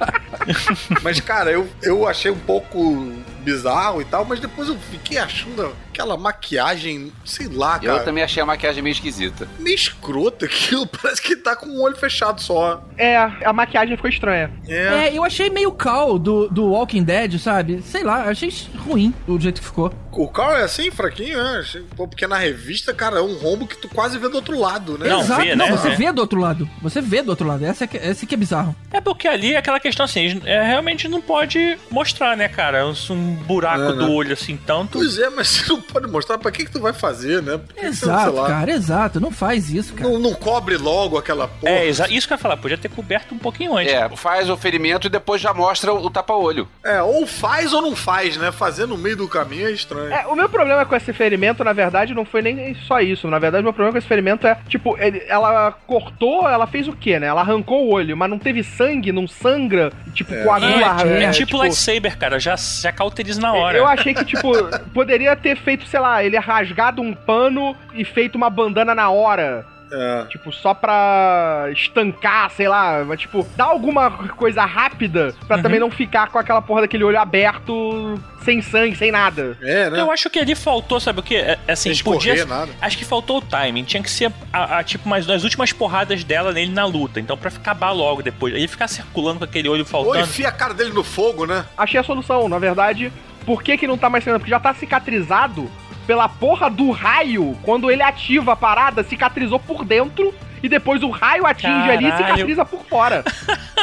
[1.02, 5.74] Mas, cara, eu, eu achei um pouco bizarro e tal, mas depois eu fiquei achando
[5.98, 9.48] aquela maquiagem, sei lá, Eu cara, também achei a maquiagem meio esquisita.
[9.58, 10.86] meio escrota aquilo.
[11.02, 12.84] Parece que tá com o olho fechado só.
[12.96, 14.50] É, a maquiagem ficou estranha.
[14.68, 15.08] É.
[15.08, 17.82] É, eu achei meio cal do, do Walking Dead, sabe?
[17.82, 18.52] Sei lá, eu achei
[18.86, 19.92] ruim o jeito que ficou.
[20.12, 21.64] O Carl é assim, fraquinho, né?
[21.96, 25.08] Porque na revista, cara, é um rombo que tu quase vê do outro lado, né?
[25.08, 25.76] Não, Exato, vê, não, né?
[25.76, 25.94] você É.
[25.94, 26.68] vê do outro lado.
[26.82, 27.64] Você vê do outro lado.
[27.64, 28.74] Essa é que, esse que é bizarro.
[28.92, 32.84] É porque ali é aquela questão assim, é, realmente não pode mostrar, né, cara?
[32.86, 34.06] Um, um buraco É, né?
[34.06, 34.98] do olho assim tanto.
[34.98, 37.58] Pois é, mas você não pode mostrar pra que, que tu vai fazer, né?
[37.58, 39.20] Por que que você, sei Exato, lá, cara, exato.
[39.20, 40.08] Não faz isso, cara.
[40.08, 41.72] Não, não cobre logo aquela porra.
[41.72, 43.92] É, exa- isso que eu ia falar, podia ter coberto um pouquinho antes.
[43.92, 46.68] É, faz o ferimento e depois já mostra o tapa-olho.
[46.84, 48.52] É, ou faz ou não faz, né?
[48.52, 50.12] Fazer no meio do caminho é estranho.
[50.12, 53.28] É, o meu problema com esse ferimento, na verdade, não foi nem só isso.
[53.28, 56.86] Na verdade, o meu problema com esse ferimento é, tipo, ele- ela cortou, ela fez
[56.88, 57.26] o quê, né?
[57.26, 61.02] Ela arrancou o olho, mas não teve sangue, não sangra, tipo, coagula.
[61.02, 61.30] É, é né?
[61.30, 63.78] tipo lightsaber, cara, já, já cauteriza na hora.
[63.78, 64.52] Eu achei que, tipo,
[64.92, 69.64] poderia ter feito, sei lá, ele rasgado um pano e feito uma bandana na hora.
[69.90, 70.26] É.
[70.28, 75.62] Tipo, só pra estancar, sei lá, mas, tipo, dar alguma coisa rápida pra Uhum.
[75.62, 79.56] também não ficar com aquela porra daquele olho aberto, sem sangue, sem nada.
[79.62, 79.98] É, né?
[79.98, 81.36] Eu acho que ali faltou, sabe o quê?
[81.36, 82.44] É, assim, Escorrer, podia.
[82.44, 82.70] nada.
[82.82, 83.84] Acho que faltou o timing.
[83.84, 87.18] Tinha que ser, a, a, tipo, mais nas últimas porradas dela nele na luta.
[87.18, 88.52] Então, pra acabar logo depois.
[88.54, 90.20] Ele ficar circulando com aquele olho Ou faltando.
[90.20, 91.64] enfia a cara dele no fogo, né?
[91.78, 93.10] Achei a solução, na verdade.
[93.48, 94.38] Por que que não tá mais sendo?
[94.38, 95.70] Porque já tá cicatrizado
[96.06, 97.56] pela porra do raio.
[97.62, 102.10] Quando ele ativa a parada, cicatrizou por dentro e depois o raio atinge ali e
[102.10, 102.34] Caralho.
[102.34, 103.24] cicatriza por fora.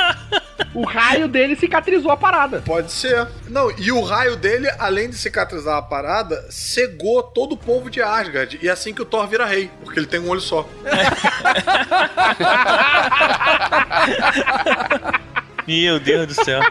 [0.71, 2.61] o raio dele cicatrizou a parada.
[2.63, 3.27] Pode ser.
[3.49, 8.03] Não, e o raio dele, além de cicatrizar a parada, cegou todo o povo de
[8.03, 8.59] Asgard.
[8.61, 10.69] E é assim que o Thor vira rei, porque ele tem um olho só.
[15.67, 16.61] Meu Deus do céu.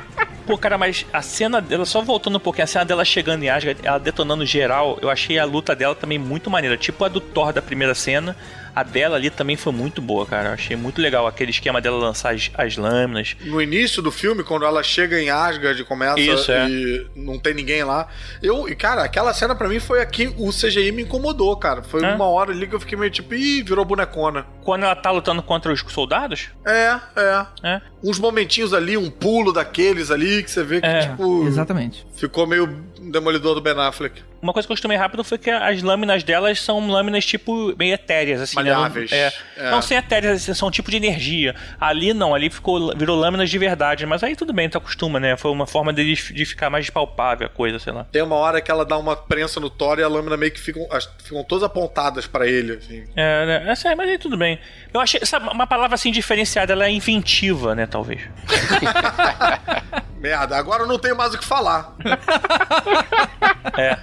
[0.46, 3.48] Pô, cara, mas a cena dela, só voltando um pouquinho, a cena dela chegando em
[3.48, 6.76] Asgard, ela detonando geral, eu achei a luta dela também muito maneira.
[6.76, 8.36] Tipo a do Thor da primeira cena,
[8.74, 10.48] a dela ali também foi muito boa, cara.
[10.50, 13.36] Eu achei muito legal aquele esquema dela lançar as, as lâminas.
[13.42, 16.68] No início do filme, quando ela chega em Asgard e começa Isso, é.
[16.68, 18.08] e não tem ninguém lá.
[18.42, 21.82] Eu, e cara, aquela cena pra mim foi aqui, o CGI me incomodou, cara.
[21.82, 22.14] Foi É?
[22.14, 24.46] uma hora ali que eu fiquei meio tipo, ih, virou bonecona.
[24.62, 27.46] Quando ela tá lutando contra os soldados, É, é.
[27.62, 27.80] é.
[28.02, 32.06] Uns momentinhos ali, um pulo daqueles ali, que você vê que, É, tipo, Exatamente.
[32.16, 32.66] ficou meio
[33.00, 34.22] demolidor do Ben Affleck.
[34.44, 37.94] Uma coisa que eu gostei rápido foi que as lâminas delas são lâminas tipo meio
[37.94, 38.56] etéreas, assim.
[38.56, 38.62] né?
[38.74, 39.10] Maleáveis.
[39.10, 39.70] Não, é, É.
[39.70, 41.54] não sem etéreas, assim, são um tipo de energia.
[41.80, 44.04] Ali não, ali ficou, virou lâminas de verdade.
[44.04, 45.34] Mas aí tudo bem, tu acostuma, né?
[45.36, 48.04] Foi uma forma deles de ficar mais palpável a coisa, sei lá.
[48.12, 50.60] Tem uma hora que ela dá uma prensa no Thor e a lâmina meio que
[50.60, 53.04] ficam, as- ficam todas apontadas pra ele, assim.
[53.16, 53.64] É, né?
[53.70, 54.58] Essa aí, mas aí tudo bem.
[54.92, 58.20] Eu achei, sabe, uma palavra assim diferenciada, ela é inventiva, né, talvez.
[60.24, 61.94] Merda, agora eu não tenho mais o que falar.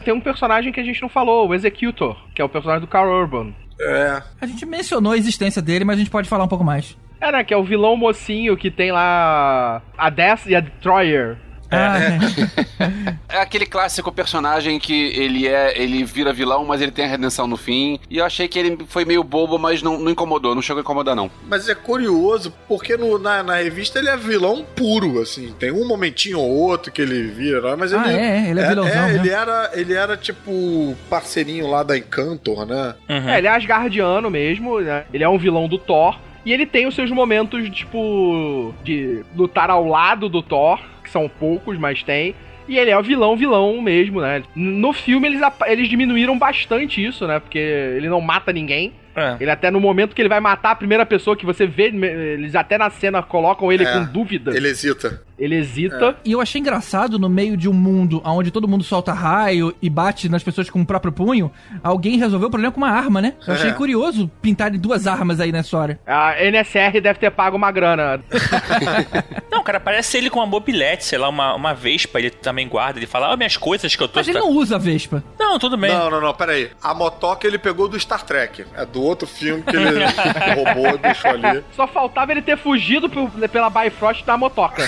[0.06, 2.88] Tem um personagem que a gente não falou, o Executor, que é o personagem do
[2.88, 3.56] Carl Urban.
[3.80, 4.22] É.
[4.40, 6.96] A gente mencionou a existência dele, mas a gente pode falar um pouco mais.
[7.20, 7.44] É, né?
[7.44, 11.38] Que é o vilão mocinho que tem lá a Death e a Destroyer.
[11.72, 17.08] Ah, É aquele clássico personagem que ele é, ele vira vilão, mas ele tem a
[17.08, 18.00] redenção no fim.
[18.10, 20.84] E eu achei que ele foi meio bobo, mas não, não incomodou, não chegou a
[20.84, 21.32] incomodar, não.
[21.48, 25.54] Mas é curioso, porque no- na, na revista ele é vilão puro, assim.
[25.58, 28.20] Tem um momentinho ou outro que ele vira, mas Ah, ele.
[28.20, 28.50] é?
[28.50, 29.16] Ele é vilãozão, É, né?
[29.16, 32.96] ele era, ele era tipo parceirinho lá da Encantor, né?
[33.10, 33.30] Uhum.
[33.30, 35.06] É, ele é asgardiano mesmo, né?
[35.14, 36.18] Ele é um vilão do Thor.
[36.46, 41.30] E ele tem os seus momentos, tipo, de lutar ao lado do Thor, que são
[41.30, 42.34] poucos, mas tem.
[42.68, 44.44] E ele é o vilão, vilão mesmo, né?
[44.56, 47.40] No filme eles, eles diminuíram bastante isso, né?
[47.40, 48.94] Porque ele não mata ninguém.
[49.16, 49.36] É.
[49.40, 52.56] Ele até no momento que ele vai matar a primeira pessoa que você vê, eles
[52.56, 54.56] até na cena colocam ele É, com dúvida.
[54.56, 55.22] Ele hesita.
[55.42, 56.16] Ele hesita.
[56.24, 59.90] E eu achei engraçado no meio de um mundo onde todo mundo solta raio e
[59.90, 61.52] bate nas pessoas com o próprio punho,
[61.84, 63.34] alguém resolveu o problema com uma arma, né?
[63.48, 63.74] Eu achei É.
[63.74, 66.00] curioso pintarem duas armas aí nessa história.
[66.06, 68.22] A NSR deve ter pago uma grana.
[69.52, 73.00] Não, cara, parece ele com uma mobilete, sei lá, uma, uma vespa, ele também guarda,
[73.00, 74.20] ele fala, ah, minhas coisas que eu tô...
[74.20, 75.24] Mas ele não usa a Vespa.
[75.40, 75.92] Não, tudo bem.
[75.92, 76.70] Não, não, não, peraí.
[76.82, 78.66] A motoca ele pegou do Star Trek.
[78.76, 80.06] É do outro filme que ele
[80.56, 81.64] roubou, deixou ali.
[81.76, 84.84] Só faltava ele ter fugido pe- pela Bifrost da motoca.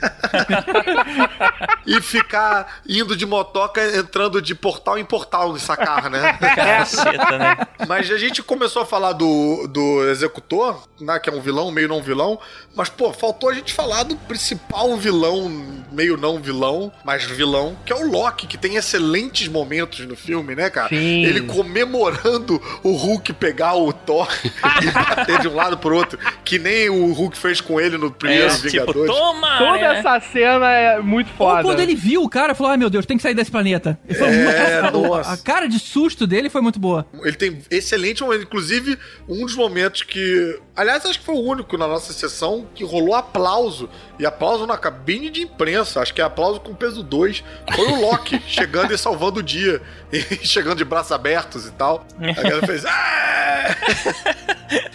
[1.86, 6.32] E ficar indo de motoca, entrando de portal em portal no sacar, né?
[6.54, 7.56] Caceta, né?
[7.86, 11.18] Mas a gente começou a falar do, do executor, né?
[11.20, 12.40] Que é um vilão, meio não vilão.
[12.74, 15.48] Mas, pô, faltou a gente falar do principal vilão,
[15.92, 20.56] meio não vilão, mas vilão, que é o Loki, que tem excelentes momentos no filme,
[20.56, 20.88] né, cara?
[20.88, 21.24] Sim.
[21.24, 24.28] Ele comemorando o Hulk pegar o Thor
[24.82, 28.10] e bater de um lado pro outro, que nem o Hulk fez com ele no
[28.10, 29.06] primeiro É, tipo, Vingadores.
[29.14, 29.58] toma!
[29.92, 29.98] Né?
[29.98, 31.62] essa cena é muito Ou foda.
[31.62, 33.98] quando ele viu o cara, falou: ai meu Deus, tem que sair desse planeta.
[34.08, 35.32] Ele falou, É, "Nossa".
[35.32, 37.06] A cara de susto dele foi muito boa.
[37.22, 38.98] Ele tem excelente momento, inclusive
[39.28, 40.58] um dos momentos que.
[40.74, 43.88] Aliás, acho que foi o único na nossa sessão que rolou aplauso.
[44.18, 46.00] E aplauso na cabine de imprensa.
[46.00, 47.42] Acho que é aplauso com peso 2.
[47.74, 49.80] Foi o Loki chegando e salvando o dia.
[50.12, 52.06] E chegando de braços abertos e tal.
[52.18, 52.84] A galera fez.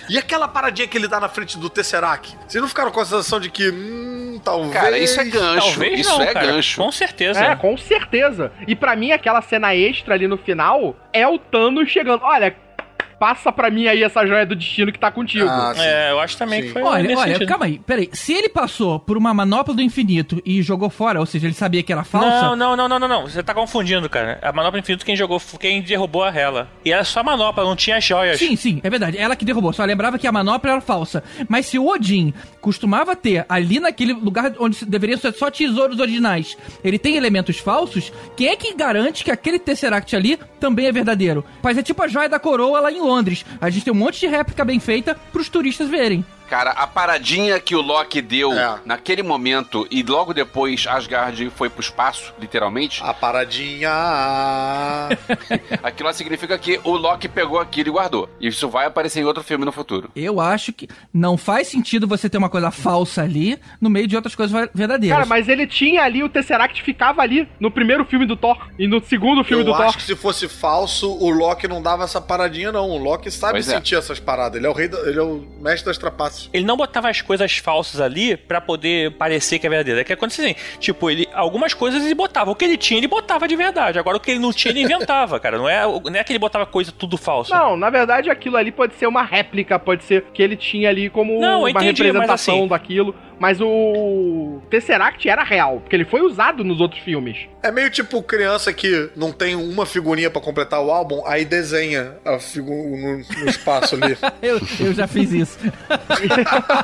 [0.10, 2.38] E aquela paradinha que ele dá na frente do Tesseract?
[2.48, 3.70] Vocês não ficaram com a sensação de que.
[3.70, 4.71] Hum, talvez.
[4.72, 5.68] Cara, isso é gancho.
[5.68, 6.46] Talvez isso não, é cara.
[6.48, 6.82] gancho.
[6.82, 7.40] Com certeza.
[7.44, 8.52] É, com certeza.
[8.68, 12.24] E pra mim, aquela cena extra ali no final é o Thanos chegando.
[12.24, 12.56] Olha,
[13.22, 15.46] passa pra mim aí essa joia do destino que tá contigo.
[15.48, 15.76] Ah.
[15.78, 16.68] É, eu acho também Sim.
[16.68, 17.48] que foi Olha, olha, sentido.
[17.48, 18.10] calma aí, peraí.
[18.12, 21.84] Se ele passou por uma manopla do infinito e jogou fora, ou seja, ele sabia
[21.84, 22.42] que era falsa.
[22.42, 23.22] Não, não, não, não, não, não.
[23.28, 24.40] Você tá confundindo, cara.
[24.42, 26.68] A manopla infinito quem jogou, quem derrubou a Hela.
[26.84, 28.40] E era só a manopla, não tinha as joias.
[28.40, 29.20] Sim, sim, é verdade.
[29.20, 29.72] Ela que derrubou.
[29.72, 31.24] Só lembrava que a manopla era falsa.
[31.48, 36.58] Mas se o Odin costumava ter ali naquele lugar onde deveriam ser só tesouros originais,
[36.84, 41.46] ele tem elementos falsos, quem é que garante que aquele Tesseract ali também é verdadeiro?
[41.62, 43.46] Mas é tipo a joia da coroa lá em Londres.
[43.60, 46.26] A gente tem um monte de réplica bem feita pros turistas verem.
[46.52, 48.78] Cara, a paradinha que o Loki deu É.
[48.86, 53.90] naquele momento e logo depois Asgard foi pro espaço, literalmente, A paradinha.
[55.82, 58.30] aquilo lá significa que o Loki pegou aquilo e guardou.
[58.40, 60.10] E isso vai aparecer em outro filme no futuro.
[60.14, 64.18] Eu acho que não faz sentido você ter uma coisa falsa ali no meio de
[64.18, 65.20] outras coisas verdadeiras.
[65.20, 68.88] Cara, mas ele tinha ali, o Tesseract ficava ali no primeiro filme do Thor e
[68.90, 69.96] no segundo filme Eu do acho Thor.
[69.98, 72.90] que se fosse falso, o Loki não dava essa paradinha, não.
[72.90, 73.76] O Loki sabe Pois é.
[73.76, 74.58] sentir essas paradas.
[74.58, 76.41] Ele é o rei, da- ele é o mestre das trapaças.
[76.54, 80.00] Ele não botava as coisas falsas ali pra poder parecer que é verdadeiro.
[80.00, 82.52] É que acontece assim, tipo, ele algumas coisas ele botava.
[82.52, 84.00] O que ele tinha, ele botava de verdade.
[84.00, 85.58] Agora o que ele não tinha, ele inventava, cara.
[85.58, 87.54] Não é, não é que ele botava coisa tudo falso.
[87.54, 91.10] Não, na verdade aquilo ali pode ser uma réplica, pode ser que ele tinha ali
[91.10, 93.16] como Não, uma entendi, representação assim- daquilo.
[93.42, 97.50] Mas o Tesseract era real, porque ele foi usado nos outros filmes.
[97.64, 102.18] É meio tipo criança que não tem uma figurinha pra completar o álbum, aí desenha
[102.24, 104.16] a figura no, no espaço ali.
[104.44, 105.58] eu, eu já fiz isso.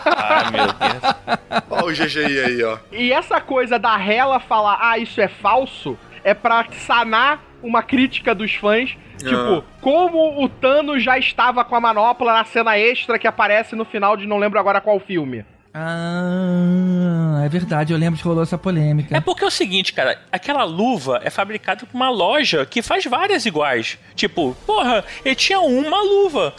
[0.06, 1.64] Ah, meu Deus.
[1.70, 2.80] Olha o GGI aí, ó.
[2.92, 8.34] E essa coisa da Hela falar, ah, isso é falso, é pra sanar uma crítica
[8.34, 8.98] dos fãs.
[9.18, 13.86] Tipo, como o Thanos já estava com a manopla na cena extra que aparece no
[13.86, 15.46] final de não lembro agora qual filme.
[15.80, 19.16] Ah, é verdade, eu lembro que rolou essa polêmica.
[19.16, 23.06] É porque é o seguinte, cara, aquela luva é fabricada por uma loja que faz
[23.06, 24.00] várias iguais.
[24.16, 26.56] Tipo, porra, ele tinha uma luva.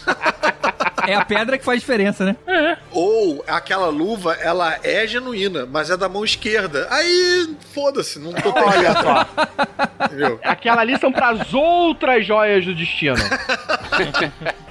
[1.07, 2.77] É a pedra que faz diferença, né?
[2.93, 6.87] Ou aquela luva, ela é genuína, mas é da mão esquerda.
[6.91, 10.39] Aí, foda-se, não tô Olha só, Entendeu?
[10.45, 13.17] aquela ali são pras outras joias do destino.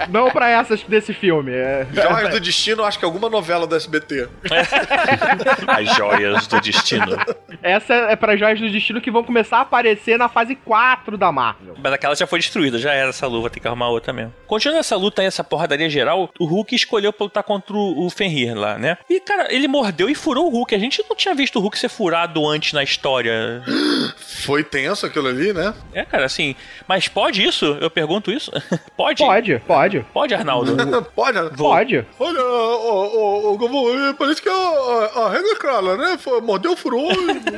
[0.08, 1.52] não pra essas desse filme.
[1.52, 1.86] É...
[1.92, 4.28] Joias do Destino, acho que é alguma novela do SBT.
[5.66, 7.16] As joias do destino.
[7.62, 11.30] Essa é pra joias do destino que vão começar a aparecer na fase 4 da
[11.30, 11.74] Marvel.
[11.82, 14.32] Mas aquela já foi destruída, já era essa luva, tem que arrumar outra mesmo.
[14.46, 18.10] Continuando essa luta aí, essa porradaria geral, o Hulk escolheu pra lutar contra o o
[18.10, 18.96] Fenrir lá, né?
[19.08, 20.74] E, cara, ele mordeu e furou o Hulk.
[20.74, 23.62] A gente não tinha visto o Hulk ser furado antes na história.
[24.44, 25.74] Foi tenso aquilo ali, né?
[25.92, 26.54] É, cara, assim.
[26.86, 27.76] Mas pode isso?
[27.80, 28.50] Eu pergunto isso?
[28.96, 29.22] pode?
[29.22, 30.00] Pode, pode.
[30.12, 30.76] Pode, Arnaldo?
[31.14, 31.56] Pode.
[31.56, 32.06] Pode.
[32.18, 36.18] Olha, o, o, Galvão, parece que a, a, a regra é clara, né?
[36.42, 37.08] Mordeu, furou.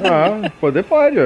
[0.05, 1.17] Ah, poder pode.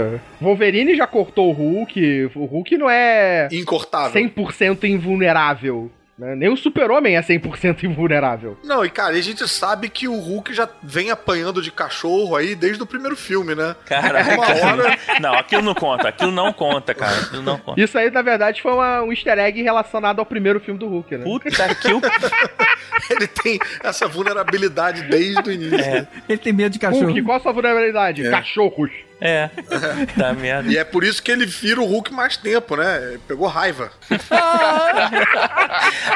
[0.40, 2.30] Wolverine já cortou o Hulk.
[2.34, 4.22] O Hulk não é Incortável.
[4.22, 5.90] 100% invulnerável.
[6.18, 6.34] Né?
[6.36, 8.58] Nem o super-homem é 100% invulnerável.
[8.64, 12.54] Não, e cara, a gente sabe que o Hulk já vem apanhando de cachorro aí
[12.54, 13.74] desde o primeiro filme, né?
[13.86, 14.34] Caraca.
[14.34, 16.08] Uma hora- Não, aquilo não conta.
[16.08, 17.16] Aquilo não conta, cara.
[17.16, 17.80] Aquilo não conta.
[17.80, 21.16] Isso aí, na verdade, foi uma- um easter egg relacionado ao primeiro filme do Hulk,
[21.16, 21.24] né?
[21.24, 22.00] Puta que o.
[23.10, 25.78] Ele tem essa vulnerabilidade desde o início.
[25.80, 26.06] É.
[26.28, 27.06] Ele tem medo de cachorro.
[27.06, 28.26] Hulk, qual a sua vulnerabilidade?
[28.26, 28.30] É.
[28.30, 28.90] Cachorros.
[29.24, 29.48] É.
[30.18, 30.70] Tá merda.
[30.70, 33.12] E é por isso que ele vira o Hulk mais tempo, né?
[33.12, 33.90] Ele pegou raiva.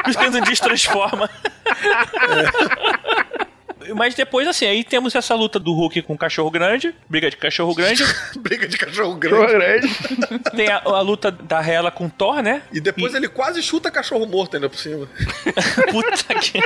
[0.03, 1.29] Por isso que ele não destransforma.
[3.95, 7.37] Mas depois, assim, aí temos essa luta do Hulk com o cachorro grande, briga de
[7.37, 8.03] cachorro grande.
[8.37, 9.87] Briga de cachorro Cachorro grande.
[10.55, 12.61] Tem a, a luta da Hela com o Thor, né?
[12.71, 15.07] E depois ele quase chuta cachorro morto ainda por cima.
[15.91, 16.59] Puta que.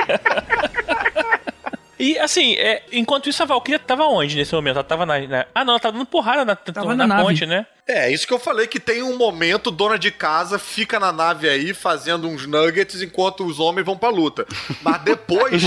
[2.04, 4.74] E assim, é, enquanto isso a Valkyria tava onde nesse momento?
[4.76, 5.18] Ela tava na.
[5.26, 7.64] na- Ah, não, ela tava dando porrada na, Tava na, na ponte, né?
[7.88, 11.48] É, isso que eu falei, que tem um momento, dona de casa fica na nave
[11.48, 14.46] aí fazendo uns nuggets enquanto os homens vão pra luta.
[14.82, 15.62] Mas depois,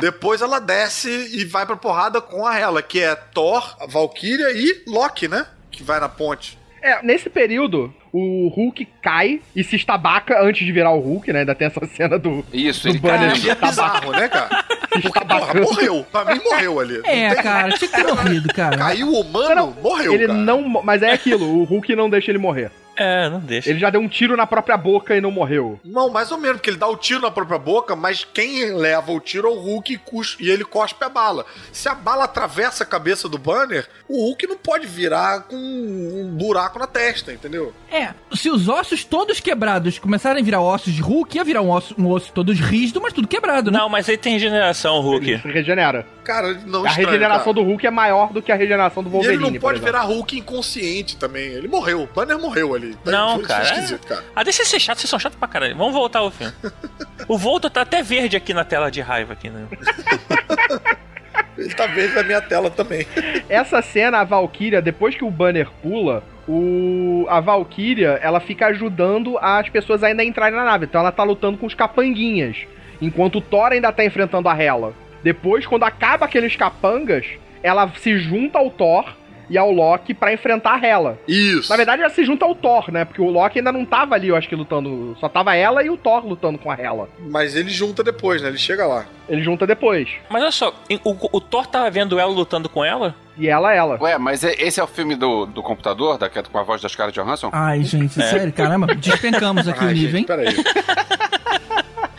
[0.00, 4.52] depois ela desce e vai pra porrada com a Hela, que é Thor, a Valkyria
[4.52, 5.46] e Loki, né?
[5.70, 6.58] Que vai na ponte.
[6.82, 11.40] É, nesse período, o Hulk cai e se estabaca antes de virar o Hulk, né?
[11.40, 13.50] Ainda tem essa cena do, Isso, do ele banner cai.
[13.50, 14.64] É bizarro, né, cara?
[15.00, 16.06] Porque, porra, morreu.
[16.10, 17.00] Pra mim, morreu ali.
[17.04, 18.76] É, tem- cara, tinha que ter morrido, cara.
[18.78, 20.38] Caiu o humano, morreu, ele cara.
[20.38, 20.62] não.
[20.82, 22.70] Mas é aquilo, o Hulk não deixa ele morrer.
[22.96, 23.68] É, não deixa.
[23.70, 25.78] Ele já deu um tiro na própria boca e não morreu.
[25.84, 29.12] Não, mais ou menos, porque ele dá o tiro na própria boca, mas quem leva
[29.12, 31.44] o tiro é o Hulk e, cus- e ele cospe a bala.
[31.72, 36.34] Se a bala atravessa a cabeça do banner, o Hulk não pode virar com um
[36.36, 37.72] buraco na testa, entendeu?
[37.90, 41.70] É, se os ossos todos quebrados começarem a virar ossos de Hulk, ia virar um
[41.70, 43.78] osso, um osso todos rígido, mas tudo quebrado, né?
[43.78, 45.38] Não, mas ele tem regeneração, Ele Hulk.
[45.42, 46.06] se regenera.
[46.26, 47.54] Cara, não a estranho, regeneração cara.
[47.54, 49.44] do Hulk é maior do que a regeneração do E Wolverine.
[49.44, 51.44] ele não pode virar Hulk inconsciente também.
[51.52, 52.02] Ele morreu.
[52.02, 52.96] O banner morreu ali.
[53.04, 53.62] Não, Foi cara.
[53.62, 54.24] é- esquisito, cara.
[54.34, 55.76] Ah, deixa de ser chato, vocês são chatos pra caralho.
[55.76, 56.52] Vamos voltar ao filme.
[57.28, 59.66] o Volto tá até verde aqui na tela de raiva aqui, né?
[61.56, 63.06] Ele tá verde na minha tela também.
[63.48, 67.24] Essa cena, a Valkyria, depois que o banner pula, o...
[67.30, 70.84] a Valkyria, ela fica ajudando as pessoas ainda a entrarem na nave.
[70.86, 72.56] Então ela tá lutando com os capanguinhas.
[73.00, 74.92] Enquanto o Thor ainda tá enfrentando a Hela.
[75.26, 77.26] Depois, quando acaba aqueles capangas,
[77.60, 79.12] ela se junta ao Thor
[79.50, 81.18] e ao Loki pra enfrentar a Hela.
[81.26, 81.68] Isso.
[81.68, 83.04] Na verdade, ela se junta ao Thor, né?
[83.04, 85.16] Porque o Loki ainda não tava ali, eu acho que lutando.
[85.18, 87.08] Só tava ela e o Thor lutando com a Hela.
[87.18, 88.50] Mas ele junta depois, né?
[88.50, 89.04] Ele chega lá.
[89.28, 90.08] Ele junta depois.
[90.30, 90.72] Mas olha só,
[91.02, 93.12] o, o Thor tava vendo ela lutando com ela?
[93.36, 93.98] E ela, ela.
[94.00, 96.88] Ué, mas é- esse é o filme do, do computador, da, com a voz da
[96.88, 97.50] Scarlett Johansson?
[97.52, 100.24] Ai, gente, sério, caramba, despencamos aqui o Ai, nível, hein?
[100.24, 100.54] peraí.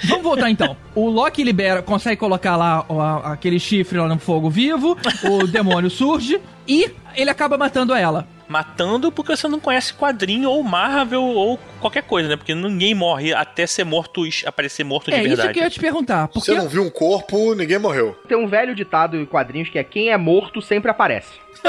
[0.06, 0.78] Vamos voltar então.
[0.94, 5.90] O Loki libera, consegue colocar lá ó, aquele chifre lá no fogo vivo, o demônio
[5.90, 8.28] surge e ele acaba matando ela.
[8.48, 12.36] Matando porque você não conhece quadrinho ou Marvel ou qualquer coisa, né?
[12.36, 15.54] Porque ninguém morre até ser morto, aparecer morto de É isso verdade.
[15.54, 16.28] que eu ia te perguntar.
[16.28, 18.18] Porque Você não viu um corpo, ninguém morreu.
[18.28, 21.30] Tem um velho ditado em quadrinhos que é quem é morto sempre aparece.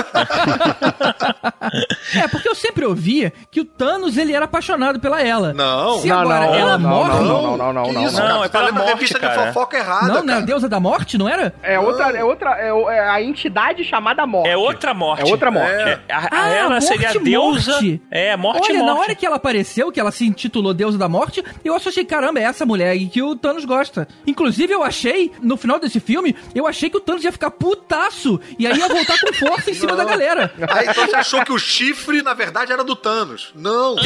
[2.14, 5.52] É, porque eu sempre ouvia que o Thanos ele era apaixonado pela ela.
[5.52, 5.98] Não.
[5.98, 7.08] Se Não, agora não, ela não, morre.
[7.08, 8.28] não, não, não, não, Que não, isso, não.
[8.28, 8.44] Não, cara?
[8.44, 9.36] é tá pela a morte, revista cara.
[9.36, 11.54] de fofoca errada, Não, não é a deusa da morte, não era?
[11.62, 14.48] É outra, é outra, é, é a entidade chamada morte.
[14.48, 15.22] É outra morte.
[15.28, 15.70] É outra morte.
[15.72, 17.72] É, a, a Ah, ela morte, seria a deusa.
[17.72, 18.02] morte.
[18.10, 18.86] É, morte Olha, morte.
[18.94, 22.38] na hora que ela apareceu, que ela se intitulou Deusa da Morte, eu associei, caramba,
[22.38, 24.06] é essa mulher aí que o Thanos gosta.
[24.24, 28.40] Inclusive, eu achei, no final desse filme, eu achei que o Thanos ia ficar putaço
[28.56, 30.54] e aí ia voltar com força em cima da galera.
[30.70, 33.50] Aí então você achou que o chifre, na verdade, era do Thanos.
[33.56, 33.96] Não.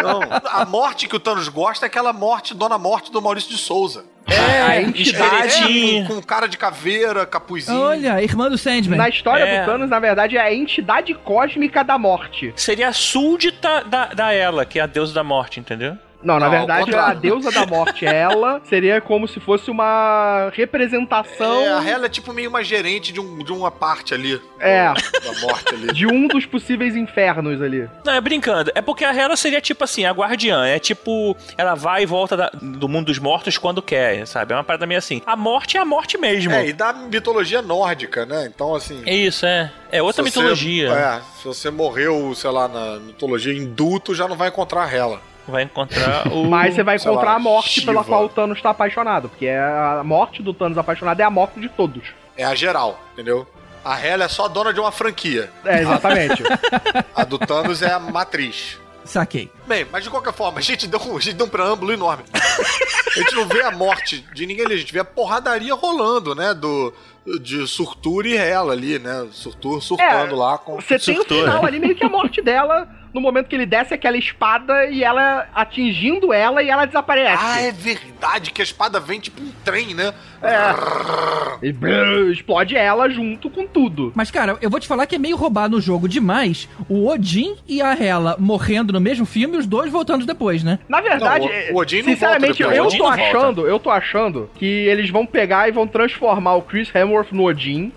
[0.00, 0.20] Não.
[0.20, 0.20] Não.
[0.50, 4.04] A morte que o Thanos gosta é aquela morte, Dona Morte do Maurício de Souza.
[4.26, 5.46] A É, entidade.
[5.48, 6.06] esqueletinho.
[6.06, 7.78] com, com cara de caveira, capuzinho.
[7.80, 8.96] Olha, irmã do Sandman.
[8.98, 9.60] Na história É.
[9.60, 12.52] do Thanos, na verdade, é a entidade cósmica da morte.
[12.56, 15.96] Seria a súdita da, da ela, que é a deusa da morte, entendeu?
[16.22, 21.60] Não, na Não, verdade, a deusa da morte, ela, seria como se fosse uma representação
[21.62, 24.40] É, a Hela é tipo meio uma gerente de, um, de uma parte ali.
[24.60, 24.86] É.
[24.86, 25.92] Da morte ali.
[25.92, 27.88] de um dos possíveis infernos ali.
[28.04, 28.70] Não, é brincando.
[28.74, 30.64] É porque a Hela seria tipo assim, a guardiã.
[30.64, 34.52] É tipo, ela vai e volta da- do mundo dos mortos quando quer, sabe?
[34.52, 35.20] É uma parada meio assim.
[35.26, 36.52] A morte é a morte mesmo.
[36.52, 38.48] É, e da mitologia nórdica, né?
[38.52, 39.02] Então, assim.
[39.06, 39.70] É isso, é.
[39.90, 40.88] É outra se você- mitologia.
[40.92, 44.90] é, se você morreu, sei lá, na mitologia hindu, tu já não vai encontrar a
[44.94, 45.20] Hela.
[45.46, 46.44] Vai encontrar o.
[46.48, 47.92] Mas você vai encontrar lá, a morte Shiva.
[47.92, 49.28] pela qual o Thanos tá apaixonado.
[49.28, 52.02] Porque é a morte do Thanos apaixonado é a morte de todos.
[52.36, 53.46] É a geral, entendeu?
[53.84, 55.50] A Hela é só dona de uma franquia.
[55.64, 56.42] É, exatamente.
[57.14, 58.78] A do Thanos é a matriz.
[59.04, 59.50] Saquei.
[59.66, 62.22] Bem, mas de qualquer forma, a gente deu a gente deu um preâmbulo enorme.
[62.32, 66.34] A gente não vê a morte de ninguém ali, a gente vê a porradaria rolando,
[66.34, 66.54] né?
[66.54, 66.94] Do,
[67.40, 69.26] de Surtur e Hela ali, né?
[69.30, 70.76] Surtur surtando É, lá com.
[70.80, 73.94] Você tem o final ali, meio que a morte dela, no momento que ele desce
[73.94, 77.42] aquela espada e ela atingindo ela e ela desaparece.
[77.44, 80.12] Ah, é verdade que a espada vem tipo um trem, né?
[80.42, 81.66] É.
[81.68, 84.12] E brrr, explode ela junto com tudo.
[84.14, 87.54] Mas, cara, eu vou te falar que é meio roubado no jogo demais o Odin
[87.68, 90.80] e a Hela morrendo no mesmo filme e os dois voltando depois, né?
[90.88, 92.76] Na verdade, Não, o- o Odin não sinceramente, volta depois.
[92.76, 93.22] eu O Odin tô não volta.
[93.38, 97.44] achando, eu tô achando que eles vão pegar e vão transformar o Chris Hemsworth no
[97.44, 97.92] Odin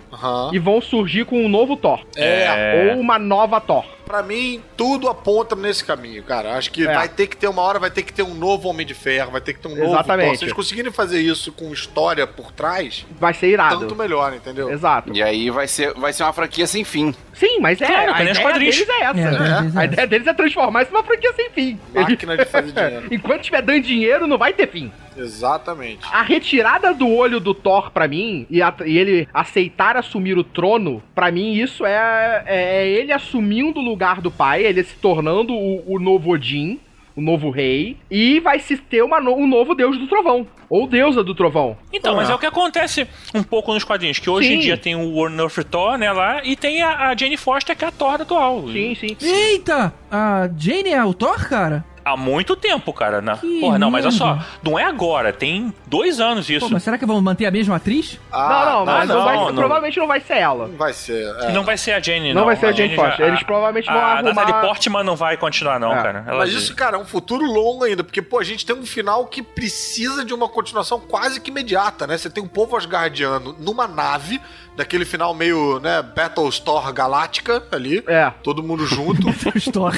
[0.52, 2.02] e vão surgir com um novo Thor.
[2.16, 2.92] É.
[2.94, 3.86] Ou uma nova Thor.
[4.06, 6.56] Pra mim, tudo aponta nesse caminho, cara.
[6.56, 6.94] Acho que É.
[6.94, 9.32] vai ter que ter uma hora, vai ter que ter um novo Homem de Ferro,
[9.32, 9.92] vai ter que ter um novo.
[9.94, 10.38] Exatamente.
[10.38, 13.80] Se eles conseguirem fazer isso com história por trás, Vai ser irado.
[13.80, 14.70] tanto melhor, entendeu?
[14.72, 15.12] Exato.
[15.16, 17.14] E aí vai ser, vai ser uma franquia sem fim.
[17.34, 19.20] Sim, mas é, Claro, a ideia deles é essa.
[19.20, 19.72] É, né?
[19.76, 19.80] é.
[19.80, 21.80] A ideia deles é transformar isso numa franquia sem fim.
[21.94, 23.08] Máquina de fazer dinheiro.
[23.12, 24.92] Enquanto estiver dando dinheiro, não vai ter fim.
[25.18, 26.06] Exatamente.
[26.12, 30.44] A retirada do olho do Thor pra mim e, a- e ele aceitar assumir o
[30.44, 34.96] trono, pra mim isso é, é, é ele assumindo o lugar do pai, ele se
[34.96, 36.80] tornando o, o novo Odin,
[37.16, 40.86] o novo rei, e vai se ter uma no- um novo deus do trovão, ou
[40.86, 41.78] deusa do trovão.
[41.94, 44.64] Então, mas é o que acontece um pouco nos quadrinhos, que hoje em Sim.
[44.64, 47.88] dia tem o Warner Thor, né, lá, e tem a, a Jane Foster, que é
[47.88, 48.68] a Thor atual.
[48.68, 49.16] Sim, sim.
[49.22, 49.94] Eita!
[50.12, 51.86] A Jane é o Thor, cara?
[52.06, 53.20] Há muito tempo, cara.
[53.20, 53.36] Na...
[53.38, 56.68] Que Porra, não, mas olha só, não é agora, tem dois anos isso.
[56.68, 58.20] Pô, mas será que vão manter a mesma atriz?
[58.32, 59.56] Ah, não, não, mas não, não vai não.
[59.56, 60.68] provavelmente não vai ser ela.
[60.68, 61.26] Não vai ser.
[61.42, 61.52] é.
[61.52, 62.46] Não vai ser a Jane, Não não.
[62.46, 63.28] vai ser a Jane já- Foster.
[63.28, 66.04] Eles provavelmente vão a arrumar- Natalie Portman não vai continuar, não, É.
[66.04, 66.24] cara.
[66.28, 68.86] Ela- Mas isso, cara, é um futuro longo ainda, porque, pô, a gente tem um
[68.86, 72.18] final que precisa de uma continuação quase que imediata, né?
[72.18, 74.40] Você tem um povo asgardiano numa nave,
[74.76, 78.30] daquele final meio, né, Battlestar Galáctica ali, É.
[78.44, 79.26] todo mundo junto.
[79.72, 79.94] Thor.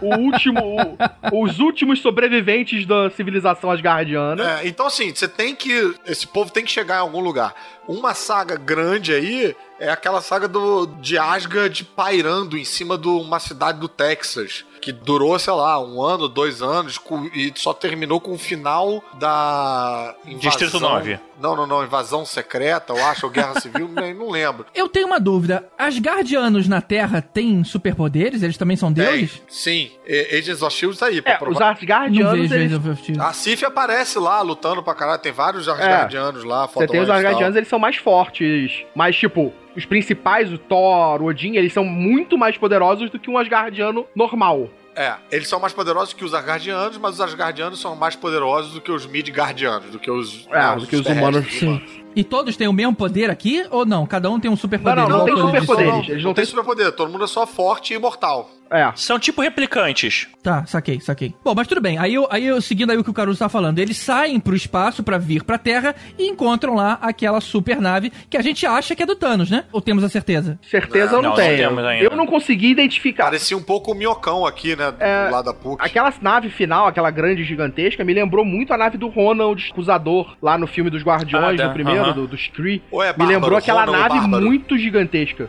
[0.00, 0.89] O último.
[1.32, 4.60] os últimos sobreviventes da civilização asgardiana.
[4.60, 5.94] É, então, assim, você tem que.
[6.06, 7.54] Esse povo tem que chegar em algum lugar.
[7.86, 13.40] Uma saga grande aí é aquela saga do, de Asgard pairando em cima de uma
[13.40, 14.64] cidade do Texas.
[14.80, 16.98] Que durou, sei lá, um ano, dois anos,
[17.34, 20.38] e só terminou com o final da invasão.
[20.38, 21.18] Distrito 9.
[21.40, 24.66] Não, não, não, invasão secreta, eu acho, ou guerra civil, nem- não lembro.
[24.74, 25.66] Eu tenho uma dúvida.
[25.78, 28.42] Asgardianos na Terra têm superpoderes?
[28.42, 29.42] Eles também são Tem, deuses?
[29.48, 31.60] sim, E- Agents of Shield tá aí, pra É, os provar.
[31.60, 32.72] Não Asgardianos, eles...
[32.72, 33.20] Age of Shield.
[33.20, 37.08] A Sif aparece lá, lutando pra caralho, tem vários Asgardianos lá, Você tem os.
[37.10, 38.84] Asgardianos, eles são mais fortes.
[38.94, 43.30] Mas, tipo, os principais, o Thor, o Odin, eles são muito mais poderosos do que
[43.30, 44.68] um Asgardiano normal.
[44.94, 48.80] É, eles são mais poderosos que os Asgardianos, mas os Asgardianos são mais poderosos do
[48.80, 50.46] que os Midgardianos, do que os.
[50.50, 51.82] É, né, do que os humanos, terrestres, Sim.
[52.14, 54.06] E todos têm o mesmo poder aqui ou não?
[54.06, 54.96] Cada um tem um superpoder.
[54.96, 56.08] Não, não, não tem superpoderes.
[56.08, 58.50] Eles não não tem têm- superpoder, todo mundo é só forte e imortal.
[58.72, 58.88] É.
[58.94, 60.28] São tipo replicantes.
[60.44, 61.34] Tá, saquei, saquei.
[61.44, 61.98] Bom, mas tudo bem.
[61.98, 64.54] Aí eu, aí eu seguindo aí o que o Caruso tá falando, eles saem pro
[64.54, 68.94] espaço pra vir pra Terra e encontram lá aquela super nave que a gente acha
[68.94, 69.64] que é do Thanos, né?
[69.72, 70.56] Ou temos a certeza?
[70.62, 71.56] Certeza eu não, Não, não tenho.
[71.56, 72.04] temos ainda.
[72.04, 73.24] eu não consegui identificar.
[73.24, 74.94] Parecia um pouco o minhocão aqui, né?
[75.00, 75.84] É, do lado da PUC.
[75.84, 80.56] Aquela nave final, aquela grande gigantesca, me lembrou muito a nave do Ronald Acusador, lá
[80.56, 81.68] no filme dos Guardiões, Ah, tá.
[81.68, 82.12] do primeiro, Aham.
[82.12, 82.82] do, dos Kree.
[82.90, 84.44] Ou é me lembrou aquela Ronald nave bárbaro.
[84.46, 85.48] muito gigantesca.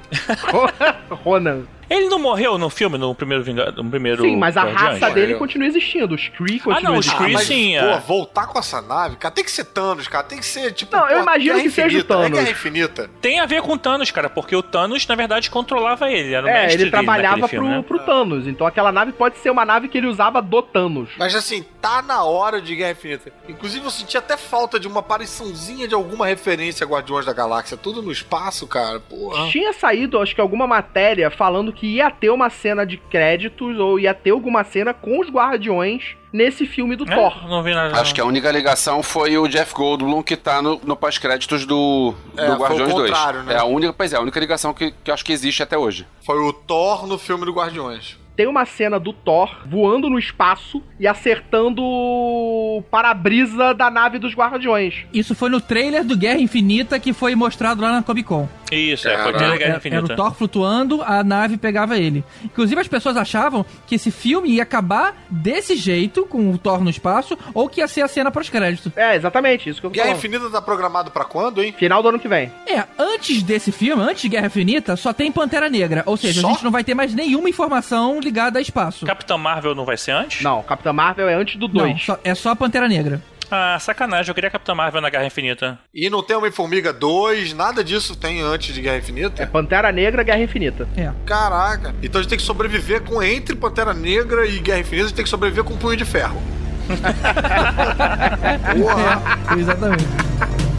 [1.09, 1.63] Ronan.
[1.89, 5.01] Ele não morreu no filme, no primeiro Vingador, no primeiro Sim, mas a Guardiões?
[5.01, 6.15] raça dele continua existindo.
[6.15, 7.23] Os Kree continuam Ah, não, os existindo.
[7.25, 7.99] Kree mas, sim, pô, é.
[7.99, 10.23] voltar com essa nave, cara, tem que ser Thanos, cara.
[10.23, 10.95] Tem que ser, tipo.
[10.95, 12.39] Não, eu pô, imagino Guerra que seja o Infinita, É Thanos.
[12.39, 13.09] Guerra Infinita.
[13.19, 16.33] Tem a ver com o Thanos, cara, porque o Thanos, na verdade, controlava ele.
[16.33, 17.99] Era o É, mestre ele dele trabalhava naquele filme, pro, né?
[17.99, 18.47] pro Thanos.
[18.47, 21.09] Então aquela nave pode ser uma nave que ele usava do Thanos.
[21.17, 23.31] Mas assim, tá na hora de Guerra Infinita.
[23.49, 27.75] Inclusive, eu senti até falta de uma apariçãozinha de alguma referência a Guardiões da Galáxia.
[27.75, 28.99] Tudo no espaço, cara.
[28.99, 29.47] Porra.
[29.49, 33.99] Tinha saído, acho que alguma matéria falando que ia ter uma cena de créditos ou
[33.99, 37.47] ia ter alguma cena com os Guardiões nesse filme do É, Thor.
[37.49, 37.99] Não vi nada.
[37.99, 42.13] Acho que a única ligação foi o Jeff Goldblum que tá no, no pós-créditos do,
[42.37, 43.09] É, do Guardiões o 2.
[43.11, 43.53] contrário, né?
[43.55, 45.77] É a única, pois é, a única ligação que, que eu acho que existe até
[45.77, 46.07] hoje.
[46.25, 48.17] Foi o Thor no filme do Guardiões.
[48.35, 54.33] Tem uma cena do Thor voando no espaço e acertando o para-brisa da nave dos
[54.33, 55.05] Guardiões.
[55.13, 58.47] Isso foi no trailer do Guerra Infinita que foi mostrado lá na Comic Con.
[58.71, 59.39] Isso, é, foi Caraca.
[59.39, 60.13] Guerra Era, era Infinita.
[60.13, 62.23] o Thor flutuando, a nave pegava ele.
[62.43, 66.89] Inclusive, as pessoas achavam que esse filme ia acabar desse jeito, com o Thor no
[66.89, 68.91] espaço, ou que ia ser a cena pós-crédito.
[68.95, 70.17] É, exatamente, isso que eu Guerra falando.
[70.19, 71.73] Infinita tá programado pra quando, hein?
[71.77, 72.51] Final do ano que vem.
[72.65, 76.03] É, antes desse filme, antes de Guerra Infinita, só tem Pantera Negra.
[76.05, 76.47] Ou seja, Só?
[76.47, 79.05] a gente não vai ter mais nenhuma informação ligada a espaço.
[79.05, 80.41] Capitão Marvel não vai ser antes?
[80.43, 82.03] Não, Capitã Marvel é antes do Não, 2.
[82.05, 83.21] só- é só a Pantera Negra.
[83.53, 85.77] Ah, sacanagem, eu queria Capitão Marvel na Guerra Infinita.
[85.93, 89.43] E não tem Homem-Formiga 2, nada disso tem antes de Guerra Infinita?
[89.43, 90.87] É Pantera Negra, Guerra Infinita.
[90.95, 91.11] É.
[91.25, 91.93] Caraca.
[92.01, 95.15] Então a gente tem que sobreviver com entre Pantera Negra e Guerra Infinita, a gente
[95.17, 96.41] tem que sobreviver com um punho de ferro.
[98.73, 99.21] Porra.
[99.53, 100.70] É, exatamente.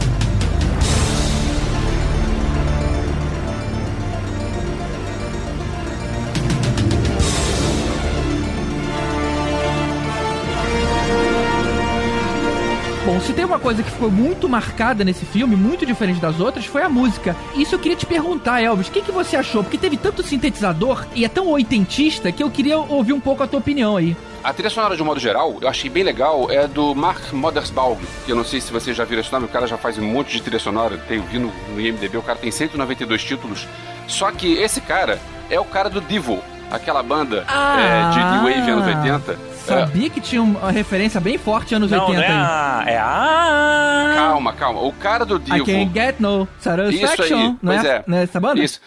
[13.53, 17.35] Uma coisa que ficou muito marcada nesse filme, muito diferente das outras, foi a música.
[17.55, 19.63] Isso eu queria te perguntar, Elvis, o que, que você achou?
[19.63, 23.47] Porque teve tanto sintetizador e é tão oitentista que eu queria ouvir um pouco a
[23.47, 24.17] tua opinião aí.
[24.43, 27.97] A trilha sonora, de um modo geral, eu achei bem legal, é do Mark Mothersbaugh,
[28.25, 30.03] que eu não sei se vocês já viram esse nome, o cara já faz um
[30.03, 33.67] monte de trilha sonora, tem vi no, no IMDB, o cara tem 192 títulos.
[34.07, 35.19] Só que esse cara
[35.49, 39.52] é o cara do Divo, aquela banda é, de, de Wave anos 80.
[39.67, 42.33] É, Sabia que tinha uma referência bem forte anos Não, 80 não é aí.
[42.33, 42.83] a...
[42.87, 44.13] É a...
[44.15, 44.81] calma, calma.
[44.81, 45.65] O cara do I Divo.
[45.65, 47.23] can't get no satisfaction.
[47.23, 47.87] Isso aí, não pois é?
[47.87, 48.03] é.
[48.05, 48.61] Não é essa banda?
[48.61, 48.81] Isso.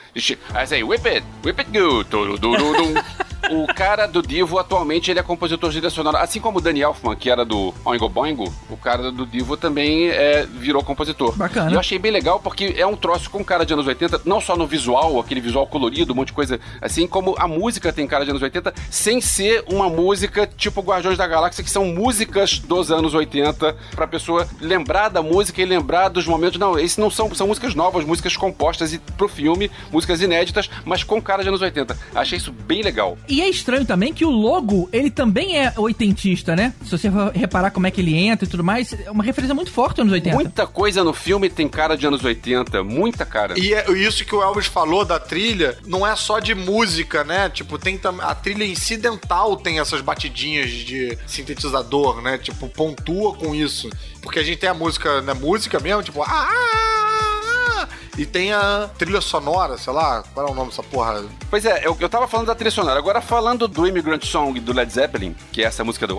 [0.54, 2.06] Aí assim, whip it, whip it good.
[3.50, 6.18] o cara do Divo, atualmente, ele é compositor de sonora.
[6.18, 10.08] Assim como o Danny Elfman, que era do Oingo Boingo, o cara do Divo também
[10.08, 11.36] é, virou compositor.
[11.36, 11.70] Bacana.
[11.70, 14.40] E eu achei bem legal porque é um troço com cara de anos 80, não
[14.40, 18.06] só no visual, aquele visual colorido, um monte de coisa assim, como a música tem
[18.06, 22.58] cara de anos 80, sem ser uma música tipo Guardiões da Galáxia, que são músicas
[22.58, 26.58] dos anos 80, pra pessoa lembrar da música e lembrar dos momentos.
[26.58, 31.02] Não, esses não são, são músicas novas, músicas compostas e, pro filme, músicas inéditas, mas
[31.02, 31.96] com cara de anos 80.
[32.14, 33.18] Achei isso bem legal.
[33.28, 36.72] E é estranho também que o logo, ele também é oitentista, né?
[36.84, 39.54] Se você for reparar como é que ele entra e tudo mais, é uma referência
[39.54, 40.36] muito forte aos anos 80.
[40.36, 43.58] Muita coisa no filme tem cara de anos 80, muita cara.
[43.58, 47.48] E é isso que o Elvis falou da trilha, não é só de música, né?
[47.48, 52.38] Tipo, tem a trilha incidental tem essas batidinhas de sintetizador, né?
[52.38, 53.90] Tipo, pontua com isso.
[54.22, 55.34] Porque a gente tem a música, né?
[55.34, 60.48] Música mesmo, tipo, ah, ah, ah, ah", e tem a trilha sonora, sei lá, qual
[60.48, 61.24] é o nome dessa porra?
[61.50, 62.98] Pois é, eu, eu tava falando da trilha sonora.
[62.98, 66.16] Agora, falando do Immigrant Song do Led Zeppelin, que é essa música do.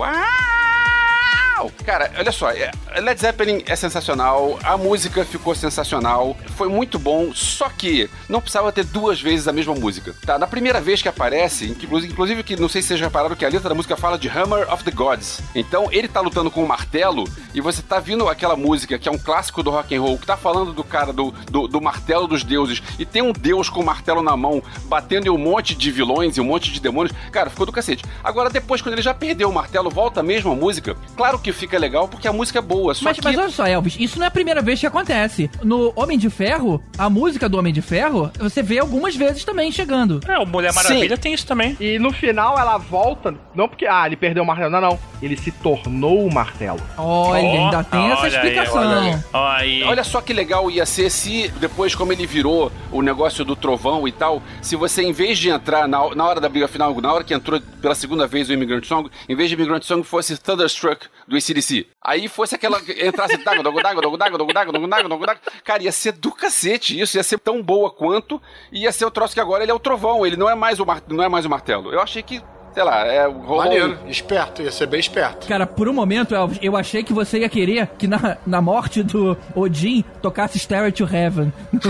[1.58, 1.72] Legal.
[1.84, 2.70] Cara, olha só, é,
[3.00, 8.70] Led Zeppelin é sensacional, a música ficou sensacional, foi muito bom, só que não precisava
[8.70, 10.38] ter duas vezes a mesma música, tá?
[10.38, 13.68] Na primeira vez que aparece, inclusive que não sei se vocês repararam que a letra
[13.68, 15.40] da música fala de Hammer of the Gods.
[15.54, 17.24] Então ele tá lutando com um martelo
[17.54, 20.26] e você tá vindo aquela música que é um clássico do rock and roll, que
[20.26, 23.80] tá falando do cara do, do, do martelo dos deuses e tem um deus com
[23.80, 27.14] o martelo na mão batendo em um monte de vilões e um monte de demônios.
[27.32, 28.04] Cara, ficou do cacete.
[28.22, 30.24] Agora depois, quando ele já perdeu o martelo, volta a
[30.54, 30.96] música.
[31.16, 32.94] Claro que fica legal porque a música é boa.
[32.94, 33.24] Só Mas, que...
[33.24, 35.50] mas olha só, Elvis, isso não é a primeira vez que acontece.
[35.62, 39.70] No Homem de Ferro, a música do Homem de Ferro, você vê algumas vezes também
[39.72, 40.20] chegando.
[40.26, 41.76] É, o Mulher Maravilha tem isso também.
[41.80, 44.98] E no final ela volta, não porque, ah, ele perdeu o martelo, não, não.
[45.20, 46.80] Ele se tornou o martelo.
[46.96, 48.78] Olha, Ó, ainda tem essa olha aí, explicação.
[48.78, 49.18] olha aí.
[49.32, 49.82] Ó aí.
[49.84, 54.06] Olha só que legal ia ser se depois, como ele virou o negócio do trovão
[54.06, 57.12] e tal, se você, em vez de entrar na, na hora da briga final, na
[57.12, 60.36] hora que entrou pela segunda vez o Immigrant Song, em vez de Immigrant Song fosse
[60.36, 61.86] Thunderstruck do ACDC.
[62.04, 62.78] Aí fosse aquela.
[62.80, 65.40] entrasse dago, dago, dago, dago, dago, dago, dago, dago, dago, dago, dago.
[65.64, 68.40] Cara, ia ser do cacete isso, ia ser tão boa quanto,
[68.72, 70.78] e ia ser o troço que agora ele é o trovão, ele não é mais
[70.80, 71.92] o, mar, não é mais o martelo.
[71.92, 72.42] Eu achei que.
[72.74, 73.24] Sei lá, é.
[73.26, 75.48] rolou- Maneiro, esperto, ia ser bem esperto.
[75.48, 79.02] Cara, por um momento, Elvis, eu achei que você ia querer que na, na morte
[79.02, 81.52] do Odin tocasse Stairway to Heaven.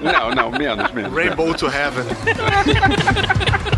[0.00, 1.12] Não, não, menos, menos.
[1.12, 2.04] Rainbow to Heaven.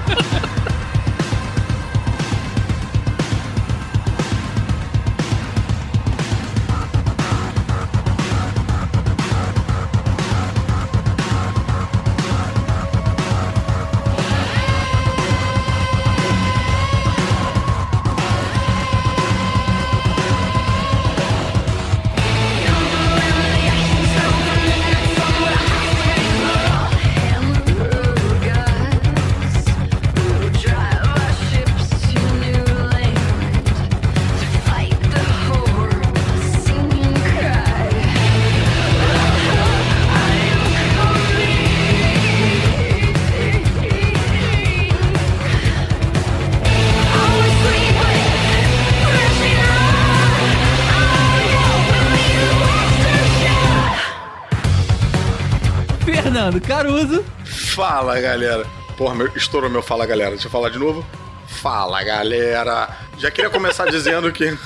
[56.51, 57.25] Fernando Caruso.
[57.45, 58.67] Fala, galera.
[58.97, 60.31] Porra, meu, estourou meu fala, galera.
[60.31, 61.07] Deixa eu falar de novo.
[61.47, 62.89] Fala, galera.
[63.19, 64.57] Já queria começar dizendo que...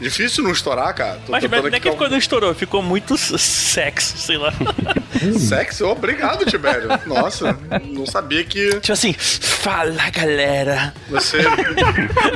[0.00, 1.20] Difícil não estourar, cara.
[1.24, 4.52] Tô Mas, mas é que quando estourou, ficou muito sexo, sei lá.
[5.38, 5.86] Sexo?
[5.86, 6.88] Obrigado, Tibério.
[7.06, 10.92] Nossa, não sabia que tipo assim, fala galera.
[11.08, 11.38] você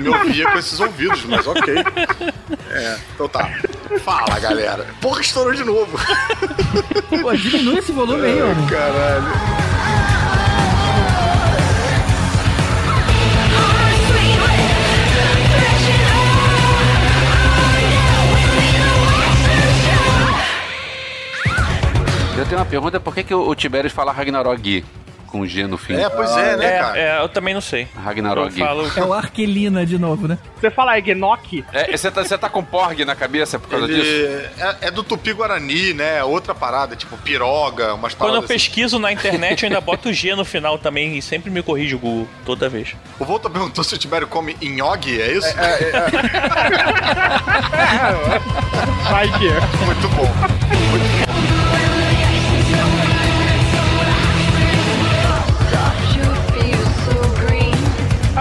[0.01, 1.75] me ouvia com esses ouvidos, mas ok.
[2.71, 3.51] É, então tá.
[3.97, 4.87] Fala, galera.
[5.01, 5.99] Porra, estourou de novo.
[7.23, 8.67] Pô, diminui esse volume aí, homem.
[8.67, 9.27] Caralho.
[22.37, 24.85] Eu tenho uma pergunta: por que, que o Tiberius fala Ragnarok
[25.29, 25.95] com G no fim?
[25.95, 26.99] É, pois é, né, É, cara?
[26.99, 27.87] é, eu também não sei.
[27.95, 28.59] Eu Ragnarok.
[28.59, 28.91] falo.
[28.97, 30.39] É o Arquelina de novo, né?
[30.61, 33.95] Você fala Egnock, É, Você tá, você tá com Porg na cabeça por causa Ele
[33.95, 34.51] disso?
[34.59, 36.25] é, é do Tupi-Guarani, né?
[36.25, 38.49] Outra parada, tipo piroga, umas Quando eu assim.
[38.49, 41.99] pesquiso na internet, eu ainda boto G no final também e sempre me corrige o
[41.99, 42.95] Google toda vez.
[43.19, 45.49] O Volta perguntou se o Tibério come nhogue, é isso?
[49.11, 49.61] vai que é.
[49.85, 51.28] Muito bom.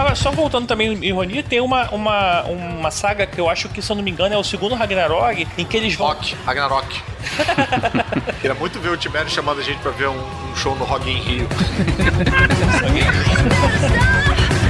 [0.08, 3.82] Agora, só voltando também em ironia, tem uma, uma, uma saga que eu acho que,
[3.82, 6.06] se eu não me engano, é o segundo Ragnarok, em que eles vão.
[6.06, 7.02] Rock, Ragnarok.
[8.40, 11.10] Queria muito ver o Tibério chamando a gente pra ver um, um show no Rock
[11.10, 11.46] in Rio.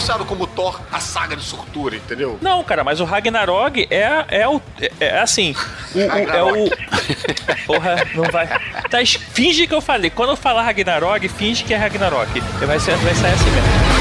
[0.00, 2.38] anunciado como Thor, a saga de Surtura, entendeu?
[2.40, 4.60] Não, cara, mas o Ragnarok é, é o.
[4.80, 5.54] É, é assim.
[5.94, 6.02] O, o-
[6.36, 6.70] é o.
[7.66, 8.46] Porra, não vai.
[8.88, 8.98] Tá,
[9.34, 10.08] finge que eu falei.
[10.10, 12.40] Quando eu falar Ragnarok, finge que é Ragnarok.
[12.66, 13.99] Vai ser, vai sair assim mesmo.